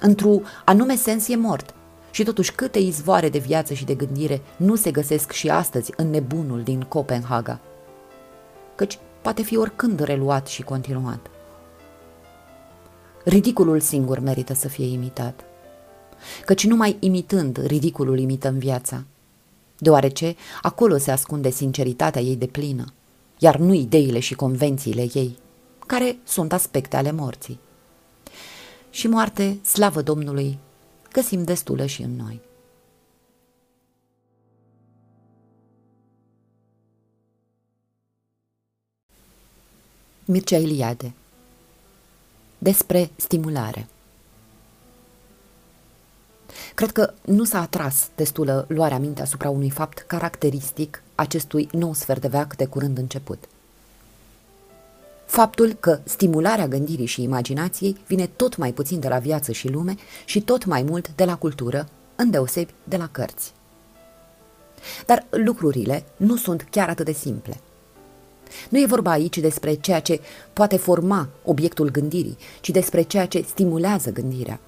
[0.00, 1.74] într-un anume sens e mort
[2.10, 6.10] Și totuși câte izvoare de viață și de gândire nu se găsesc și astăzi în
[6.10, 7.60] nebunul din Copenhaga.
[8.74, 11.30] Căci poate fi oricând reluat și continuat.
[13.24, 15.44] Ridiculul singur merită să fie imitat.
[16.44, 19.04] Căci numai imitând, ridiculul imităm viața.
[19.78, 22.84] Deoarece acolo se ascunde sinceritatea ei de plină,
[23.38, 25.38] iar nu ideile și convențiile ei,
[25.86, 27.58] care sunt aspecte ale morții.
[28.90, 30.58] Și moarte, slavă Domnului,
[31.12, 32.40] găsim destulă și în noi.
[40.24, 41.12] Mircea Iliade
[42.58, 43.86] Despre stimulare
[46.74, 52.20] Cred că nu s-a atras destulă luarea minte asupra unui fapt caracteristic acestui nou sfert
[52.20, 53.48] de veac de curând început.
[55.30, 59.94] Faptul că stimularea gândirii și imaginației vine tot mai puțin de la viață și lume
[60.24, 63.52] și tot mai mult de la cultură, îndeosebi de la cărți.
[65.06, 67.60] Dar lucrurile nu sunt chiar atât de simple–
[68.68, 70.20] nu e vorba aici despre ceea ce
[70.52, 74.60] poate forma obiectul gândirii, ci despre ceea ce stimulează gândirea.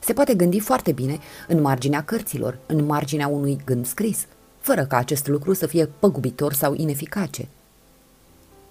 [0.00, 1.18] Se poate gândi foarte bine
[1.48, 4.26] în marginea cărților, în marginea unui gând scris,
[4.58, 7.48] fără ca acest lucru să fie păgubitor sau ineficace.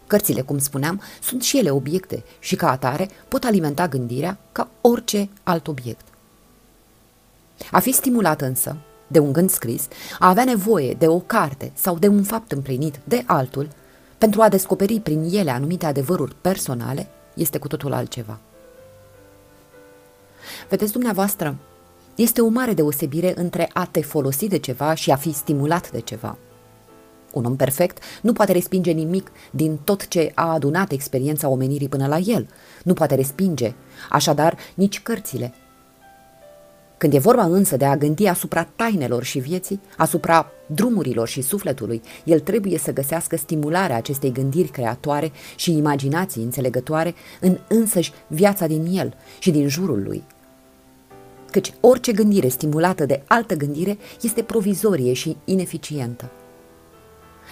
[0.10, 5.30] Cărțile, cum spuneam, sunt și ele obiecte și ca atare pot alimenta gândirea ca orice
[5.44, 6.06] alt obiect.
[7.72, 8.76] A fi stimulat însă
[9.08, 9.88] de un gând scris,
[10.20, 13.68] a avea nevoie de o carte sau de un fapt împlinit de altul
[14.18, 18.40] pentru a descoperi prin ele anumite adevăruri personale este cu totul altceva.
[20.70, 21.56] Vedeți dumneavoastră,
[22.16, 26.00] este o mare deosebire între a te folosi de ceva și a fi stimulat de
[26.00, 26.38] ceva.
[27.34, 32.08] Un om perfect nu poate respinge nimic din tot ce a adunat experiența omenirii până
[32.08, 32.48] la el.
[32.84, 33.74] Nu poate respinge,
[34.10, 35.54] așadar, nici cărțile,
[37.00, 42.02] când e vorba însă de a gândi asupra tainelor și vieții, asupra drumurilor și sufletului,
[42.24, 48.86] el trebuie să găsească stimularea acestei gândiri creatoare și imaginații înțelegătoare în însăși viața din
[48.92, 50.24] el și din jurul lui.
[51.52, 56.32] Căci orice gândire stimulată de altă gândire este provizorie și ineficientă.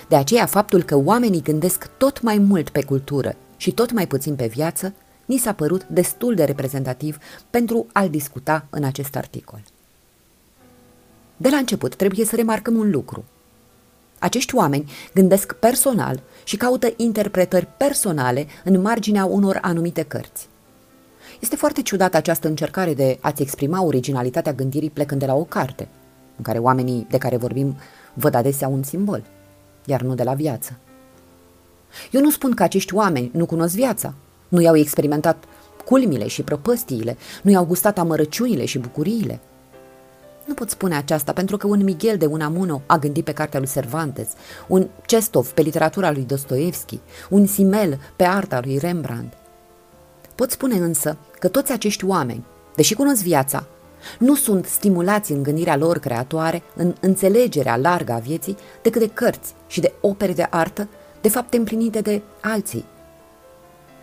[0.08, 4.36] De aceea faptul că oamenii gândesc tot mai mult pe cultură și tot mai puțin
[4.36, 4.94] pe viață
[5.26, 7.18] ni s-a părut destul de reprezentativ
[7.50, 9.62] pentru a-l discuta în acest articol.
[11.38, 13.24] De la început trebuie să remarcăm un lucru.
[14.20, 20.48] Acești oameni gândesc personal și caută interpretări personale în marginea unor anumite cărți.
[21.40, 25.88] Este foarte ciudată această încercare de a-ți exprima originalitatea gândirii plecând de la o carte,
[26.38, 27.78] în care oamenii de care vorbim
[28.14, 29.24] văd adesea un simbol,
[29.88, 30.78] iar nu de la viață.
[32.12, 34.14] Eu nu spun că acești oameni nu cunosc viața,
[34.48, 35.44] nu i-au experimentat
[35.86, 39.40] culmile și prăpăstiile, nu i-au gustat amărăciunile și bucuriile.
[40.46, 43.70] Nu pot spune aceasta pentru că un Miguel de Unamuno a gândit pe cartea lui
[43.70, 44.28] Cervantes,
[44.68, 47.00] un Cestov pe literatura lui Dostoevski,
[47.30, 49.34] un Simel pe arta lui Rembrandt.
[50.36, 52.46] Pot spune însă că toți acești oameni,
[52.76, 53.66] deși cunosc viața,
[54.20, 59.54] nu sunt stimulați în gândirea lor creatoare, în înțelegerea largă a vieții, decât de cărți
[59.68, 60.88] și de opere de artă,
[61.22, 62.86] de fapte împlinite de alții,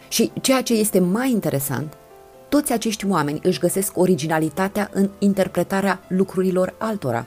[0.08, 1.92] și ceea ce este mai interesant,
[2.48, 7.26] toți acești oameni își găsesc originalitatea în interpretarea lucrurilor altora.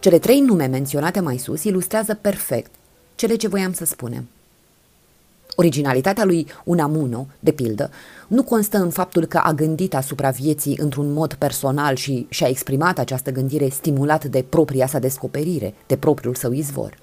[0.00, 2.70] Cele trei nume menționate mai sus ilustrează perfect
[3.14, 4.28] cele ce voiam să spunem.
[5.56, 7.90] Originalitatea lui Unamuno, de pildă,
[8.28, 12.98] nu constă în faptul că a gândit asupra vieții într-un mod personal și și-a exprimat
[12.98, 16.98] această gândire stimulat de propria sa descoperire, de propriul său izvor.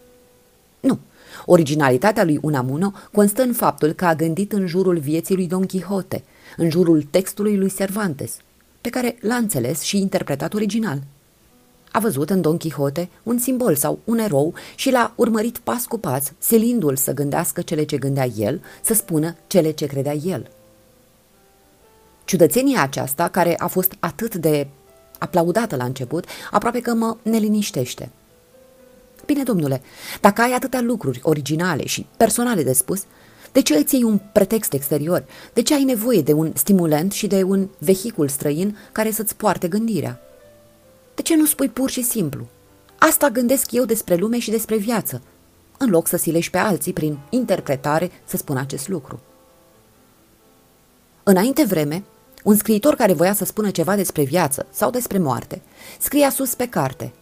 [0.79, 0.99] Nu,
[1.45, 6.23] Originalitatea lui Unamuno constă în faptul că a gândit în jurul vieții lui Don Quixote,
[6.57, 8.37] în jurul textului lui Cervantes,
[8.81, 11.01] pe care l-a înțeles și interpretat original.
[11.91, 15.97] A văzut în Don Quixote un simbol sau un erou și l-a urmărit pas cu
[15.97, 20.51] pas, selindu-l să gândească cele ce gândea el, să spună cele ce credea el.
[22.25, 24.67] Ciudățenia aceasta, care a fost atât de
[25.19, 28.09] aplaudată la început, aproape că mă neliniștește–
[29.29, 29.81] Bine, domnule,
[30.21, 33.03] dacă ai atâtea lucruri originale și personale de spus,
[33.51, 35.25] de ce îți iei un pretext exterior?
[35.53, 39.67] De ce ai nevoie de un stimulant și de un vehicul străin care să-ți poarte
[39.67, 40.19] gândirea?
[41.19, 42.47] De ce nu spui pur și simplu?
[42.99, 45.21] Asta gândesc eu despre lume și despre viață,
[45.77, 49.19] în loc să silești pe alții prin interpretare să spun acest lucru.
[51.23, 52.03] Înainte vreme,
[52.43, 55.61] un scriitor care voia să spună ceva despre viață sau despre moarte,
[55.99, 57.13] scria sus pe carte,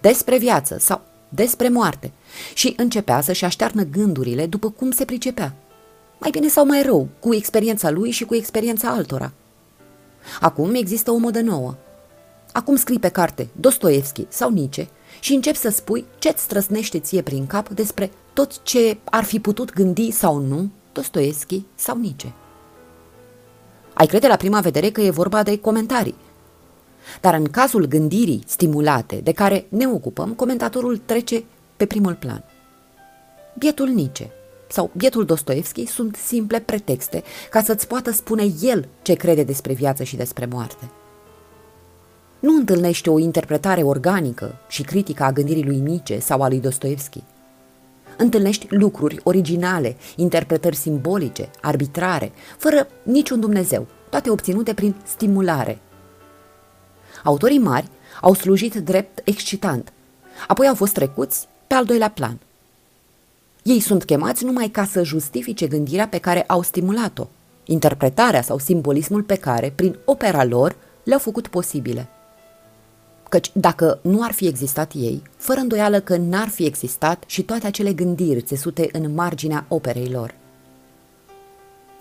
[0.00, 2.12] despre viață sau despre moarte
[2.54, 5.54] și începea să-și aștearnă gândurile după cum se pricepea.
[6.18, 9.32] Mai bine sau mai rău, cu experiența lui și cu experiența altora.
[10.40, 11.74] Acum există o modă nouă.
[12.56, 14.88] Acum scrii pe carte Dostoevski sau Nietzsche
[15.20, 19.72] și începi să spui ce-ți străsnește ție prin cap despre tot ce ar fi putut
[19.72, 22.32] gândi sau nu Dostoevski sau Nietzsche.
[23.92, 26.14] Ai crede la prima vedere că e vorba de comentarii.
[27.20, 31.44] Dar în cazul gândirii stimulate de care ne ocupăm, comentatorul trece
[31.76, 32.44] pe primul plan.
[33.58, 34.30] Bietul Nietzsche
[34.68, 40.02] sau bietul Dostoevski sunt simple pretexte ca să-ți poată spune el ce crede despre viață
[40.02, 40.90] și despre moarte.
[42.40, 47.22] Nu întâlnește o interpretare organică și critică a gândirii lui Nietzsche sau a lui Dostoevski.
[48.16, 55.78] Întâlnești lucruri originale, interpretări simbolice, arbitrare, fără niciun Dumnezeu, toate obținute prin stimulare.
[57.24, 57.88] Autorii mari
[58.20, 59.92] au slujit drept excitant,
[60.48, 62.38] apoi au fost trecuți pe al doilea plan.
[63.62, 67.26] Ei sunt chemați numai ca să justifice gândirea pe care au stimulat-o,
[67.64, 72.08] interpretarea sau simbolismul pe care, prin opera lor, le-au făcut posibile.
[73.36, 77.66] Căci dacă nu ar fi existat ei, fără îndoială că n-ar fi existat și toate
[77.66, 80.34] acele gândiri țesute în marginea operei lor.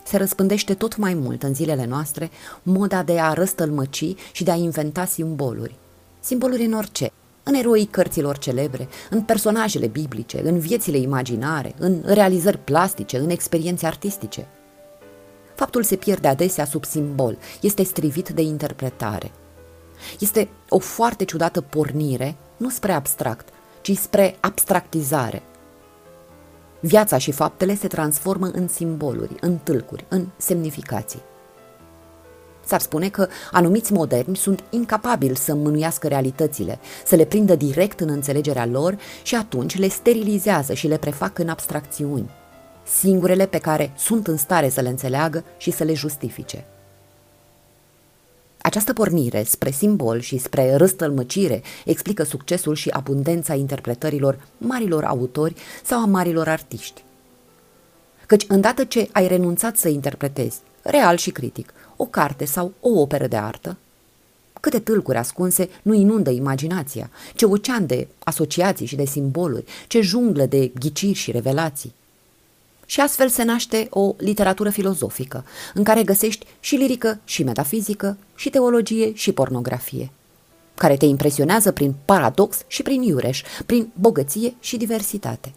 [0.03, 2.29] Se răspândește tot mai mult în zilele noastre
[2.63, 5.75] moda de a răstălmăci și de a inventa simboluri.
[6.19, 7.11] Simboluri în orice,
[7.43, 13.85] în eroii cărților celebre, în personajele biblice, în viețile imaginare, în realizări plastice, în experiențe
[13.85, 14.47] artistice.
[15.55, 19.31] Faptul se pierde adesea sub simbol, este strivit de interpretare.
[20.19, 23.47] Este o foarte ciudată pornire, nu spre abstract,
[23.81, 25.43] ci spre abstractizare.
[26.79, 31.21] Viața și faptele se transformă în simboluri, în tâlcuri, în semnificații.
[32.65, 38.09] S-ar spune că anumiți moderni sunt incapabili să mânuiască realitățile, să le prindă direct în
[38.09, 42.29] înțelegerea lor și atunci le sterilizează și le prefac în abstracțiuni,
[42.83, 46.65] singurele pe care sunt în stare să le înțeleagă și să le justifice.
[48.65, 56.01] Această pornire spre simbol și spre răstălmăcire explică succesul și abundența interpretărilor marilor autori sau
[56.01, 57.03] a marilor artiști.
[58.25, 63.27] Căci îndată ce ai renunțat să interpretezi, real și critic, o carte sau o operă
[63.27, 63.77] de artă?
[64.59, 70.45] Câte tâlcuri ascunse nu inundă imaginația, ce ocean de asociații și de simboluri, ce junglă
[70.45, 71.93] de ghiciri și revelații.
[72.85, 78.49] Și astfel se naște o literatură filozofică, în care găsești și lirică, și metafizică, și
[78.49, 80.11] teologie, și pornografie,
[80.75, 85.53] care te impresionează prin paradox și prin iureș, prin bogăție și diversitate.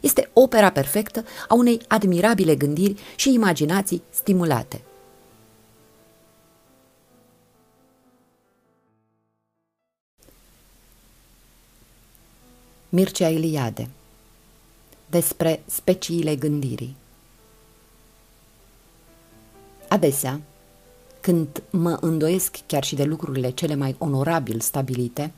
[0.00, 4.80] Este opera perfectă a unei admirabile gândiri și imaginații stimulate.
[12.88, 13.88] Mircea Eliade
[15.16, 16.96] Despre speciile gândirii
[19.88, 20.40] Adesea,
[21.20, 25.32] când mă îndoiesc chiar și de lucrurile cele mai onorabil stabilite,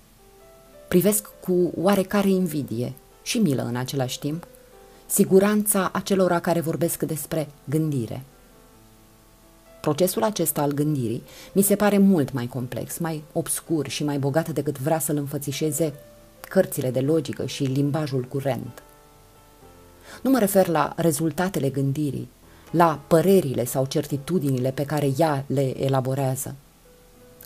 [0.89, 2.93] privesc cu oarecare invidie
[3.23, 4.47] și milă în același timp
[5.07, 8.23] siguranța acelora care vorbesc despre gândire.
[9.81, 11.23] Procesul acesta al gândirii
[11.53, 15.93] mi se pare mult mai complex, mai obscur și mai bogat decât vrea să-l înfățișeze
[16.49, 18.83] cărțile de logică și limbajul curent.
[20.23, 22.29] Nu mă refer la rezultatele gândirii,
[22.71, 26.55] la părerile sau certitudinile pe care ea le elaborează.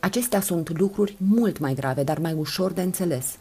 [0.00, 3.36] Acestea sunt lucruri mult mai grave, dar mai ușor de înțeles.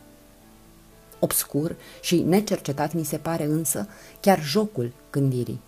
[1.19, 3.87] Obscur și necercetat mi se pare însă
[4.19, 5.59] chiar jocul gândirii.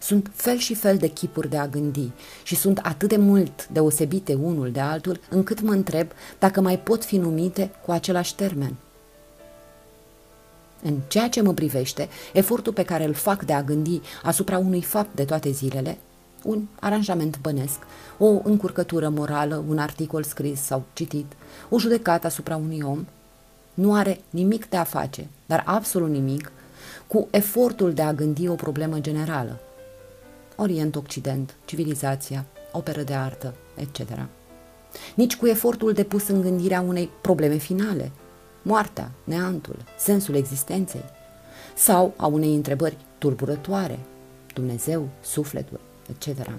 [0.00, 2.10] Sunt fel și fel de chipuri de a gândi
[2.42, 7.04] și sunt atât de mult deosebite unul de altul, încât mă întreb dacă mai pot
[7.04, 8.76] fi numite cu același termen.
[10.82, 14.82] În ceea ce mă privește, efortul pe care îl fac de a gândi asupra unui
[14.82, 15.98] fapt de toate zilele,
[16.44, 17.78] un aranjament bănesc,
[18.18, 21.32] o încurcătură morală, un articol scris sau citit,
[21.68, 23.06] o judecată asupra unui om,
[23.74, 26.52] nu are nimic de a face, dar absolut nimic,
[27.06, 29.60] cu efortul de a gândi o problemă generală,
[30.56, 34.00] Orient-Occident, civilizația, operă de artă, etc.
[35.14, 38.10] Nici cu efortul depus în gândirea unei probleme finale,
[38.62, 41.04] moartea, neantul, sensul existenței,
[41.74, 43.98] sau a unei întrebări tulburătoare,
[44.54, 45.80] Dumnezeu, sufletul,
[46.10, 46.50] etc.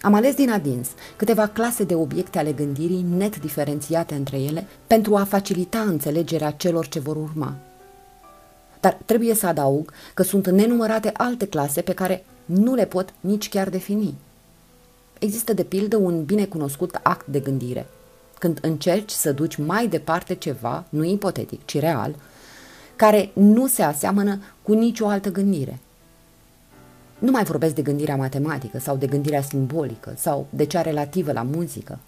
[0.00, 5.16] Am ales din adins câteva clase de obiecte ale gândirii net diferențiate între ele pentru
[5.16, 7.56] a facilita înțelegerea celor ce vor urma,
[8.80, 13.48] dar trebuie să adaug că sunt nenumărate alte clase pe care nu le pot nici
[13.48, 14.14] chiar defini.
[15.18, 17.86] Există de pildă un binecunoscut act de gândire.
[18.42, 22.14] Când încerci să duci mai departe ceva, nu ipotetic, ci real,
[22.96, 25.78] care nu se aseamănă cu nicio altă gândire.
[27.18, 31.42] Nu mai vorbesc de gândirea matematică sau de gândirea simbolică sau de cea relativă la
[31.42, 31.98] muzică.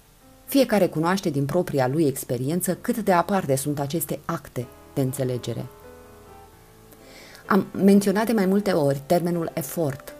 [0.45, 5.65] Fiecare cunoaște din propria lui experiență cât de aparte sunt aceste acte de înțelegere.
[7.45, 10.15] Am menționat de mai multe ori termenul efort.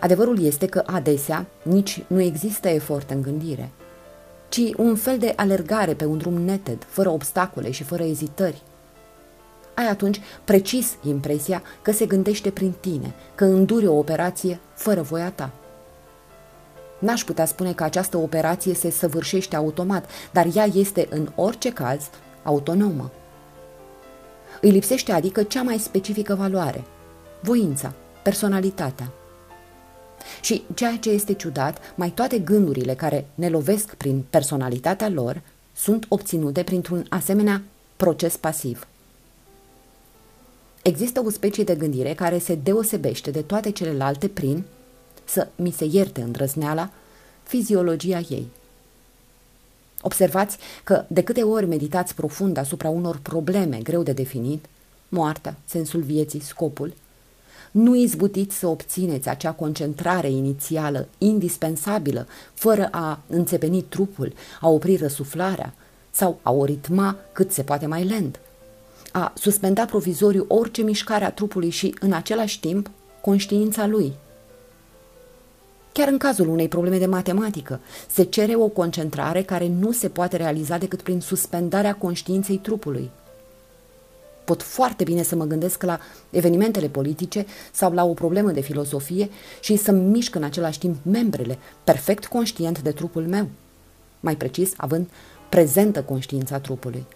[0.00, 3.70] Adevărul este că adesea nici nu există efort în gândire,
[4.48, 8.62] ci un fel de alergare pe un drum neted, fără obstacole și fără ezitări.
[9.74, 15.30] Ai atunci precis impresia că se gândește prin tine, că înduri o operație fără voia
[15.30, 15.50] ta.
[16.98, 22.10] N-aș putea spune că această operație se săvârșește automat, dar ea este în orice caz
[22.42, 23.10] autonomă.
[24.60, 26.84] Îi lipsește adică cea mai specifică valoare,
[27.40, 27.92] voința,
[28.22, 29.12] personalitatea.
[30.40, 35.42] Și ceea ce este ciudat, mai toate gândurile care ne lovesc prin personalitatea lor
[35.74, 37.62] sunt obținute printr-un asemenea
[37.96, 38.86] proces pasiv.
[40.82, 44.64] Există o specie de gândire care se deosebește de toate celelalte prin,
[45.24, 46.90] să mi se ierte îndrăzneala,
[47.42, 48.48] fiziologia ei.
[50.00, 54.64] Observați că de câte ori meditați profund asupra unor probleme greu de definit,
[55.08, 56.92] moartea, sensul vieții, scopul,
[57.78, 65.74] nu izbutiți să obțineți acea concentrare inițială, indispensabilă, fără a înțepeni trupul, a opri răsuflarea
[66.10, 68.40] sau a o ritma cât se poate mai lent,
[69.12, 72.90] a suspenda provizoriu orice mișcare a trupului și, în același timp,
[73.20, 74.12] conștiința lui–
[75.92, 77.80] Chiar în cazul unei probleme de matematică,
[78.10, 83.10] se cere o concentrare care nu se poate realiza decât prin suspendarea conștiinței trupului.
[84.48, 85.98] Pot foarte bine să mă gândesc la
[86.30, 89.28] evenimentele politice sau la o problemă de filosofie
[89.60, 93.48] și să-mi mișc în același timp membrele, perfect conștient de trupul meu.
[94.20, 95.08] Mai precis, având
[95.48, 97.06] prezentă conștiința trupului.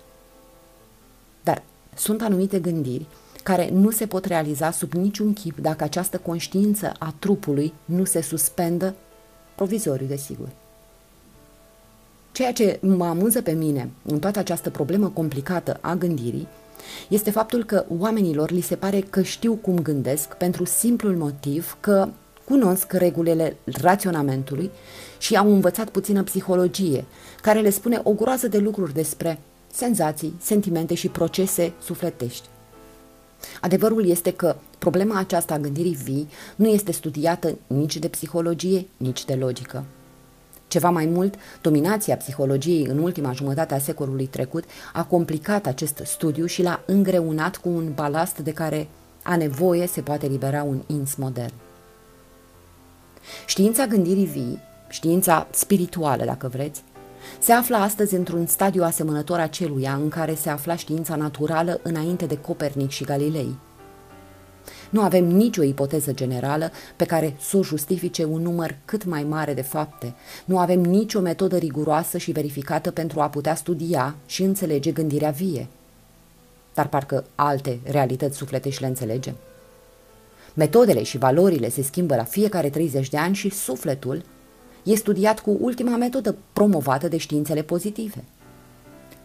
[1.43, 1.63] Dar
[1.95, 3.07] sunt anumite gândiri
[3.43, 8.21] care nu se pot realiza sub niciun chip dacă această conștiință a trupului nu se
[8.21, 8.95] suspendă,
[9.55, 10.49] provizoriu, desigur.
[12.33, 16.49] Ceea ce mă amuză pe mine în toată această problemă complicată a gândirii
[17.09, 22.09] este faptul că oamenilor li se pare că știu cum gândesc pentru simplul motiv că
[22.45, 24.71] cunosc regulile raționamentului
[25.19, 27.05] și au învățat puțină psihologie,
[27.43, 29.39] care le spune o groază de lucruri despre
[29.73, 32.49] senzații, sentimente și procese sufletești.
[33.61, 39.25] Adevărul este că problema aceasta a gândirii vii nu este studiată nici de psihologie, nici
[39.25, 39.85] de logică.
[40.73, 46.47] Ceva mai mult, dominația psihologiei în ultima jumătate a secolului trecut a complicat acest studiu
[46.47, 48.89] și l-a îngreunat cu un balast de care
[49.23, 51.53] a nevoie se poate libera un ins modern.
[53.47, 54.59] Știința gândirii vii,
[54.89, 56.83] știința spirituală, dacă vreți,
[57.39, 62.39] se află astăzi într-un stadiu asemănător aceluia în care se afla știința naturală înainte de
[62.39, 63.55] Copernic și Galilei.
[64.93, 69.55] Nu avem nicio ipoteză generală pe care să o justifice un număr cât mai mare
[69.55, 70.15] de fapte.
[70.45, 75.69] Nu avem nicio metodă riguroasă și verificată pentru a putea studia și înțelege gândirea vie.
[76.75, 79.35] Dar parcă alte realități sufletești le înțelegem.
[80.55, 84.25] Metodele și valorile se schimbă la fiecare 30 de ani și sufletul
[84.83, 88.25] e studiat cu ultima metodă promovată de științele pozitive.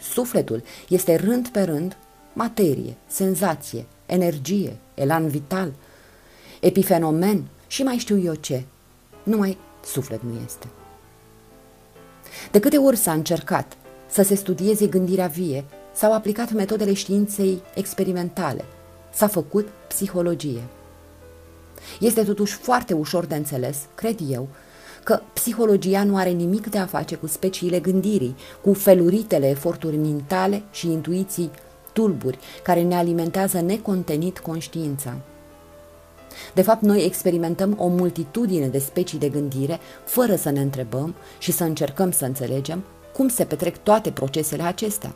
[0.01, 1.97] Sufletul este rând pe rând
[2.33, 5.73] materie, senzație, energie, elan vital,
[6.59, 8.63] epifenomen și mai știu eu ce.
[9.23, 10.67] Numai suflet nu este.
[12.51, 13.77] De câte ori s-a încercat
[14.09, 18.65] să se studieze gândirea vie, s-au aplicat metodele științei experimentale,
[19.13, 20.63] s-a făcut psihologie.
[21.99, 24.47] Este totuși foarte ușor de înțeles, cred eu,
[25.03, 30.63] că psihologia nu are nimic de a face cu speciile gândirii, cu feluritele eforturi mentale
[30.71, 31.51] și intuiții
[31.97, 35.13] tulburi care ne alimentează necontenit conștiința.
[36.53, 41.51] De fapt, noi experimentăm o multitudine de specii de gândire fără să ne întrebăm și
[41.51, 42.83] să încercăm să înțelegem
[43.13, 45.15] cum se petrec toate procesele acestea.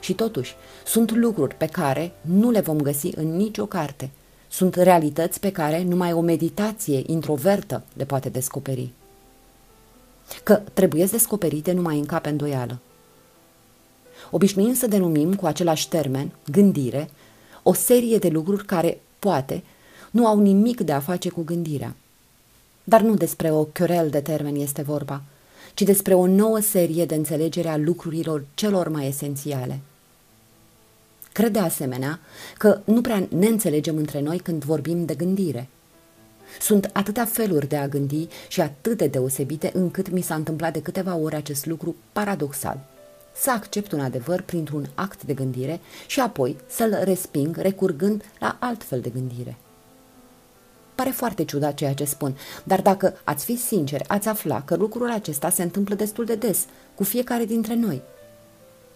[0.00, 4.10] Și totuși, sunt lucruri pe care nu le vom găsi în nicio carte–
[4.54, 8.90] sunt realități pe care numai o meditație introvertă le poate descoperi.
[10.42, 12.78] Că trebuie descoperite numai în cap îndoială.
[14.34, 17.10] Obișnuim să denumim cu același termen, gândire,
[17.62, 19.62] o serie de lucruri care, poate,
[20.10, 21.94] nu au nimic de a face cu gândirea.
[22.84, 25.22] Dar nu despre o chiorel de termen este vorba,
[25.74, 29.80] ci despre o nouă serie de înțelegere a lucrurilor celor mai esențiale–
[31.32, 32.20] Cred de asemenea
[32.58, 35.68] că nu prea ne înțelegem între noi când vorbim de gândire.
[36.60, 40.82] Sunt atâtea feluri de a gândi și atât de deosebite încât mi s-a întâmplat de
[40.82, 42.93] câteva ori acest lucru paradoxal.
[43.36, 48.82] Să accept un adevăr printr-un act de gândire și apoi să-l resping recurgând la alt
[48.82, 49.56] fel de gândire.
[50.94, 55.10] Pare foarte ciudat ceea ce spun, dar dacă ați fi sinceri, ați afla că lucrul
[55.10, 58.02] acesta se întâmplă destul de des, cu fiecare dintre noi.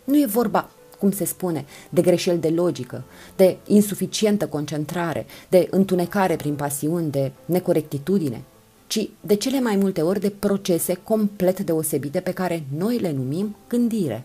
[0.05, 3.05] Nu e vorba, cum se spune, de greșeli de logică,
[3.36, 8.43] de insuficientă concentrare, de întunecare prin pasiuni, de necorectitudine,
[8.89, 13.56] ci de cele mai multe ori de procese complet deosebite pe care noi le numim
[13.69, 14.24] gândire.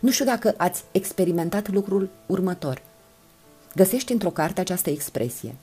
[0.00, 2.82] Nu știu dacă ați experimentat lucrul următor.
[3.74, 5.54] Găsești într-o carte această expresie.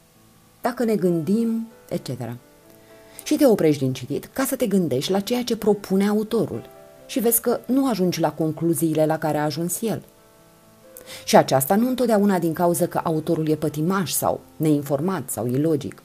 [0.62, 2.10] Dacă ne gândim, etc.
[3.24, 6.70] Și te oprești din citit ca să te gândești la ceea ce propune autorul
[7.06, 10.04] și vezi că nu ajungi la concluziile la care a ajuns el.
[11.26, 16.04] Și aceasta nu întotdeauna din cauza că autorul e pătimaș sau neinformat sau ilogic.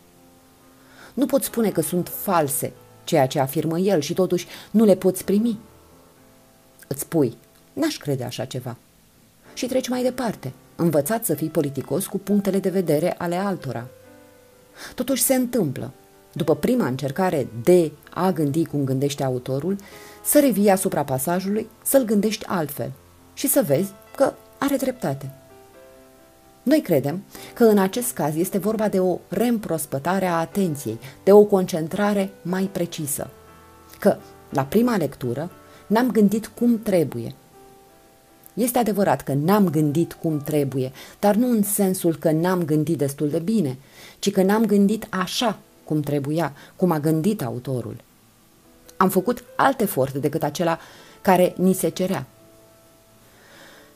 [1.15, 2.73] Nu poți spune că sunt false
[3.05, 5.59] ceea ce afirmă el și totuși nu le poți primi.
[6.87, 7.37] Îți spui,
[7.75, 8.77] N-aș crede așa ceva.
[9.55, 13.87] Și treci mai departe, învățat să fii politicos cu punctele de vedere ale altora.
[14.95, 15.93] Totuși se întâmplă,
[16.33, 19.77] după prima încercare de a gândi cum gândește autorul,
[20.25, 22.93] să revii asupra pasajului, să-l gândești altfel
[23.35, 25.31] și să vezi că are dreptate.
[26.65, 27.23] Noi credem
[27.55, 32.69] că în acest caz este vorba de o reîmprospătare a atenției, de o concentrare mai
[32.73, 33.31] precisă.
[33.99, 34.17] Că,
[34.51, 35.51] la prima lectură,
[35.87, 37.35] n-am gândit cum trebuie
[38.55, 43.29] este adevărat că n-am gândit cum trebuie, dar nu în sensul că n-am gândit destul
[43.29, 43.79] de bine,
[44.19, 47.97] ci că n-am gândit așa cum trebuia, cum a gândit autorul.
[48.97, 50.79] Am făcut alt efort decât acela
[51.21, 52.27] care ni se cerea.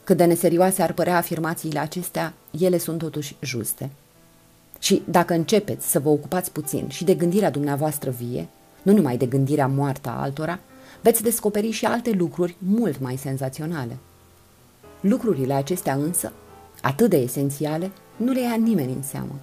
[0.09, 3.89] Cât de neserioase ar părea afirmațiile acestea, ele sunt totuși juste.
[4.79, 8.47] Și dacă începeți să vă ocupați puțin și de gândirea dumneavoastră vie,
[8.81, 10.59] nu numai de gândirea moartă a altora,
[11.01, 13.97] veți descoperi și alte lucruri mult mai senzaționale.
[15.01, 16.31] Lucrurile acestea însă,
[16.81, 19.35] atât de esențiale, nu le ia nimeni în seamă.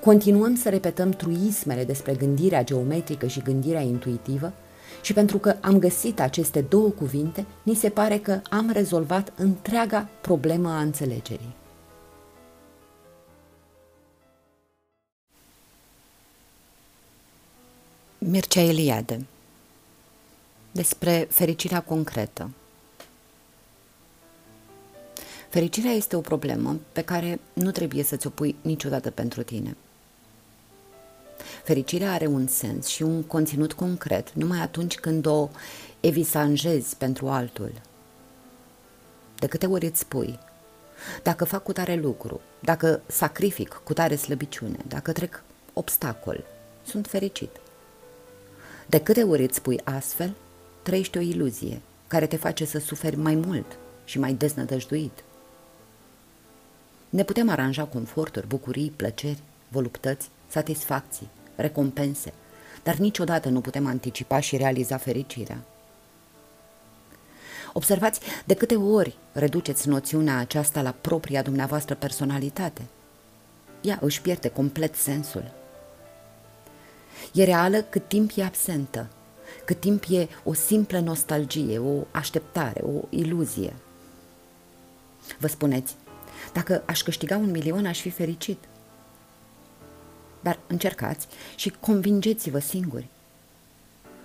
[0.00, 4.52] Continuăm să repetăm truismele despre gândirea geometrică și gândirea intuitivă
[5.02, 10.08] și pentru că am găsit aceste două cuvinte, ni se pare că am rezolvat întreaga
[10.20, 11.54] problemă a înțelegerii.
[18.18, 19.26] Mircea Eliade
[20.72, 22.50] Despre fericirea concretă
[25.52, 29.76] Fericirea este o problemă pe care nu trebuie să ți-o pui niciodată pentru tine.
[31.64, 35.48] Fericirea are un sens și un conținut concret numai atunci când o
[36.00, 37.72] evisanjezi pentru altul.
[39.38, 40.38] De câte ori îți spui,
[41.22, 45.42] dacă fac cu tare lucru, dacă sacrific cu tare slăbiciune, dacă trec
[45.72, 46.44] obstacol,
[46.86, 47.50] sunt fericit.
[48.86, 50.34] De câte ori îți spui astfel,
[50.82, 55.24] trăiești o iluzie care te face să suferi mai mult și mai deznădăjduit.
[57.10, 59.38] Ne putem aranja conforturi, bucurii, plăceri,
[59.68, 62.32] voluptăți, satisfacții, recompense,
[62.82, 65.58] dar niciodată nu putem anticipa și realiza fericirea.
[67.72, 72.82] Observați de câte ori reduceți noțiunea aceasta la propria dumneavoastră personalitate.
[73.80, 75.52] Ea își pierde complet sensul.
[77.32, 79.08] E reală cât timp e absentă,
[79.64, 83.74] cât timp e o simplă nostalgie, o așteptare, o iluzie.
[85.38, 85.94] Vă spuneți,
[86.52, 88.58] dacă aș câștiga un milion, aș fi fericit.
[90.42, 93.06] Dar încercați și convingeți-vă singuri.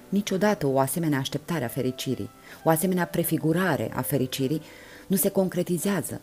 [0.09, 2.29] Niciodată o asemenea așteptare a fericirii,
[2.63, 4.61] o asemenea prefigurare a fericirii
[5.07, 6.21] nu se concretizează,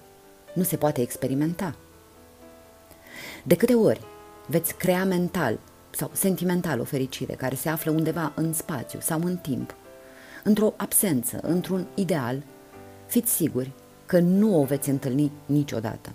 [0.52, 1.74] nu se poate experimenta.
[3.42, 4.00] De câte ori
[4.46, 5.58] veți crea mental
[5.90, 9.74] sau sentimental o fericire care se află undeva în spațiu sau în timp,
[10.44, 12.42] într-o absență, într-un ideal,
[13.06, 13.70] fiți siguri
[14.06, 16.12] că nu o veți întâlni niciodată.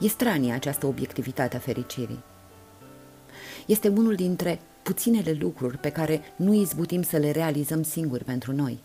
[0.00, 2.22] E stranie această obiectivitate a fericirii.
[3.66, 8.78] Este unul dintre puținele lucruri pe care nu izbutim să le realizăm singuri pentru noi.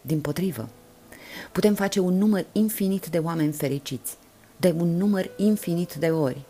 [0.00, 0.68] Din potrivă,
[1.52, 4.16] putem face un număr infinit de oameni fericiți,
[4.56, 6.40] de un număr infinit de ori.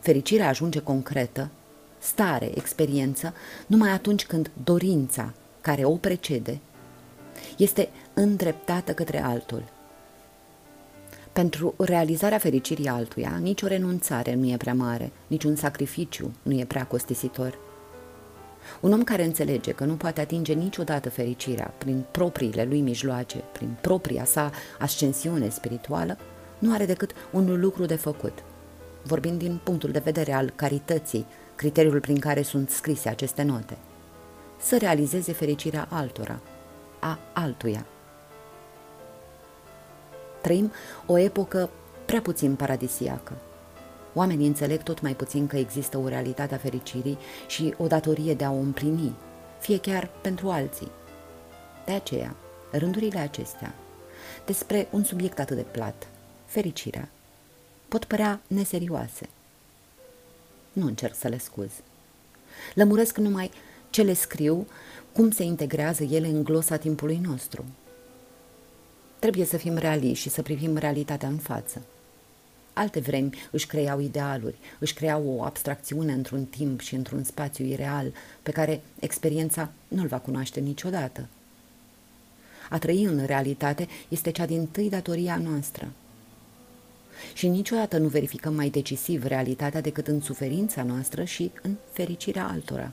[0.00, 1.50] Fericirea ajunge concretă,
[1.98, 3.34] stare, experiență,
[3.66, 6.60] numai atunci când dorința care o precede
[7.56, 9.74] este îndreptată către altul.
[11.36, 16.86] Pentru realizarea fericirii altuia, nicio renunțare nu e prea mare, niciun sacrificiu nu e prea
[16.86, 17.58] costisitor.
[18.80, 23.76] Un om care înțelege că nu poate atinge niciodată fericirea prin propriile lui mijloace, prin
[23.80, 26.18] propria sa ascensiune spirituală,
[26.58, 28.44] nu are decât un lucru de făcut.
[29.02, 33.76] Vorbind din punctul de vedere al carității, criteriul prin care sunt scrise aceste note.
[34.60, 36.40] Să realizeze fericirea altora,
[37.00, 37.86] a altuia.
[40.46, 40.72] Trăim
[41.06, 41.70] o epocă
[42.04, 43.32] prea puțin paradisiacă.
[44.14, 48.44] Oamenii înțeleg tot mai puțin că există o realitate a fericirii și o datorie de
[48.44, 49.14] a o împlini,
[49.60, 50.90] fie chiar pentru alții.
[51.84, 52.36] De aceea,
[52.70, 53.74] rândurile acestea,
[54.44, 56.08] despre un subiect atât de plat,
[56.44, 57.08] fericirea,
[57.88, 59.28] pot părea neserioase.
[60.72, 61.70] Nu încerc să le scuz.
[62.74, 63.50] Lămuresc numai
[63.90, 64.66] ce le scriu,
[65.12, 67.64] cum se integrează ele în glosa timpului nostru.
[69.18, 71.82] Trebuie să fim realiști și să privim realitatea în față.
[72.72, 78.12] Alte vremi își creau idealuri, își creau o abstracțiune într-un timp și într-un spațiu ireal
[78.42, 81.28] pe care experiența nu-l va cunoaște niciodată.
[82.70, 85.88] A trăi în realitate este cea din tâi datoria noastră.
[87.34, 92.92] Și niciodată nu verificăm mai decisiv realitatea decât în suferința noastră și în fericirea altora.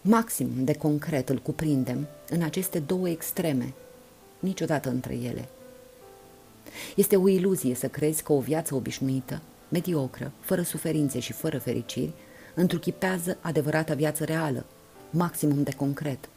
[0.00, 3.74] Maxim de concret îl cuprindem în aceste două extreme,
[4.40, 5.48] niciodată între ele–
[6.96, 12.12] este o iluzie să crezi că o viață obișnuită, mediocră, fără suferințe și fără fericiri,
[12.54, 14.64] întruchipează adevărata viață reală,
[15.10, 16.28] maximum de concret.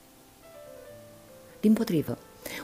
[1.59, 2.17] Din potrivă,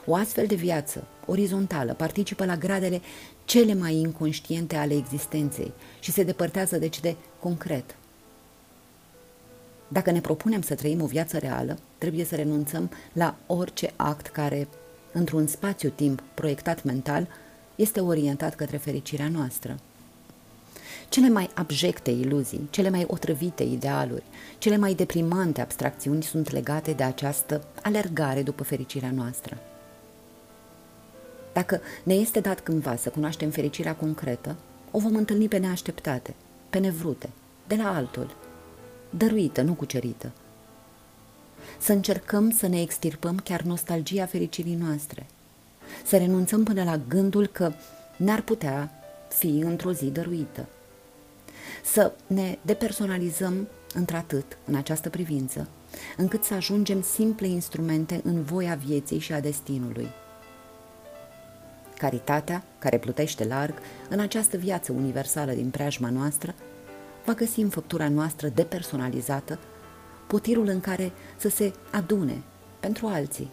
[0.06, 3.00] o astfel de viață orizontală participă la gradele
[3.44, 7.96] cele mai inconștiente ale existenței și se depărtează deci de concret.
[9.88, 14.68] Dacă ne propunem să trăim o viață reală, trebuie să renunțăm la orice act care,
[15.12, 17.28] într-un spațiu-timp proiectat mental,
[17.74, 19.78] este orientat către fericirea noastră.
[21.08, 24.22] Cele mai abjecte iluzii, cele mai otrăvite idealuri,
[24.58, 29.58] cele mai deprimante abstracțiuni sunt legate de această alergare după fericirea noastră.
[31.52, 34.56] Dacă ne este dat cândva să cunoaștem fericirea concretă,
[34.90, 36.34] o vom întâlni pe neașteptate,
[36.70, 37.30] pe nevrute,
[37.66, 38.36] de la altul,
[39.10, 40.32] dăruită, nu cucerită.
[41.80, 45.26] Să încercăm să ne extirpăm chiar nostalgia fericirii noastre–
[46.04, 47.72] să renunțăm până la gândul că
[48.16, 48.90] n-ar putea
[49.28, 50.66] fi într-o zi dăruită.
[51.84, 55.68] Să ne depersonalizăm într-atât în această privință,
[56.16, 60.08] încât să ajungem simple instrumente în voia vieții și a destinului.
[61.98, 63.74] Caritatea, care plutește larg
[64.08, 66.54] în această viață universală din preajma noastră,
[67.24, 69.58] va găsi în făptura noastră depersonalizată
[70.30, 72.42] potirul în care să se adune
[72.80, 73.50] pentru alții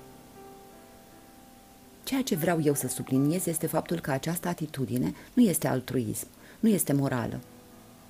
[2.08, 6.28] Ceea ce vreau eu să subliniez este faptul că această atitudine nu este altruism,
[6.60, 7.40] nu este morală,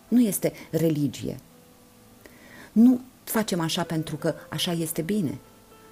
[0.07, 1.37] nu este religie.
[2.71, 5.37] Nu facem așa pentru că așa este bine.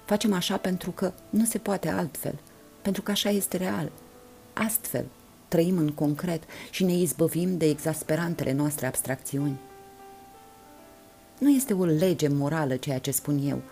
[0.04, 2.34] Facem așa pentru că nu se poate altfel,
[2.82, 3.92] pentru că așa este real.
[4.52, 5.04] Astfel,
[5.48, 9.58] trăim în concret și ne izbăvim de exasperantele noastre abstracțiuni.
[11.38, 13.62] Nu este o lege morală ceea ce spun eu.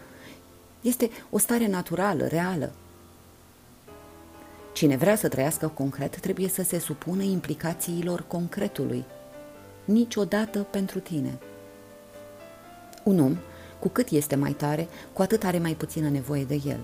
[0.81, 2.73] Este o stare naturală, reală,
[4.74, 9.05] Cine vrea să trăiască concret trebuie să se supună implicațiilor concretului.
[9.85, 11.39] Niciodată pentru tine.
[13.05, 13.36] Un om,
[13.78, 16.81] cu cât este mai tare, cu atât are mai puțină nevoie de el.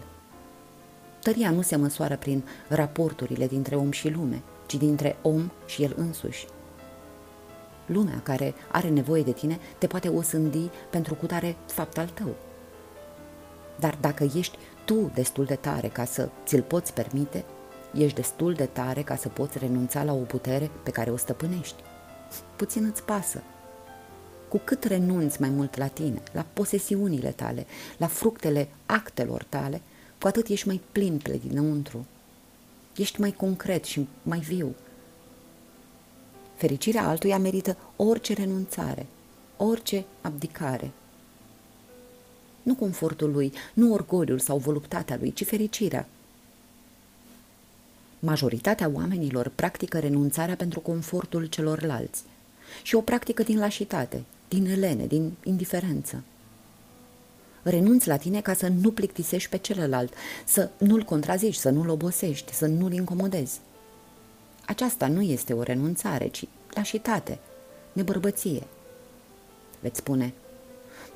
[1.23, 5.95] Tăria nu se măsoară prin raporturile dintre om și lume, ci dintre om și el
[5.97, 6.47] însuși.
[7.93, 12.35] Lumea care are nevoie de tine te poate osândi pentru cutare fapt al tău.
[13.79, 17.45] Dar dacă ești tu destul de tare ca să ți-l poți permite,
[17.95, 21.83] Ești destul de tare ca să poți renunța la o putere pe care o stăpânești.
[22.57, 23.43] Puțin îți pasă.
[24.49, 29.81] Cu cât renunți mai mult la tine, la posesiunile tale, la fructele actelor tale,
[30.21, 32.07] cu atât ești mai plin pe dinăuntru.
[32.97, 34.75] Ești mai concret și mai viu.
[36.61, 39.07] Fericirea altuia merită orice renunțare,
[39.57, 40.91] orice abdicare.
[42.63, 46.09] Nu confortul lui, nu orgoliul sau voluptatea lui, ci fericirea,
[48.19, 52.23] Majoritatea oamenilor practică renunțarea pentru confortul celorlalți
[52.83, 56.23] și o practică din lașitate, din elene, din indiferență.
[57.63, 60.13] Renunți la tine ca să nu plictisești pe celălalt,
[60.45, 63.61] să nu-l contrazici, să nu-l obosești, să nu-l incomodezi.
[64.71, 66.45] Aceasta nu este o renunțare, ci
[66.75, 67.39] lașitate,
[67.93, 68.67] nebărbăție.
[69.81, 70.35] Veți spune,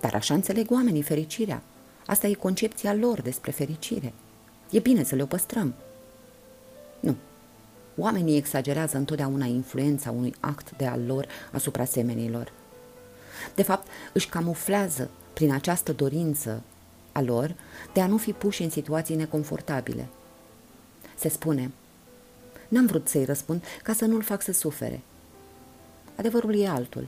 [0.01, 1.63] dar așa înțeleg oamenii fericirea.
[2.07, 4.13] Asta e concepția lor despre fericire.
[4.71, 5.75] E bine să le-o păstrăm.
[7.01, 7.17] Nu.
[7.97, 12.53] Oamenii exagerează întotdeauna influența unui act de al lor asupra semenilor.
[13.55, 16.63] De fapt, își camuflează prin această dorință
[17.13, 17.55] a lor
[17.93, 20.09] de a nu fi puși în situații neconfortabile.
[21.15, 21.71] Se spune,
[22.75, 25.01] n-am vrut să-i răspund ca să nu-l fac să sufere.
[26.17, 27.07] Adevărul e altul.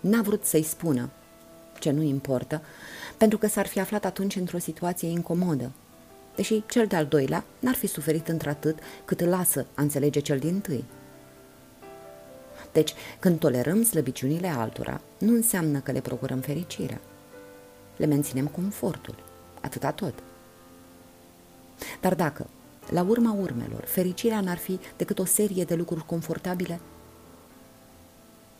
[0.00, 1.10] N-a vrut să-i spună,
[1.78, 2.62] ce nu importă,
[3.16, 5.70] pentru că s-ar fi aflat atunci într-o situație incomodă
[6.40, 10.84] deși cel de-al doilea n-ar fi suferit într-atât cât lasă a înțelege cel din tâi.
[12.72, 17.00] Deci, când tolerăm slăbiciunile altora, nu înseamnă că le procurăm fericirea.
[17.96, 19.14] Le menținem confortul,
[19.60, 20.14] atâta tot.
[22.00, 22.46] Dar dacă,
[22.90, 26.80] la urma urmelor, fericirea n-ar fi decât o serie de lucruri confortabile,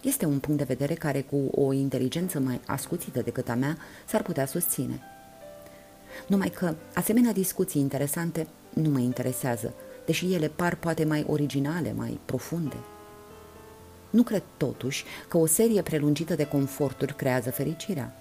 [0.02, 3.76] este un punct de vedere care, cu o inteligență mai ascuțită decât a mea,
[4.06, 5.00] s-ar putea susține.
[6.26, 9.74] Numai că asemenea discuții interesante nu mă interesează,
[10.06, 12.76] deși ele par poate mai originale, mai profunde.
[14.10, 18.14] Nu cred totuși că o serie prelungită de conforturi creează fericirea.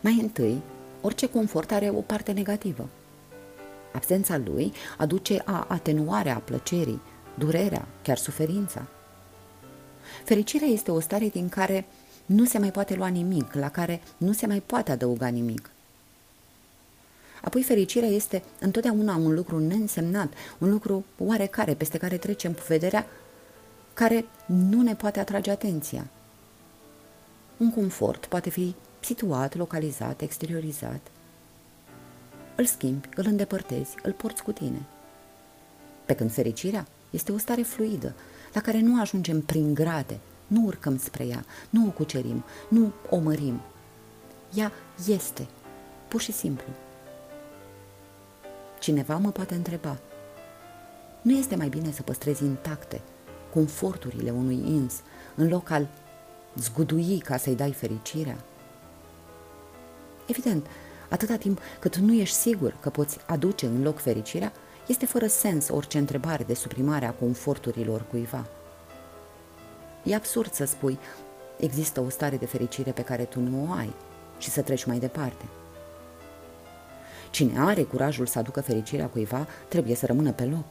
[0.00, 0.62] Mai întâi,
[1.00, 2.88] orice confort are o parte negativă.
[3.92, 7.00] Absența lui aduce a atenuarea plăcerii,
[7.34, 8.86] durerea, chiar suferința.
[10.24, 11.84] Fericirea este o stare din care
[12.26, 15.70] nu se mai poate lua nimic, la care nu se mai poate adăuga nimic.
[17.42, 23.06] Apoi fericirea este întotdeauna un lucru neînsemnat, un lucru oarecare peste care trecem cu vederea,
[23.94, 26.06] care nu ne poate atrage atenția.
[27.56, 31.00] Un confort poate fi situat, localizat, exteriorizat.
[32.54, 34.82] Îl schimbi, îl îndepărtezi, îl porți cu tine.
[36.04, 38.14] Pe când fericirea este o stare fluidă,
[38.52, 43.18] la care nu ajungem prin grade, nu urcăm spre ea, nu o cucerim, nu o
[43.18, 43.60] mărim.
[44.54, 44.72] Ea
[45.06, 45.46] este,
[46.08, 46.66] pur și simplu.
[48.80, 49.98] Cineva mă poate întreba,
[51.22, 53.00] nu este mai bine să păstrezi intacte
[53.52, 54.94] conforturile unui ins
[55.34, 55.88] în loc al
[56.56, 58.36] zgudui ca să-i dai fericirea?
[60.26, 60.66] Evident,
[61.12, 64.52] atâta timp cât nu ești sigur că poți aduce în loc fericirea,
[64.86, 68.46] este fără sens orice întrebare de suprimare a conforturilor cuiva.
[70.02, 70.98] E absurd să spui,
[71.58, 73.92] există o stare de fericire pe care tu nu o ai
[74.38, 75.44] și să treci mai departe.
[77.30, 80.64] Cine are curajul să aducă fericirea cuiva, trebuie să rămână pe loc.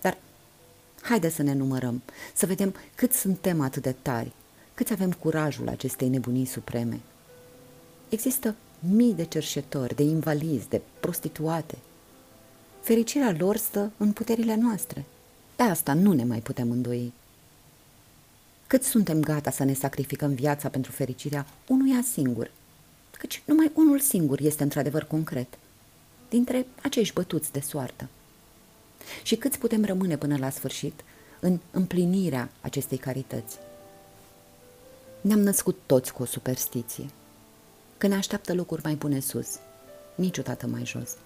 [0.00, 0.16] Dar
[1.02, 2.02] haide să ne numărăm,
[2.34, 4.32] să vedem cât suntem atât de tari,
[4.74, 7.00] cât avem curajul acestei nebunii supreme.
[8.08, 11.78] Există mii de cerșetori, de invalizi, de prostituate.
[12.80, 15.04] Fericirea lor stă în puterile noastre.
[15.56, 17.12] De asta nu ne mai putem îndoi.
[18.66, 22.50] Cât suntem gata să ne sacrificăm viața pentru fericirea unuia singur,
[23.10, 25.58] căci numai unul singur este într-adevăr concret,
[26.28, 28.08] dintre acești bătuți de soartă.
[29.22, 31.04] Și câți putem rămâne până la sfârșit
[31.40, 33.56] în împlinirea acestei carități?
[35.20, 37.06] Ne-am născut toți cu o superstiție–
[37.98, 39.58] că ne așteaptă locuri mai bune sus,
[40.14, 41.16] niciodată mai jos.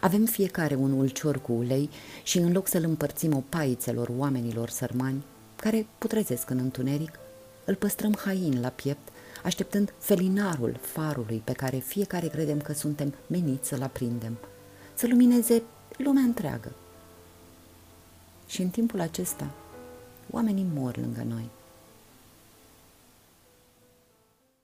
[0.00, 1.90] Avem fiecare un ulcior cu ulei
[2.22, 5.24] și în loc să-l împărțim opaițelor oamenilor sărmani,
[5.56, 7.18] care putrezesc în întuneric,
[7.64, 9.08] îl păstrăm hain la piept,
[9.42, 14.36] așteptând felinarul farului pe care fiecare credem că suntem meniți să-l aprindem,
[14.94, 15.62] să lumineze
[15.96, 16.72] lumea întreagă.
[18.46, 19.50] Și în timpul acesta,
[20.30, 21.48] oamenii mor lângă noi–